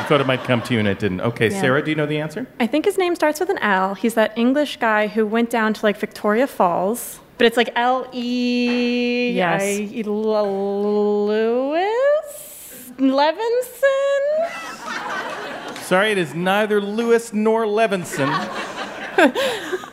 I 0.05 0.07
thought 0.07 0.21
it 0.21 0.27
might 0.27 0.43
come 0.43 0.61
to 0.61 0.73
you 0.73 0.77
and 0.79 0.87
it 0.87 0.99
didn't. 0.99 1.21
Okay, 1.21 1.49
Yeah. 1.49 1.59
Sarah, 1.61 1.83
do 1.83 1.89
you 1.89 1.95
know 1.95 2.05
the 2.05 2.19
answer? 2.19 2.45
I 2.59 2.67
think 2.67 2.85
his 2.85 2.95
name 2.95 3.15
starts 3.15 3.39
with 3.39 3.49
an 3.49 3.57
L. 3.57 3.95
He's 3.95 4.13
that 4.13 4.37
English 4.37 4.77
guy 4.77 5.07
who 5.07 5.25
went 5.25 5.49
down 5.49 5.73
to 5.73 5.83
like 5.83 5.97
Victoria 5.97 6.45
Falls, 6.45 7.19
but 7.39 7.47
it's 7.47 7.57
like 7.57 7.69
L 7.75 8.07
E 8.13 9.31
Yes. 9.35 9.63
I- 9.63 10.03
L- 10.05 11.25
Lewis 11.25 12.91
Levinson. 12.99 14.21
Sorry, 15.81 16.11
it 16.11 16.19
is 16.19 16.35
neither 16.35 16.79
Lewis 16.79 17.33
nor 17.33 17.65
Levinson. 17.65 18.29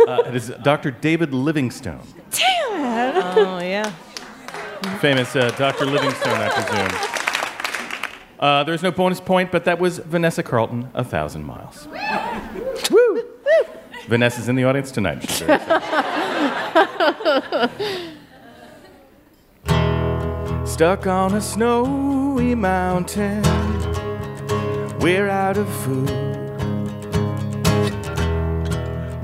Uh, 0.03 0.21
it 0.27 0.35
is 0.35 0.53
Dr. 0.65 0.91
David 0.91 1.33
Livingstone. 1.33 2.01
Damn 2.33 3.17
it! 3.17 3.23
Oh, 3.37 3.61
yeah. 3.63 3.89
Famous 4.99 5.37
uh, 5.37 5.49
Dr. 5.53 5.87
Livingstone, 5.87 6.35
I 6.41 6.49
presume. 6.49 7.22
Uh, 8.43 8.65
there's 8.65 8.83
no 8.83 8.91
bonus 8.91 9.21
point, 9.21 9.53
but 9.53 9.65
that 9.67 9.79
was 9.79 9.99
Vanessa 9.99 10.43
Carlton, 10.43 10.91
A 10.95 11.05
Thousand 11.05 11.45
Miles. 11.45 11.87
Woo! 12.91 13.23
Vanessa's 14.09 14.49
in 14.49 14.57
the 14.57 14.65
audience 14.65 14.91
tonight. 14.91 15.23
Stuck 20.67 21.07
on 21.07 21.37
a 21.37 21.41
snowy 21.41 22.57
mountain, 22.57 23.45
we're 24.99 25.29
out 25.29 25.57
of 25.57 25.73
food. 25.85 26.11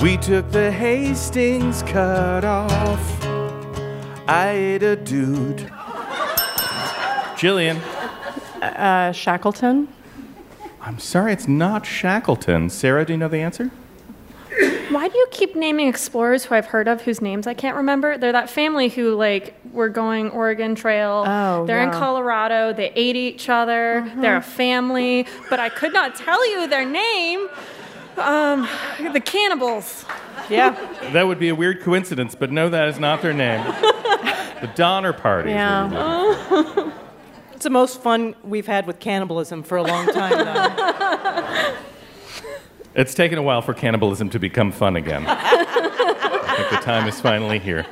We 0.01 0.17
took 0.19 0.49
the 0.53 0.71
Hastings 0.71 1.83
cut 1.83 2.45
off. 2.45 3.25
I 4.29 4.51
ate 4.51 4.85
a 4.85 4.95
dude. 4.95 5.69
Jillian. 7.35 7.98
Uh, 8.63 9.13
Shackleton. 9.13 9.89
I'm 10.81 10.99
sorry, 10.99 11.33
it's 11.33 11.49
not 11.49 11.85
Shackleton. 11.87 12.71
Sarah, 12.71 13.05
do 13.05 13.13
you 13.13 13.19
know 13.19 13.29
the 13.29 13.39
answer? 13.39 13.71
Why 14.91 15.09
do 15.09 15.19
you 15.19 15.27
keep 15.31 15.55
naming 15.55 15.87
explorers 15.87 16.45
who 16.47 16.55
I've 16.55 16.67
heard 16.67 16.89
of 16.89 17.03
whose 17.03 17.21
names 17.21 17.47
I 17.47 17.55
can't 17.55 17.77
remember? 17.77 18.17
They're 18.17 18.33
that 18.33 18.49
family 18.49 18.89
who 18.89 19.15
like 19.15 19.55
were 19.73 19.91
going 19.91 20.31
Oregon 20.31 20.75
Trail. 20.75 21.25
Oh, 21.27 21.67
They're 21.67 21.83
in. 21.83 21.91
Colorado. 21.91 22.73
They 22.73 22.91
ate 22.95 23.15
each 23.15 23.49
other. 23.49 24.11
They're 24.17 24.39
a 24.39 24.43
family, 24.43 25.27
but 25.51 25.61
I 25.61 25.69
could 25.69 25.93
not 25.93 26.15
tell 26.17 26.49
you 26.51 26.67
their 26.69 26.87
name. 26.87 27.49
Um, 28.17 28.67
the 29.13 29.21
cannibals. 29.21 30.05
Yeah. 30.49 30.71
That 31.13 31.27
would 31.27 31.39
be 31.39 31.51
a 31.51 31.55
weird 31.55 31.83
coincidence, 31.83 32.35
but 32.35 32.51
no, 32.51 32.69
that 32.71 32.89
is 32.89 32.99
not 32.99 33.21
their 33.23 33.35
name. 33.35 33.63
the 34.61 34.71
Donner 34.75 35.13
Party. 35.13 35.53
is 35.53 35.93
what 35.93 36.79
it 36.79 36.89
is. 36.89 36.93
It's 37.59 37.65
the 37.65 37.71
most 37.71 38.01
fun 38.01 38.37
we've 38.45 38.69
had 38.69 38.87
with 38.87 39.01
cannibalism 39.01 39.65
for 39.65 39.79
a 39.79 39.83
long 39.83 40.07
time 40.13 40.45
now. 40.45 41.75
It's 42.95 43.15
taken 43.15 43.37
a 43.37 43.43
while 43.43 43.63
for 43.63 43.75
cannibalism 43.75 44.31
to 44.31 44.39
become 44.39 44.71
fun 44.71 44.95
again. 44.95 45.25
I 45.29 46.55
think 46.57 46.71
the 46.71 46.77
time 46.77 47.09
is 47.09 47.21
finally 47.21 47.59
here. 47.59 47.85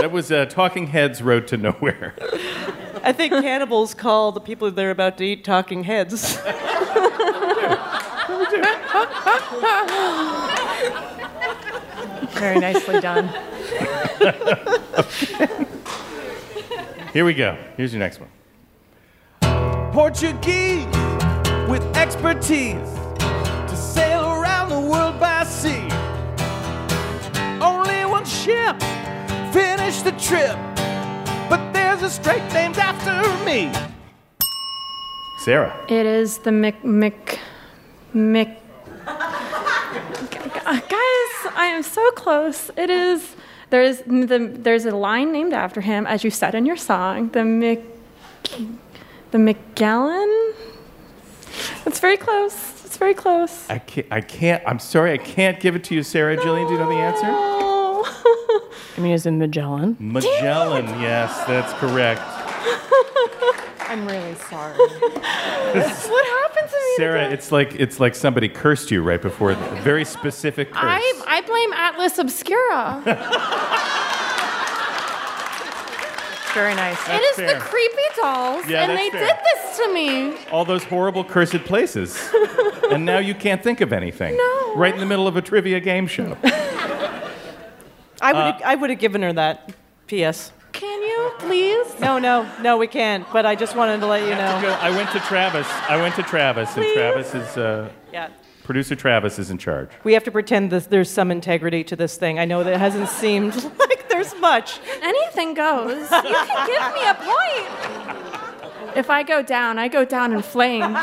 That 0.00 0.12
was 0.12 0.30
uh, 0.30 0.44
Talking 0.44 0.88
Heads' 0.88 1.22
Road 1.22 1.48
to 1.48 1.56
Nowhere. 1.56 2.14
I 3.02 3.14
think 3.14 3.32
cannibals 3.32 3.94
call 3.94 4.30
the 4.30 4.42
people 4.42 4.70
they're 4.70 4.90
about 4.90 5.16
to 5.18 5.24
eat 5.24 5.42
talking 5.42 5.84
heads. 5.84 6.36
Very 12.32 12.60
nicely 12.60 13.00
done. 13.00 13.28
Here 17.14 17.24
we 17.24 17.32
go. 17.32 17.56
Here's 17.78 17.94
your 17.94 18.00
next 18.00 18.20
one. 18.20 18.28
Portuguese 19.92 20.86
with 21.68 21.84
expertise 21.96 22.88
to 23.18 23.74
sail 23.76 24.24
around 24.24 24.68
the 24.68 24.78
world 24.78 25.18
by 25.18 25.42
sea. 25.42 25.88
Only 27.60 28.04
one 28.04 28.24
ship 28.24 28.80
finished 29.52 30.04
the 30.04 30.12
trip, 30.12 30.56
but 31.48 31.72
there's 31.72 32.02
a 32.02 32.10
strait 32.10 32.42
named 32.52 32.78
after 32.78 33.20
me. 33.44 33.72
Sarah. 35.40 35.74
It 35.88 36.06
is 36.06 36.38
the 36.38 36.52
Mc 36.52 36.84
Mc 36.84 37.40
Mc. 38.14 38.48
Guys, 40.66 41.32
I 41.56 41.72
am 41.74 41.82
so 41.82 42.10
close. 42.12 42.70
It 42.76 42.90
is. 42.90 43.34
There's 43.70 43.98
the 44.02 44.52
there's 44.56 44.84
a 44.84 44.94
line 44.94 45.32
named 45.32 45.52
after 45.52 45.80
him, 45.80 46.06
as 46.06 46.22
you 46.22 46.30
said 46.30 46.54
in 46.54 46.64
your 46.64 46.76
song. 46.76 47.30
The 47.30 47.44
Mc. 47.44 47.82
The 49.30 49.38
McGallen. 49.38 50.54
It's 51.86 52.00
very 52.00 52.16
close. 52.16 52.84
It's 52.84 52.96
very 52.96 53.14
close. 53.14 53.68
I 53.70 53.78
can't, 53.78 54.06
I 54.10 54.20
can't, 54.20 54.62
I'm 54.66 54.78
sorry, 54.80 55.12
I 55.12 55.18
can't 55.18 55.60
give 55.60 55.76
it 55.76 55.84
to 55.84 55.94
you, 55.94 56.02
Sarah. 56.02 56.36
Jillian, 56.36 56.66
do 56.66 56.72
you 56.74 56.78
know 56.80 56.88
the 56.88 56.96
answer? 56.96 57.26
I 57.26 58.98
mean, 59.00 59.12
is 59.12 59.26
it 59.26 59.30
Magellan? 59.32 59.96
Magellan, 60.00 60.86
yes, 61.00 61.44
that's 61.46 61.72
correct. 61.74 62.20
I'm 63.88 64.06
really 64.06 64.34
sorry. 64.48 64.76
what 64.78 65.24
happened 65.74 66.68
to 66.70 66.76
me? 66.76 66.94
Sarah, 66.96 67.28
it's 67.30 67.50
like 67.50 67.74
it's 67.74 67.98
like 67.98 68.14
somebody 68.14 68.48
cursed 68.48 68.92
you 68.92 69.02
right 69.02 69.20
before 69.20 69.54
the 69.54 69.70
a 69.72 69.80
very 69.82 70.04
specific 70.04 70.70
curse. 70.70 70.80
I 70.84 71.22
I 71.26 71.40
blame 71.40 71.72
Atlas 71.72 72.18
Obscura. 72.18 73.02
Very 76.54 76.74
nice. 76.74 76.98
it 77.08 77.20
is 77.22 77.36
fair. 77.36 77.54
the 77.54 77.60
creepy 77.60 77.96
dolls, 78.16 78.68
Yeah, 78.68 78.82
and 78.84 78.98
they 78.98 79.10
fair. 79.10 79.26
did 79.26 79.36
this 79.44 79.76
to 79.78 79.92
me. 79.94 80.34
All 80.50 80.64
those 80.64 80.84
horrible 80.84 81.24
cursed 81.24 81.64
places. 81.64 82.18
and 82.90 83.04
now 83.04 83.18
you 83.18 83.34
can't 83.34 83.62
think 83.62 83.80
of 83.80 83.92
anything. 83.92 84.36
No. 84.36 84.74
Right 84.76 84.92
in 84.92 85.00
the 85.00 85.06
middle 85.06 85.26
of 85.28 85.36
a 85.36 85.42
trivia 85.42 85.80
game 85.80 86.06
show. 86.06 86.36
I 88.22 88.32
would 88.32 88.38
Uh, 88.40 88.52
have 88.52 88.62
I 88.64 88.74
would 88.74 88.90
have 88.90 88.98
given 88.98 89.22
her 89.22 89.32
that. 89.32 89.72
P.S. 90.06 90.52
Can 90.72 91.02
you 91.02 91.32
please? 91.38 91.98
No, 92.00 92.18
no, 92.18 92.48
no, 92.60 92.76
we 92.78 92.86
can't. 92.86 93.24
But 93.32 93.46
I 93.46 93.54
just 93.54 93.76
wanted 93.76 94.00
to 94.00 94.06
let 94.06 94.22
you 94.22 94.30
know. 94.30 94.76
I 94.80 94.90
know. 94.90 94.96
went 94.96 95.10
to 95.12 95.20
Travis. 95.20 95.66
I 95.88 95.96
went 95.96 96.14
to 96.16 96.22
Travis, 96.22 96.76
and 96.76 96.84
Travis 96.94 97.34
is 97.34 97.56
uh, 97.56 97.88
Yeah. 98.12 98.28
producer 98.64 98.96
Travis 98.96 99.38
is 99.38 99.50
in 99.50 99.58
charge. 99.58 99.88
We 100.04 100.12
have 100.14 100.24
to 100.24 100.30
pretend 100.32 100.70
that 100.72 100.90
there's 100.90 101.10
some 101.10 101.30
integrity 101.30 101.84
to 101.84 101.96
this 101.96 102.16
thing. 102.16 102.38
I 102.38 102.44
know 102.44 102.64
that 102.64 102.72
it 102.74 102.78
hasn't 102.80 103.08
seemed 103.08 103.54
like 103.78 103.99
there's 104.20 104.40
much. 104.40 104.80
Anything 105.02 105.54
goes. 105.54 106.02
You 106.02 106.08
can 106.08 106.66
give 106.66 106.94
me 106.94 107.04
a 107.08 107.14
point. 107.14 107.68
If 108.96 109.08
I 109.08 109.22
go 109.22 109.42
down, 109.42 109.78
I 109.78 109.88
go 109.88 110.04
down 110.04 110.32
in 110.32 110.42
flames. 110.42 110.98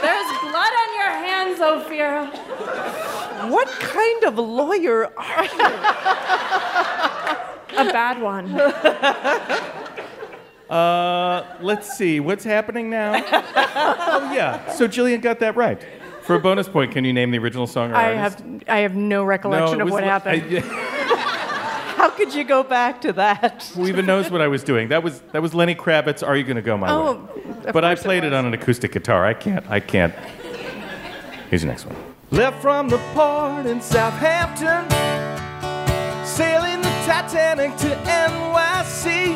There's 0.00 0.30
blood 0.42 0.72
on 0.82 0.94
your 0.94 1.10
hands, 1.10 1.58
Ophira. 1.58 2.30
What 3.50 3.68
kind 3.68 4.24
of 4.24 4.38
lawyer 4.38 5.10
are 5.16 5.44
you? 5.44 5.64
A 7.76 7.84
bad 7.92 8.20
one. 8.22 8.48
Uh, 10.68 11.56
let's 11.62 11.96
see, 11.96 12.20
what's 12.20 12.44
happening 12.44 12.90
now? 12.90 13.14
oh 13.32 14.30
yeah, 14.34 14.70
so 14.70 14.86
Jillian 14.86 15.22
got 15.22 15.38
that 15.40 15.56
right. 15.56 15.82
For 16.28 16.34
a 16.36 16.38
bonus 16.38 16.68
point, 16.68 16.92
can 16.92 17.04
you 17.06 17.12
name 17.14 17.30
the 17.30 17.38
original 17.38 17.66
song 17.66 17.90
or 17.90 17.96
I 17.96 18.14
artist? 18.16 18.40
have 18.44 18.62
I 18.68 18.78
have 18.80 18.94
no 18.94 19.24
recollection 19.24 19.80
it 19.80 19.82
of 19.82 19.86
was 19.86 19.92
what 19.92 20.02
li- 20.04 20.08
happened. 20.08 20.42
I- 20.56 20.60
How 21.98 22.10
could 22.10 22.32
you 22.34 22.44
go 22.44 22.62
back 22.62 23.00
to 23.00 23.12
that? 23.14 23.64
Who 23.74 23.88
even 23.88 24.04
knows 24.06 24.30
what 24.30 24.40
I 24.42 24.46
was 24.46 24.62
doing? 24.62 24.88
That 24.88 25.02
was 25.02 25.20
that 25.32 25.40
was 25.42 25.54
Lenny 25.54 25.74
Kravitz. 25.74 26.22
Are 26.26 26.36
you 26.36 26.44
going 26.44 26.56
to 26.56 26.62
go 26.62 26.76
my 26.76 26.90
Oh, 26.90 27.14
way? 27.14 27.42
of 27.66 27.72
But 27.72 27.82
I 27.84 27.92
course 27.94 28.00
it 28.00 28.04
played 28.04 28.24
it, 28.24 28.32
on 28.34 28.44
an 28.46 28.52
acoustic 28.54 28.92
guitar. 28.92 29.24
I 29.26 29.32
can't. 29.34 29.64
I 29.70 29.80
can't. 29.80 30.14
Here's 31.50 31.62
the 31.62 31.68
next 31.68 31.86
one. 31.86 31.96
Left 32.30 32.60
from 32.60 32.88
the 32.90 32.98
port 33.14 33.64
in 33.64 33.80
Southampton, 33.80 34.84
sailing 36.26 36.82
the 36.82 36.90
Titanic 37.06 37.74
to 37.78 37.88
NYC. 38.04 39.32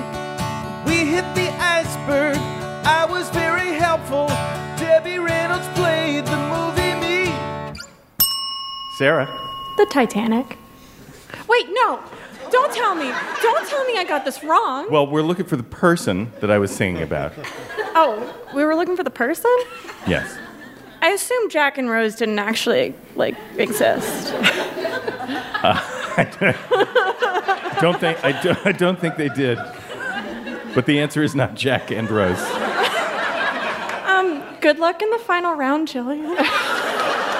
We 0.86 0.96
hit 1.10 1.24
the 1.34 1.48
iceberg. 1.58 2.36
I 2.84 3.06
was 3.08 3.30
very 3.30 3.72
helpful. 3.72 4.26
Debbie 4.76 5.18
Reynolds 5.18 5.66
played 5.68 6.26
the 6.26 6.36
movie 6.52 6.81
Me. 6.81 6.81
Sarah. 9.02 9.26
The 9.78 9.86
Titanic. 9.86 10.56
Wait, 11.48 11.66
no. 11.70 11.98
Don't 12.52 12.72
tell 12.72 12.94
me. 12.94 13.10
Don't 13.42 13.68
tell 13.68 13.84
me 13.84 13.98
I 13.98 14.04
got 14.06 14.24
this 14.24 14.44
wrong. 14.44 14.88
Well, 14.92 15.08
we're 15.08 15.22
looking 15.22 15.44
for 15.44 15.56
the 15.56 15.64
person 15.64 16.30
that 16.38 16.52
I 16.52 16.58
was 16.58 16.70
singing 16.70 17.02
about. 17.02 17.32
Oh, 17.96 18.32
we 18.54 18.64
were 18.64 18.76
looking 18.76 18.96
for 18.96 19.02
the 19.02 19.10
person? 19.10 19.50
Yes. 20.06 20.38
I 21.00 21.08
assume 21.08 21.50
Jack 21.50 21.78
and 21.78 21.90
Rose 21.90 22.14
didn't 22.14 22.38
actually, 22.38 22.94
like, 23.16 23.34
exist. 23.58 24.32
Uh, 24.34 25.80
I 26.16 27.78
don't 27.80 27.98
think 27.98 28.24
I, 28.24 28.40
do, 28.40 28.54
I 28.64 28.70
don't 28.70 29.00
think 29.00 29.16
they 29.16 29.30
did. 29.30 29.58
But 30.76 30.86
the 30.86 31.00
answer 31.00 31.24
is 31.24 31.34
not 31.34 31.56
Jack 31.56 31.90
and 31.90 32.08
Rose. 32.08 32.40
Um, 34.06 34.44
good 34.60 34.78
luck 34.78 35.02
in 35.02 35.10
the 35.10 35.18
final 35.18 35.54
round, 35.54 35.88
Jillian. 35.88 36.36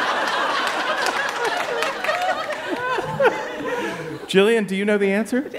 Jillian, 4.33 4.67
do 4.67 4.75
you 4.75 4.87
know 4.87 4.97
the 4.97 5.13
answer? 5.13 5.51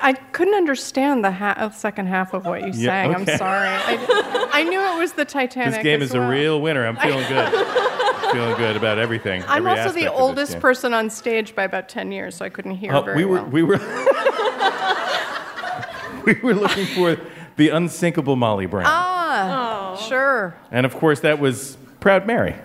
I 0.00 0.14
couldn't 0.14 0.54
understand 0.54 1.22
the 1.22 1.30
ha- 1.30 1.68
second 1.68 2.06
half 2.06 2.32
of 2.32 2.46
what 2.46 2.62
you 2.62 2.68
Yeah, 2.68 3.04
sang. 3.04 3.10
okay. 3.14 3.32
I'm 3.32 3.38
sorry. 3.38 3.68
I, 3.68 4.48
I 4.54 4.62
knew 4.62 4.80
it 4.80 4.98
was 4.98 5.12
the 5.12 5.26
Titanic. 5.26 5.74
This 5.74 5.82
game 5.82 6.00
as 6.00 6.08
is 6.10 6.14
a 6.14 6.26
real 6.26 6.58
winner. 6.62 6.86
I'm 6.86 6.96
feeling 6.96 7.28
good. 7.28 7.52
feeling 8.32 8.56
good 8.56 8.76
about 8.76 8.98
everything. 8.98 9.44
I'm 9.46 9.66
every 9.66 9.82
also 9.82 9.92
the 9.94 10.10
oldest 10.10 10.58
person 10.60 10.94
on 10.94 11.10
stage 11.10 11.54
by 11.54 11.64
about 11.64 11.90
10 11.90 12.10
years, 12.10 12.34
so 12.34 12.46
I 12.46 12.48
couldn't 12.48 12.76
hear 12.76 12.94
Oh, 12.94 13.02
very 13.02 13.18
we 13.18 13.24
were 13.26 13.42
well. 13.42 13.50
we 13.50 13.62
were 13.62 13.78
we 16.24 16.32
were 16.42 16.54
looking 16.54 16.86
for 16.86 17.18
the 17.56 17.68
unsinkable 17.68 18.36
Molly 18.36 18.64
Brown, 18.64 18.86
Ah, 18.86 20.02
sure. 20.08 20.56
and 20.70 20.86
of 20.86 20.96
course 20.96 21.20
that 21.20 21.38
was 21.38 21.76
Proud 22.00 22.26
Mary 22.26 22.56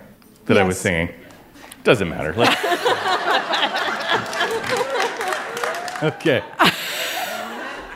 that 0.46 0.56
I 0.56 0.62
was 0.62 0.76
Yes. 0.76 0.80
singing. 0.82 1.14
Doesn't 1.84 2.08
matter. 2.08 2.32
Let's- 2.34 2.77
okay. 6.02 6.42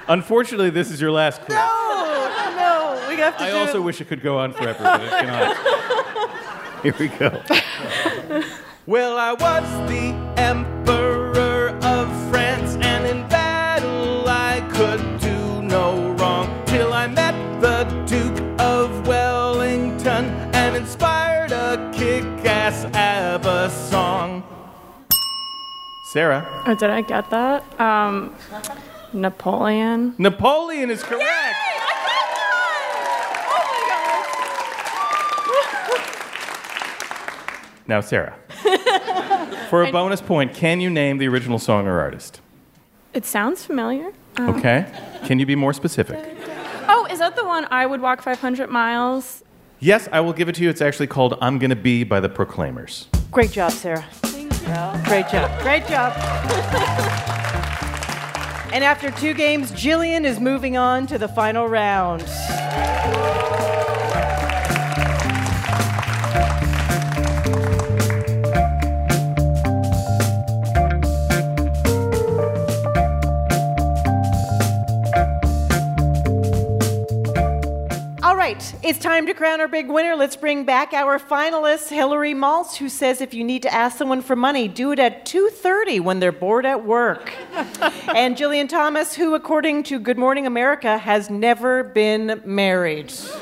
Unfortunately, 0.09 0.71
this 0.71 0.91
is 0.91 1.01
your 1.01 1.11
last 1.11 1.41
clue. 1.43 1.55
No, 1.55 1.63
no, 2.57 3.07
we 3.09 3.17
have 3.17 3.37
to 3.39 3.45
I 3.45 3.51
do 3.51 3.57
also 3.57 3.81
wish 3.81 4.01
it 4.01 4.09
could 4.09 4.23
go 4.23 4.39
on 4.39 4.53
forever, 4.53 4.83
but 4.83 5.01
it 5.03 5.11
cannot. 5.11 5.57
Here 6.83 6.95
we 6.99 7.09
go. 7.09 7.43
well, 8.87 9.17
I 9.17 9.33
was 9.33 9.91
the 9.91 10.13
emperor 10.41 11.22
Sarah. 26.13 26.47
Oh, 26.67 26.75
did 26.75 26.91
I 26.91 27.01
get 27.01 27.31
that? 27.31 27.81
Um, 27.81 28.37
Napoleon. 29.15 30.15
Napoleon 30.19 30.91
is 30.91 31.03
correct. 31.03 31.57
Now, 37.89 38.03
Sarah. 38.03 38.37
For 39.71 39.83
a 39.85 39.91
bonus 39.91 40.21
point, 40.21 40.53
can 40.53 40.81
you 40.81 40.91
name 40.91 41.17
the 41.17 41.29
original 41.29 41.59
song 41.59 41.87
or 41.87 41.99
artist? 42.01 42.43
It 43.15 43.25
sounds 43.25 43.65
familiar. 43.65 44.13
Um, 44.37 44.51
Okay. 44.51 44.87
Can 45.25 45.39
you 45.39 45.47
be 45.47 45.57
more 45.57 45.73
specific? 45.73 46.19
Oh, 46.89 47.07
is 47.11 47.21
that 47.21 47.37
the 47.37 47.45
one 47.45 47.67
I 47.71 47.87
would 47.87 48.03
walk 48.03 48.21
500 48.21 48.69
miles? 48.69 49.43
Yes, 49.81 50.11
I 50.13 50.21
will 50.21 50.35
give 50.35 50.51
it 50.51 50.57
to 50.57 50.63
you. 50.63 50.69
It's 50.69 50.83
actually 50.83 51.07
called 51.07 51.39
I'm 51.41 51.59
Gonna 51.59 51.75
Be 51.75 52.05
by 52.05 52.21
the 52.21 52.29
Proclaimers. 52.29 53.09
Great 53.31 53.51
job, 53.51 53.73
Sarah. 53.73 54.05
Great 55.05 55.29
job. 55.29 55.61
Great 55.61 55.87
job. 55.87 56.13
and 58.73 58.83
after 58.83 59.11
two 59.11 59.35
games, 59.35 59.71
Jillian 59.73 60.25
is 60.25 60.41
moving 60.41 60.77
on 60.77 61.07
to 61.09 61.19
the 61.19 61.29
final 61.29 61.69
round. 61.69 62.23
Right, 78.43 78.75
it's 78.83 78.99
time 78.99 79.25
to 79.25 79.35
crown 79.35 79.61
our 79.61 79.69
big 79.69 79.89
winner. 79.89 80.17
Let's 80.17 80.35
bring 80.35 80.65
back 80.65 80.93
our 80.93 81.21
finalist, 81.21 81.91
Hillary 81.91 82.35
Maltz, 82.35 82.75
who 82.75 82.89
says 82.89 83.21
if 83.21 83.33
you 83.33 83.45
need 83.45 83.63
to 83.63 83.73
ask 83.73 83.97
someone 83.97 84.21
for 84.21 84.35
money, 84.35 84.67
do 84.67 84.91
it 84.91 84.99
at 84.99 85.25
2:30 85.25 86.01
when 86.01 86.19
they're 86.19 86.33
bored 86.33 86.67
at 86.67 86.85
work. 86.85 87.33
and 88.17 88.37
Jillian 88.37 88.69
Thomas, 88.69 89.15
who, 89.15 89.37
according 89.37 89.85
to 89.85 90.01
Good 90.01 90.19
Morning 90.19 90.45
America, 90.45 90.99
has 90.99 91.31
never 91.31 91.85
been 91.85 92.43
married. 92.45 93.15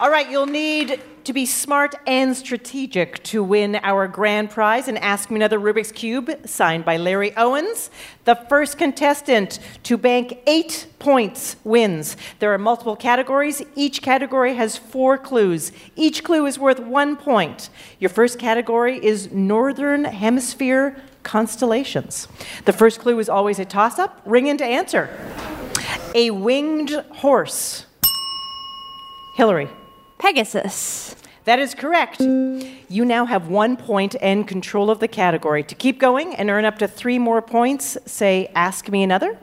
All 0.00 0.10
right, 0.10 0.30
you'll 0.30 0.46
need 0.46 1.02
to 1.28 1.34
be 1.34 1.44
smart 1.44 1.94
and 2.06 2.34
strategic 2.34 3.22
to 3.22 3.44
win 3.44 3.76
our 3.82 4.08
grand 4.08 4.48
prize 4.48 4.88
and 4.88 4.96
Ask 4.96 5.30
Me 5.30 5.36
Another 5.36 5.60
Rubik's 5.60 5.92
Cube, 5.92 6.30
signed 6.46 6.86
by 6.86 6.96
Larry 6.96 7.36
Owens. 7.36 7.90
The 8.24 8.34
first 8.34 8.78
contestant 8.78 9.58
to 9.82 9.98
bank 9.98 10.38
eight 10.46 10.86
points 10.98 11.56
wins. 11.64 12.16
There 12.38 12.54
are 12.54 12.56
multiple 12.56 12.96
categories. 12.96 13.60
Each 13.76 14.00
category 14.00 14.54
has 14.54 14.78
four 14.78 15.18
clues. 15.18 15.70
Each 15.96 16.24
clue 16.24 16.46
is 16.46 16.58
worth 16.58 16.80
one 16.80 17.14
point. 17.14 17.68
Your 17.98 18.08
first 18.08 18.38
category 18.38 18.96
is 19.04 19.30
Northern 19.30 20.04
Hemisphere 20.04 20.96
constellations. 21.24 22.26
The 22.64 22.72
first 22.72 23.00
clue 23.00 23.18
is 23.18 23.28
always 23.28 23.58
a 23.58 23.66
toss 23.66 23.98
up. 23.98 24.22
Ring 24.24 24.46
in 24.46 24.56
to 24.56 24.64
answer. 24.64 25.10
A 26.14 26.30
winged 26.30 26.92
horse. 27.16 27.84
Hillary. 29.36 29.68
Pegasus. 30.18 31.14
That 31.48 31.60
is 31.60 31.74
correct. 31.74 32.20
You 32.20 33.06
now 33.06 33.24
have 33.24 33.48
one 33.48 33.78
point 33.78 34.14
and 34.20 34.46
control 34.46 34.90
of 34.90 34.98
the 34.98 35.08
category. 35.08 35.62
To 35.62 35.74
keep 35.74 35.98
going 35.98 36.34
and 36.34 36.50
earn 36.50 36.66
up 36.66 36.76
to 36.80 36.86
three 36.86 37.18
more 37.18 37.40
points, 37.40 37.96
say, 38.04 38.52
Ask 38.54 38.90
Me 38.90 39.02
Another. 39.02 39.38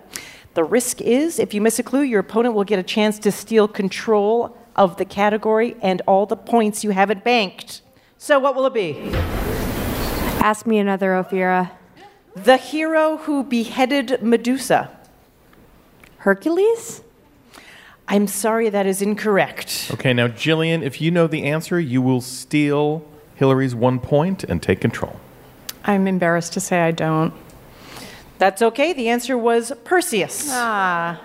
The 0.53 0.63
risk 0.63 1.01
is 1.01 1.39
if 1.39 1.51
you 1.55 1.61
miss 1.61 1.79
a 1.79 1.83
clue, 1.83 2.03
your 2.03 2.19
opponent 2.19 2.53
will 2.53 2.63
get 2.63 2.77
a 2.77 2.83
chance 2.83 3.17
to 3.17 3.31
steal 3.31 3.67
control 3.67 4.55
of 4.75 4.97
the 4.97 5.05
category 5.05 5.77
and 5.81 6.03
all 6.05 6.27
the 6.27 6.37
points 6.37 6.83
you 6.83 6.91
haven't 6.91 7.23
banked. 7.23 7.81
So, 8.19 8.37
what 8.37 8.53
will 8.53 8.67
it 8.67 8.75
be? 8.75 9.09
Ask 10.45 10.67
me 10.67 10.77
another, 10.77 11.13
Ophira. 11.13 11.71
The 12.35 12.57
hero 12.57 13.17
who 13.17 13.43
beheaded 13.43 14.21
Medusa. 14.21 14.95
Hercules? 16.17 17.01
I'm 18.07 18.27
sorry, 18.27 18.69
that 18.69 18.85
is 18.85 19.01
incorrect. 19.01 19.89
Okay, 19.93 20.13
now, 20.13 20.27
Jillian, 20.27 20.83
if 20.83 21.01
you 21.01 21.09
know 21.09 21.27
the 21.27 21.43
answer, 21.43 21.79
you 21.79 22.01
will 22.01 22.21
steal 22.21 23.03
Hillary's 23.35 23.73
one 23.73 23.99
point 23.99 24.43
and 24.43 24.61
take 24.61 24.79
control. 24.79 25.19
I'm 25.83 26.07
embarrassed 26.07 26.53
to 26.53 26.59
say 26.59 26.81
I 26.81 26.91
don't. 26.91 27.33
That's 28.37 28.61
okay. 28.61 28.93
The 28.93 29.09
answer 29.09 29.37
was 29.37 29.71
Perseus. 29.83 30.47
Ah. 30.51 31.21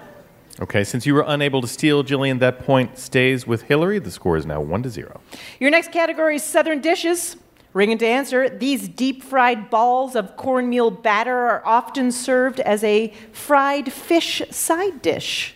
Okay, 0.61 0.85
since 0.85 1.07
you 1.07 1.15
were 1.15 1.25
unable 1.27 1.61
to 1.61 1.67
steal, 1.67 2.05
Jillian, 2.05 2.39
that 2.41 2.61
point 2.61 2.99
stays 2.99 3.47
with 3.47 3.63
Hillary. 3.63 3.99
The 3.99 4.11
score 4.11 4.37
is 4.37 4.45
now 4.45 4.61
1 4.61 4.83
to 4.83 4.91
0. 4.91 5.21
Your 5.59 5.71
next 5.71 5.91
category 5.93 6.37
is 6.37 6.43
Southern 6.43 6.81
dishes. 6.81 7.37
Ring 7.73 7.93
in 7.93 7.99
to 7.99 8.07
answer. 8.07 8.49
These 8.49 8.89
deep 8.89 9.23
fried 9.23 9.71
balls 9.71 10.17
of 10.17 10.37
cornmeal 10.37 10.91
batter 10.91 11.37
are 11.37 11.63
often 11.65 12.11
served 12.11 12.61
as 12.61 12.83
a 12.85 13.13
fried 13.33 13.93
fish 13.93 14.43
side 14.51 15.01
dish. 15.03 15.55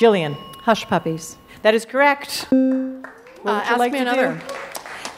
Jillian. 0.00 0.34
Hush 0.62 0.86
puppies. 0.86 1.36
That 1.60 1.74
is 1.74 1.84
correct. 1.84 2.46
What 2.50 2.58
would 3.44 3.50
Uh, 3.50 3.52
you 3.52 3.70
ask 3.72 3.78
like 3.78 3.92
me 3.92 3.98
to 3.98 4.02
another. 4.10 4.34
do? 4.48 4.54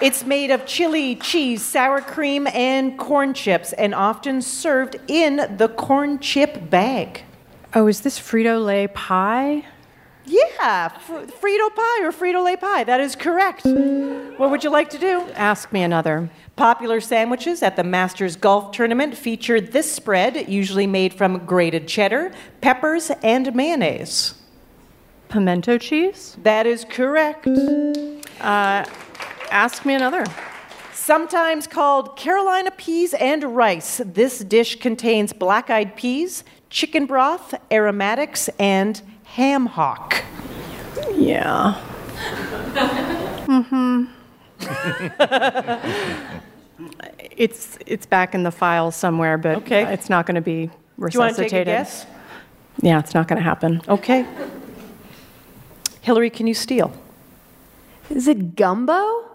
It's 0.00 0.26
made 0.26 0.50
of 0.50 0.66
chili, 0.66 1.14
cheese, 1.14 1.62
sour 1.62 2.00
cream, 2.00 2.48
and 2.48 2.98
corn 2.98 3.32
chips, 3.32 3.72
and 3.74 3.94
often 3.94 4.42
served 4.42 4.96
in 5.06 5.54
the 5.56 5.68
corn 5.68 6.18
chip 6.18 6.68
bag. 6.68 7.22
Oh, 7.74 7.86
is 7.86 8.00
this 8.00 8.18
Frito 8.18 8.64
Lay 8.64 8.88
pie? 8.88 9.64
Yeah, 10.24 10.88
fr- 10.88 11.26
Frito 11.40 11.68
pie 11.76 12.02
or 12.02 12.10
Frito 12.10 12.44
Lay 12.44 12.56
pie. 12.56 12.82
That 12.82 13.00
is 13.00 13.14
correct. 13.14 13.64
What 13.64 14.50
would 14.50 14.64
you 14.64 14.70
like 14.70 14.90
to 14.90 14.98
do? 14.98 15.22
Ask 15.36 15.72
me 15.72 15.82
another. 15.82 16.28
Popular 16.56 17.00
sandwiches 17.00 17.62
at 17.62 17.76
the 17.76 17.84
Masters 17.84 18.34
Golf 18.34 18.72
Tournament 18.72 19.16
feature 19.16 19.60
this 19.60 19.90
spread, 19.92 20.48
usually 20.48 20.86
made 20.88 21.14
from 21.14 21.46
grated 21.46 21.86
cheddar, 21.86 22.32
peppers, 22.60 23.10
and 23.22 23.54
mayonnaise. 23.54 24.34
Pimento 25.32 25.78
cheese? 25.78 26.36
That 26.42 26.66
is 26.66 26.84
correct. 26.84 27.46
Uh, 27.46 28.84
ask 29.50 29.86
me 29.86 29.94
another. 29.94 30.26
Sometimes 30.92 31.66
called 31.66 32.18
Carolina 32.18 32.70
peas 32.70 33.14
and 33.14 33.42
rice, 33.56 34.02
this 34.04 34.40
dish 34.40 34.78
contains 34.78 35.32
black 35.32 35.70
eyed 35.70 35.96
peas, 35.96 36.44
chicken 36.68 37.06
broth, 37.06 37.54
aromatics, 37.72 38.50
and 38.58 39.00
ham 39.24 39.64
hock. 39.66 40.22
Yeah. 41.14 41.80
mm-hmm. 43.46 44.04
it's 47.36 47.78
it's 47.86 48.04
back 48.04 48.34
in 48.34 48.42
the 48.42 48.52
file 48.52 48.90
somewhere, 48.90 49.38
but 49.38 49.56
Okay. 49.56 49.90
it's 49.92 50.10
not 50.10 50.26
going 50.26 50.34
to 50.34 50.42
be 50.42 50.68
resuscitated. 50.98 51.12
Do 51.12 51.16
you 51.16 51.20
want 51.20 51.36
to 51.36 51.42
take 51.44 51.62
a 51.62 51.64
guess? 51.64 52.06
Yeah, 52.82 52.98
it's 52.98 53.14
not 53.14 53.28
going 53.28 53.38
to 53.38 53.42
happen. 53.42 53.80
Okay. 53.88 54.26
Hillary, 56.02 56.30
can 56.30 56.46
you 56.46 56.54
steal? 56.54 56.92
Is 58.10 58.28
it 58.28 58.56
gumbo? 58.56 59.30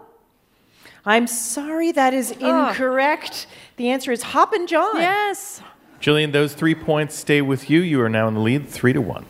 I'm 1.04 1.26
sorry, 1.26 1.90
that 1.92 2.12
is 2.12 2.30
incorrect. 2.30 3.46
The 3.76 3.88
answer 3.88 4.12
is 4.12 4.22
Hoppin' 4.22 4.66
John. 4.66 4.96
Yes. 4.96 5.62
Jillian, 6.00 6.32
those 6.32 6.52
three 6.52 6.74
points 6.74 7.14
stay 7.16 7.40
with 7.40 7.70
you. 7.70 7.80
You 7.80 8.02
are 8.02 8.10
now 8.10 8.28
in 8.28 8.34
the 8.34 8.40
lead, 8.40 8.68
3 8.68 8.92
to 8.92 9.00
1. 9.00 9.24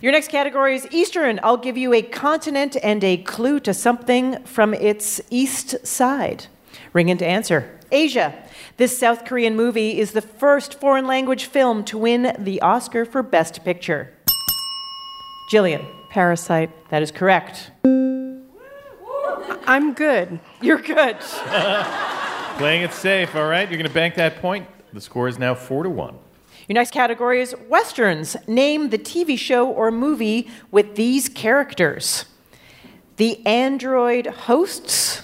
Your 0.00 0.12
next 0.12 0.28
category 0.28 0.76
is 0.76 0.86
Eastern. 0.92 1.40
I'll 1.42 1.56
give 1.56 1.76
you 1.76 1.92
a 1.92 2.02
continent 2.02 2.76
and 2.82 3.02
a 3.02 3.16
clue 3.16 3.58
to 3.60 3.74
something 3.74 4.42
from 4.44 4.72
its 4.72 5.20
east 5.30 5.84
side. 5.84 6.46
Ring 6.92 7.08
in 7.08 7.18
to 7.18 7.26
answer. 7.26 7.78
Asia. 7.90 8.34
This 8.76 8.96
South 8.96 9.24
Korean 9.24 9.56
movie 9.56 9.98
is 9.98 10.12
the 10.12 10.22
first 10.22 10.78
foreign 10.78 11.06
language 11.06 11.46
film 11.46 11.82
to 11.84 11.98
win 11.98 12.36
the 12.38 12.60
Oscar 12.62 13.04
for 13.04 13.22
Best 13.22 13.64
Picture. 13.64 14.12
Jillian. 15.50 15.86
Parasite. 16.10 16.70
That 16.88 17.02
is 17.02 17.10
correct. 17.10 17.70
I'm 19.66 19.94
good. 19.94 20.40
You're 20.60 20.80
good. 20.80 21.18
Playing 22.58 22.82
it 22.82 22.92
safe, 22.92 23.34
all 23.34 23.48
right? 23.48 23.68
You're 23.68 23.78
going 23.78 23.88
to 23.88 23.94
bank 23.94 24.14
that 24.14 24.40
point. 24.40 24.66
The 24.92 25.00
score 25.00 25.28
is 25.28 25.38
now 25.38 25.54
4 25.54 25.82
to 25.82 25.90
1. 25.90 26.18
Your 26.68 26.74
next 26.74 26.92
category 26.92 27.42
is 27.42 27.54
Westerns. 27.68 28.36
Name 28.48 28.90
the 28.90 28.98
TV 28.98 29.38
show 29.38 29.68
or 29.68 29.90
movie 29.90 30.48
with 30.70 30.96
these 30.96 31.28
characters 31.28 32.24
The 33.16 33.44
Android 33.46 34.26
Hosts, 34.26 35.22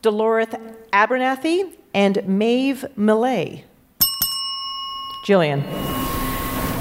Dolores 0.00 0.48
Abernathy, 0.92 1.74
and 1.92 2.26
Maeve 2.26 2.84
Millay. 2.96 3.64
Jillian. 5.26 5.64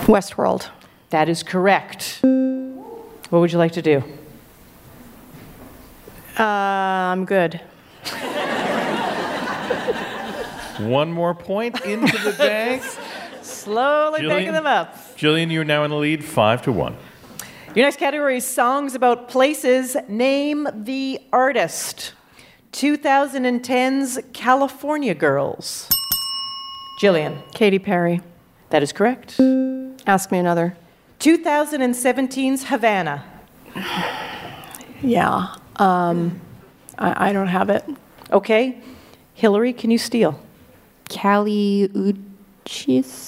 Westworld. 0.06 0.70
That 1.10 1.30
is 1.30 1.44
correct. 1.44 2.22
What 3.34 3.40
would 3.40 3.52
you 3.52 3.58
like 3.58 3.72
to 3.72 3.82
do? 3.82 4.04
Uh, 6.38 6.44
I'm 6.44 7.26
good. 7.26 7.60
One 10.78 11.12
more 11.12 11.34
point 11.34 11.82
into 11.84 12.16
the 12.20 12.36
bag. 12.38 12.84
Slowly 13.42 14.22
Jillian? 14.22 14.38
picking 14.38 14.52
them 14.52 14.68
up. 14.68 14.96
Jillian, 15.18 15.52
you're 15.52 15.64
now 15.64 15.84
in 15.84 15.90
the 15.90 15.98
lead, 15.98 16.24
5 16.24 16.62
to 16.62 16.72
1. 16.72 16.96
Your 17.74 17.88
next 17.88 17.98
category 17.98 18.38
is 18.38 18.48
songs 18.48 18.94
about 18.94 19.30
places. 19.30 19.98
Name 20.08 20.68
the 20.72 21.20
artist. 21.34 22.14
2010's 22.74 24.20
California 24.34 25.16
Girls. 25.16 25.90
Jillian. 27.02 27.42
Katy 27.56 27.80
Perry. 27.80 28.22
That 28.70 28.84
is 28.84 28.94
correct. 28.94 29.40
Ask 30.06 30.32
me 30.32 30.38
another. 30.38 30.78
2017's 31.24 32.66
Havana. 32.66 33.24
Yeah. 35.02 35.56
Um, 35.78 36.42
I, 36.98 37.30
I 37.30 37.34
don't 37.34 37.48
have 37.48 37.70
it. 37.70 37.86
Okay. 38.30 38.82
Hillary, 39.34 39.72
can 39.72 39.90
you 39.90 39.98
steal? 39.98 40.38
Kali 41.08 41.88
Uchis. 41.94 43.22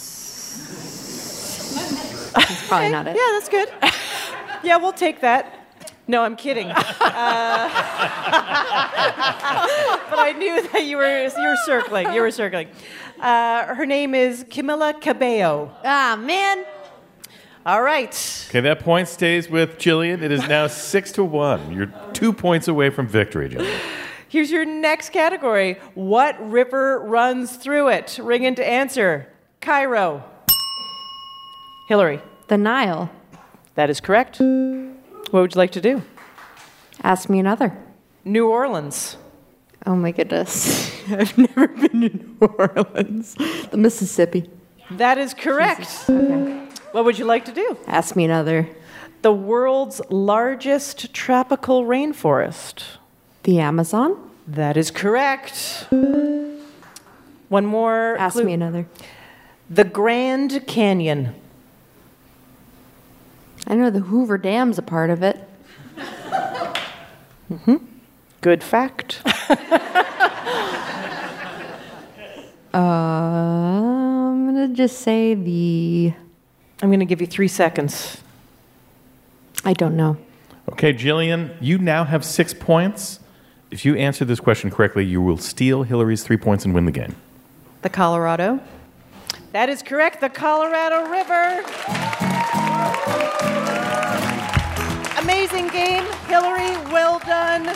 That's 2.33 2.67
probably 2.67 2.89
not 2.89 3.07
it. 3.07 3.15
Yeah, 3.15 3.29
that's 3.31 3.47
good. 3.47 3.69
yeah, 4.61 4.75
we'll 4.75 4.91
take 4.91 5.21
that. 5.21 5.61
No, 6.07 6.21
I'm 6.23 6.35
kidding. 6.35 6.67
Uh, 6.67 6.75
but 10.09 10.19
I 10.19 10.35
knew 10.37 10.67
that 10.67 10.83
you 10.83 10.97
were 10.97 11.27
you 11.27 11.47
were 11.47 11.55
circling. 11.65 12.11
You 12.11 12.21
were 12.21 12.31
circling. 12.31 12.67
Uh, 13.21 13.73
her 13.73 13.85
name 13.85 14.13
is 14.13 14.43
Camila 14.43 14.99
Cabello. 14.99 15.71
Ah, 15.85 16.17
man. 16.19 16.65
All 17.65 17.81
right. 17.81 18.45
Okay, 18.49 18.59
that 18.61 18.79
point 18.81 19.07
stays 19.07 19.49
with 19.49 19.77
Jillian. 19.79 20.21
It 20.21 20.31
is 20.31 20.47
now 20.47 20.67
6 20.67 21.11
to 21.13 21.23
1. 21.23 21.71
You're 21.71 21.91
two 22.13 22.31
points 22.31 22.67
away 22.67 22.89
from 22.91 23.07
victory, 23.07 23.49
Jillian. 23.49 23.79
Here's 24.29 24.51
your 24.51 24.65
next 24.65 25.11
category. 25.11 25.79
What 25.93 26.37
river 26.51 26.99
runs 26.99 27.55
through 27.55 27.89
it? 27.89 28.19
Ring 28.21 28.43
in 28.43 28.55
to 28.55 28.67
answer. 28.67 29.27
Cairo. 29.61 30.23
Hillary. 31.87 32.21
The 32.47 32.57
Nile. 32.57 33.09
That 33.75 33.89
is 33.89 33.99
correct. 33.99 34.39
What 34.39 35.33
would 35.41 35.55
you 35.55 35.57
like 35.59 35.71
to 35.71 35.81
do? 35.81 36.03
Ask 37.01 37.29
me 37.29 37.39
another. 37.39 37.75
New 38.23 38.47
Orleans. 38.49 39.17
Oh 39.85 39.95
my 39.95 40.11
goodness. 40.11 40.91
I've 41.09 41.37
never 41.37 41.67
been 41.67 42.01
to 42.01 42.09
New 42.09 42.35
Orleans. 42.41 43.35
The 43.71 43.77
Mississippi. 43.77 44.49
That 44.91 45.17
is 45.17 45.33
correct. 45.33 46.05
What 46.95 47.03
would 47.03 47.19
you 47.19 47.25
like 47.25 47.43
to 47.43 47.51
do? 47.51 47.77
Ask 47.87 48.15
me 48.15 48.23
another. 48.23 48.69
The 49.21 49.33
world's 49.33 49.99
largest 50.09 51.13
tropical 51.13 51.83
rainforest. 51.83 52.83
The 53.43 53.59
Amazon? 53.59 54.17
That 54.47 54.77
is 54.77 54.91
correct. 54.91 55.87
One 57.49 57.65
more. 57.65 58.15
Ask 58.17 58.41
me 58.41 58.53
another. 58.53 58.87
The 59.69 59.83
Grand 59.83 60.65
Canyon. 60.67 61.35
I 63.67 63.75
know 63.75 63.89
the 63.89 63.99
Hoover 63.99 64.37
Dam's 64.37 64.77
a 64.77 64.81
part 64.81 65.09
of 65.09 65.21
it. 65.21 65.35
hmm 67.49 67.75
Good 68.39 68.63
fact. 68.63 69.21
Uh, 72.73 72.77
I'm 72.77 74.45
gonna 74.47 74.67
just 74.67 74.99
say 74.99 75.33
the. 75.33 76.13
I'm 76.81 76.91
gonna 76.91 77.05
give 77.05 77.21
you 77.21 77.27
three 77.27 77.47
seconds. 77.47 78.21
I 79.63 79.73
don't 79.73 79.95
know. 79.95 80.17
Okay, 80.71 80.93
Jillian, 80.93 81.55
you 81.61 81.77
now 81.77 82.03
have 82.03 82.25
six 82.25 82.53
points. 82.53 83.19
If 83.71 83.85
you 83.85 83.95
answer 83.95 84.25
this 84.25 84.39
question 84.39 84.69
correctly, 84.69 85.05
you 85.05 85.21
will 85.21 85.37
steal 85.37 85.83
Hillary's 85.83 86.23
three 86.23 86.37
points 86.37 86.65
and 86.65 86.73
win 86.73 86.85
the 86.85 86.91
game. 86.91 87.15
The 87.81 87.89
Colorado. 87.89 88.59
That 89.51 89.69
is 89.69 89.81
correct. 89.81 90.21
The 90.21 90.29
Colorado 90.29 91.09
River. 91.09 91.63
Amazing 95.19 95.69
game, 95.69 96.03
Hillary. 96.27 96.75
Well 96.91 97.19
done. 97.19 97.67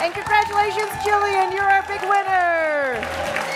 And 0.00 0.14
congratulations, 0.14 0.90
Jillian. 1.04 1.52
You're 1.52 1.64
our 1.64 1.82
big 1.88 2.00
winner. 2.02 3.55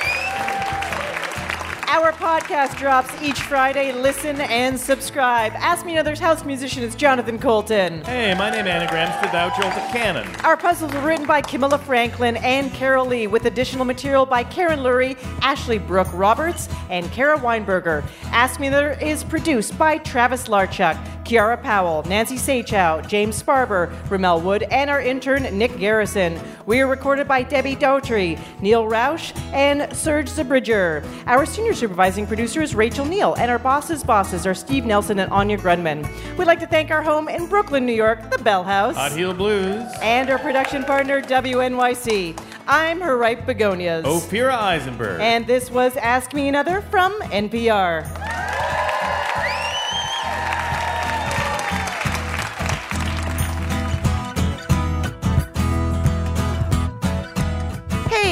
Our 1.92 2.12
podcast 2.12 2.78
drops 2.78 3.10
each 3.20 3.40
Friday. 3.40 3.90
Listen 3.92 4.40
and 4.42 4.78
subscribe. 4.78 5.52
Ask 5.56 5.84
Me 5.84 5.94
Another's 5.94 6.20
house 6.20 6.44
musician 6.44 6.84
is 6.84 6.94
Jonathan 6.94 7.36
Coulton. 7.36 8.02
Hey, 8.02 8.32
my 8.38 8.48
name 8.48 8.68
anagrams 8.68 9.12
to 9.16 9.32
Thou 9.32 9.48
a 9.48 9.92
Cannon. 9.92 10.24
Our 10.44 10.56
puzzles 10.56 10.92
were 10.92 11.00
written 11.00 11.26
by 11.26 11.42
Camilla 11.42 11.78
Franklin 11.78 12.36
and 12.36 12.72
Carol 12.72 13.06
Lee, 13.06 13.26
with 13.26 13.46
additional 13.46 13.84
material 13.84 14.24
by 14.24 14.44
Karen 14.44 14.78
Lurie, 14.78 15.18
Ashley 15.42 15.78
Brooke 15.78 16.06
Roberts, 16.12 16.68
and 16.90 17.10
Kara 17.10 17.36
Weinberger. 17.36 18.04
Ask 18.26 18.60
Me 18.60 18.68
Another 18.68 18.92
is 18.92 19.24
produced 19.24 19.76
by 19.76 19.98
Travis 19.98 20.46
Larchuk, 20.46 20.96
Kiara 21.30 21.62
Powell, 21.62 22.02
Nancy 22.08 22.34
Saechao, 22.34 23.06
James 23.06 23.40
Sparber, 23.40 23.88
Ramel 24.10 24.40
Wood, 24.40 24.64
and 24.64 24.90
our 24.90 25.00
intern 25.00 25.44
Nick 25.56 25.78
Garrison. 25.78 26.40
We 26.66 26.80
are 26.80 26.88
recorded 26.88 27.28
by 27.28 27.44
Debbie 27.44 27.76
Daughtry, 27.76 28.36
Neil 28.60 28.82
Roush, 28.82 29.32
and 29.52 29.96
Serge 29.96 30.28
Zabridger. 30.28 31.06
Our 31.28 31.46
senior 31.46 31.72
supervising 31.72 32.26
producer 32.26 32.62
is 32.62 32.74
Rachel 32.74 33.04
Neal, 33.04 33.34
and 33.34 33.48
our 33.48 33.60
bosses' 33.60 34.02
bosses 34.02 34.44
are 34.44 34.54
Steve 34.54 34.84
Nelson 34.84 35.20
and 35.20 35.30
Anya 35.30 35.56
Grundmann. 35.56 36.04
We'd 36.36 36.46
like 36.46 36.58
to 36.58 36.66
thank 36.66 36.90
our 36.90 37.00
home 37.00 37.28
in 37.28 37.46
Brooklyn, 37.46 37.86
New 37.86 37.94
York, 37.94 38.28
the 38.32 38.38
Bell 38.38 38.64
House. 38.64 38.96
Hot 38.96 39.12
Heel 39.12 39.32
Blues. 39.32 39.88
And 40.02 40.30
our 40.30 40.38
production 40.40 40.82
partner, 40.82 41.22
WNYC. 41.22 42.42
I'm 42.66 43.00
her 43.00 43.16
ripe 43.16 43.46
begonias. 43.46 44.04
Ophira 44.04 44.54
Eisenberg. 44.54 45.20
And 45.20 45.46
this 45.46 45.70
was 45.70 45.96
Ask 45.96 46.34
Me 46.34 46.48
Another 46.48 46.80
from 46.80 47.12
NPR. 47.22 48.29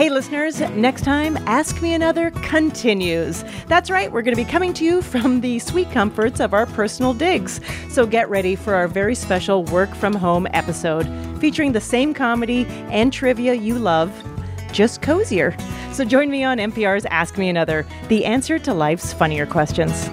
Hey, 0.00 0.08
listeners, 0.08 0.60
next 0.60 1.02
time, 1.02 1.36
Ask 1.46 1.82
Me 1.82 1.92
Another 1.92 2.30
continues. 2.30 3.44
That's 3.66 3.90
right, 3.90 4.10
we're 4.10 4.22
going 4.22 4.34
to 4.34 4.42
be 4.42 4.50
coming 4.50 4.72
to 4.72 4.82
you 4.82 5.02
from 5.02 5.42
the 5.42 5.58
sweet 5.58 5.90
comforts 5.90 6.40
of 6.40 6.54
our 6.54 6.64
personal 6.64 7.12
digs. 7.12 7.60
So 7.90 8.06
get 8.06 8.30
ready 8.30 8.56
for 8.56 8.72
our 8.72 8.88
very 8.88 9.14
special 9.14 9.62
work 9.64 9.94
from 9.94 10.14
home 10.14 10.46
episode 10.54 11.06
featuring 11.38 11.72
the 11.72 11.82
same 11.82 12.14
comedy 12.14 12.64
and 12.88 13.12
trivia 13.12 13.52
you 13.52 13.78
love, 13.78 14.10
just 14.72 15.02
cozier. 15.02 15.54
So 15.92 16.06
join 16.06 16.30
me 16.30 16.44
on 16.44 16.56
NPR's 16.56 17.04
Ask 17.10 17.36
Me 17.36 17.50
Another, 17.50 17.84
the 18.08 18.24
answer 18.24 18.58
to 18.58 18.72
life's 18.72 19.12
funnier 19.12 19.44
questions. 19.44 20.08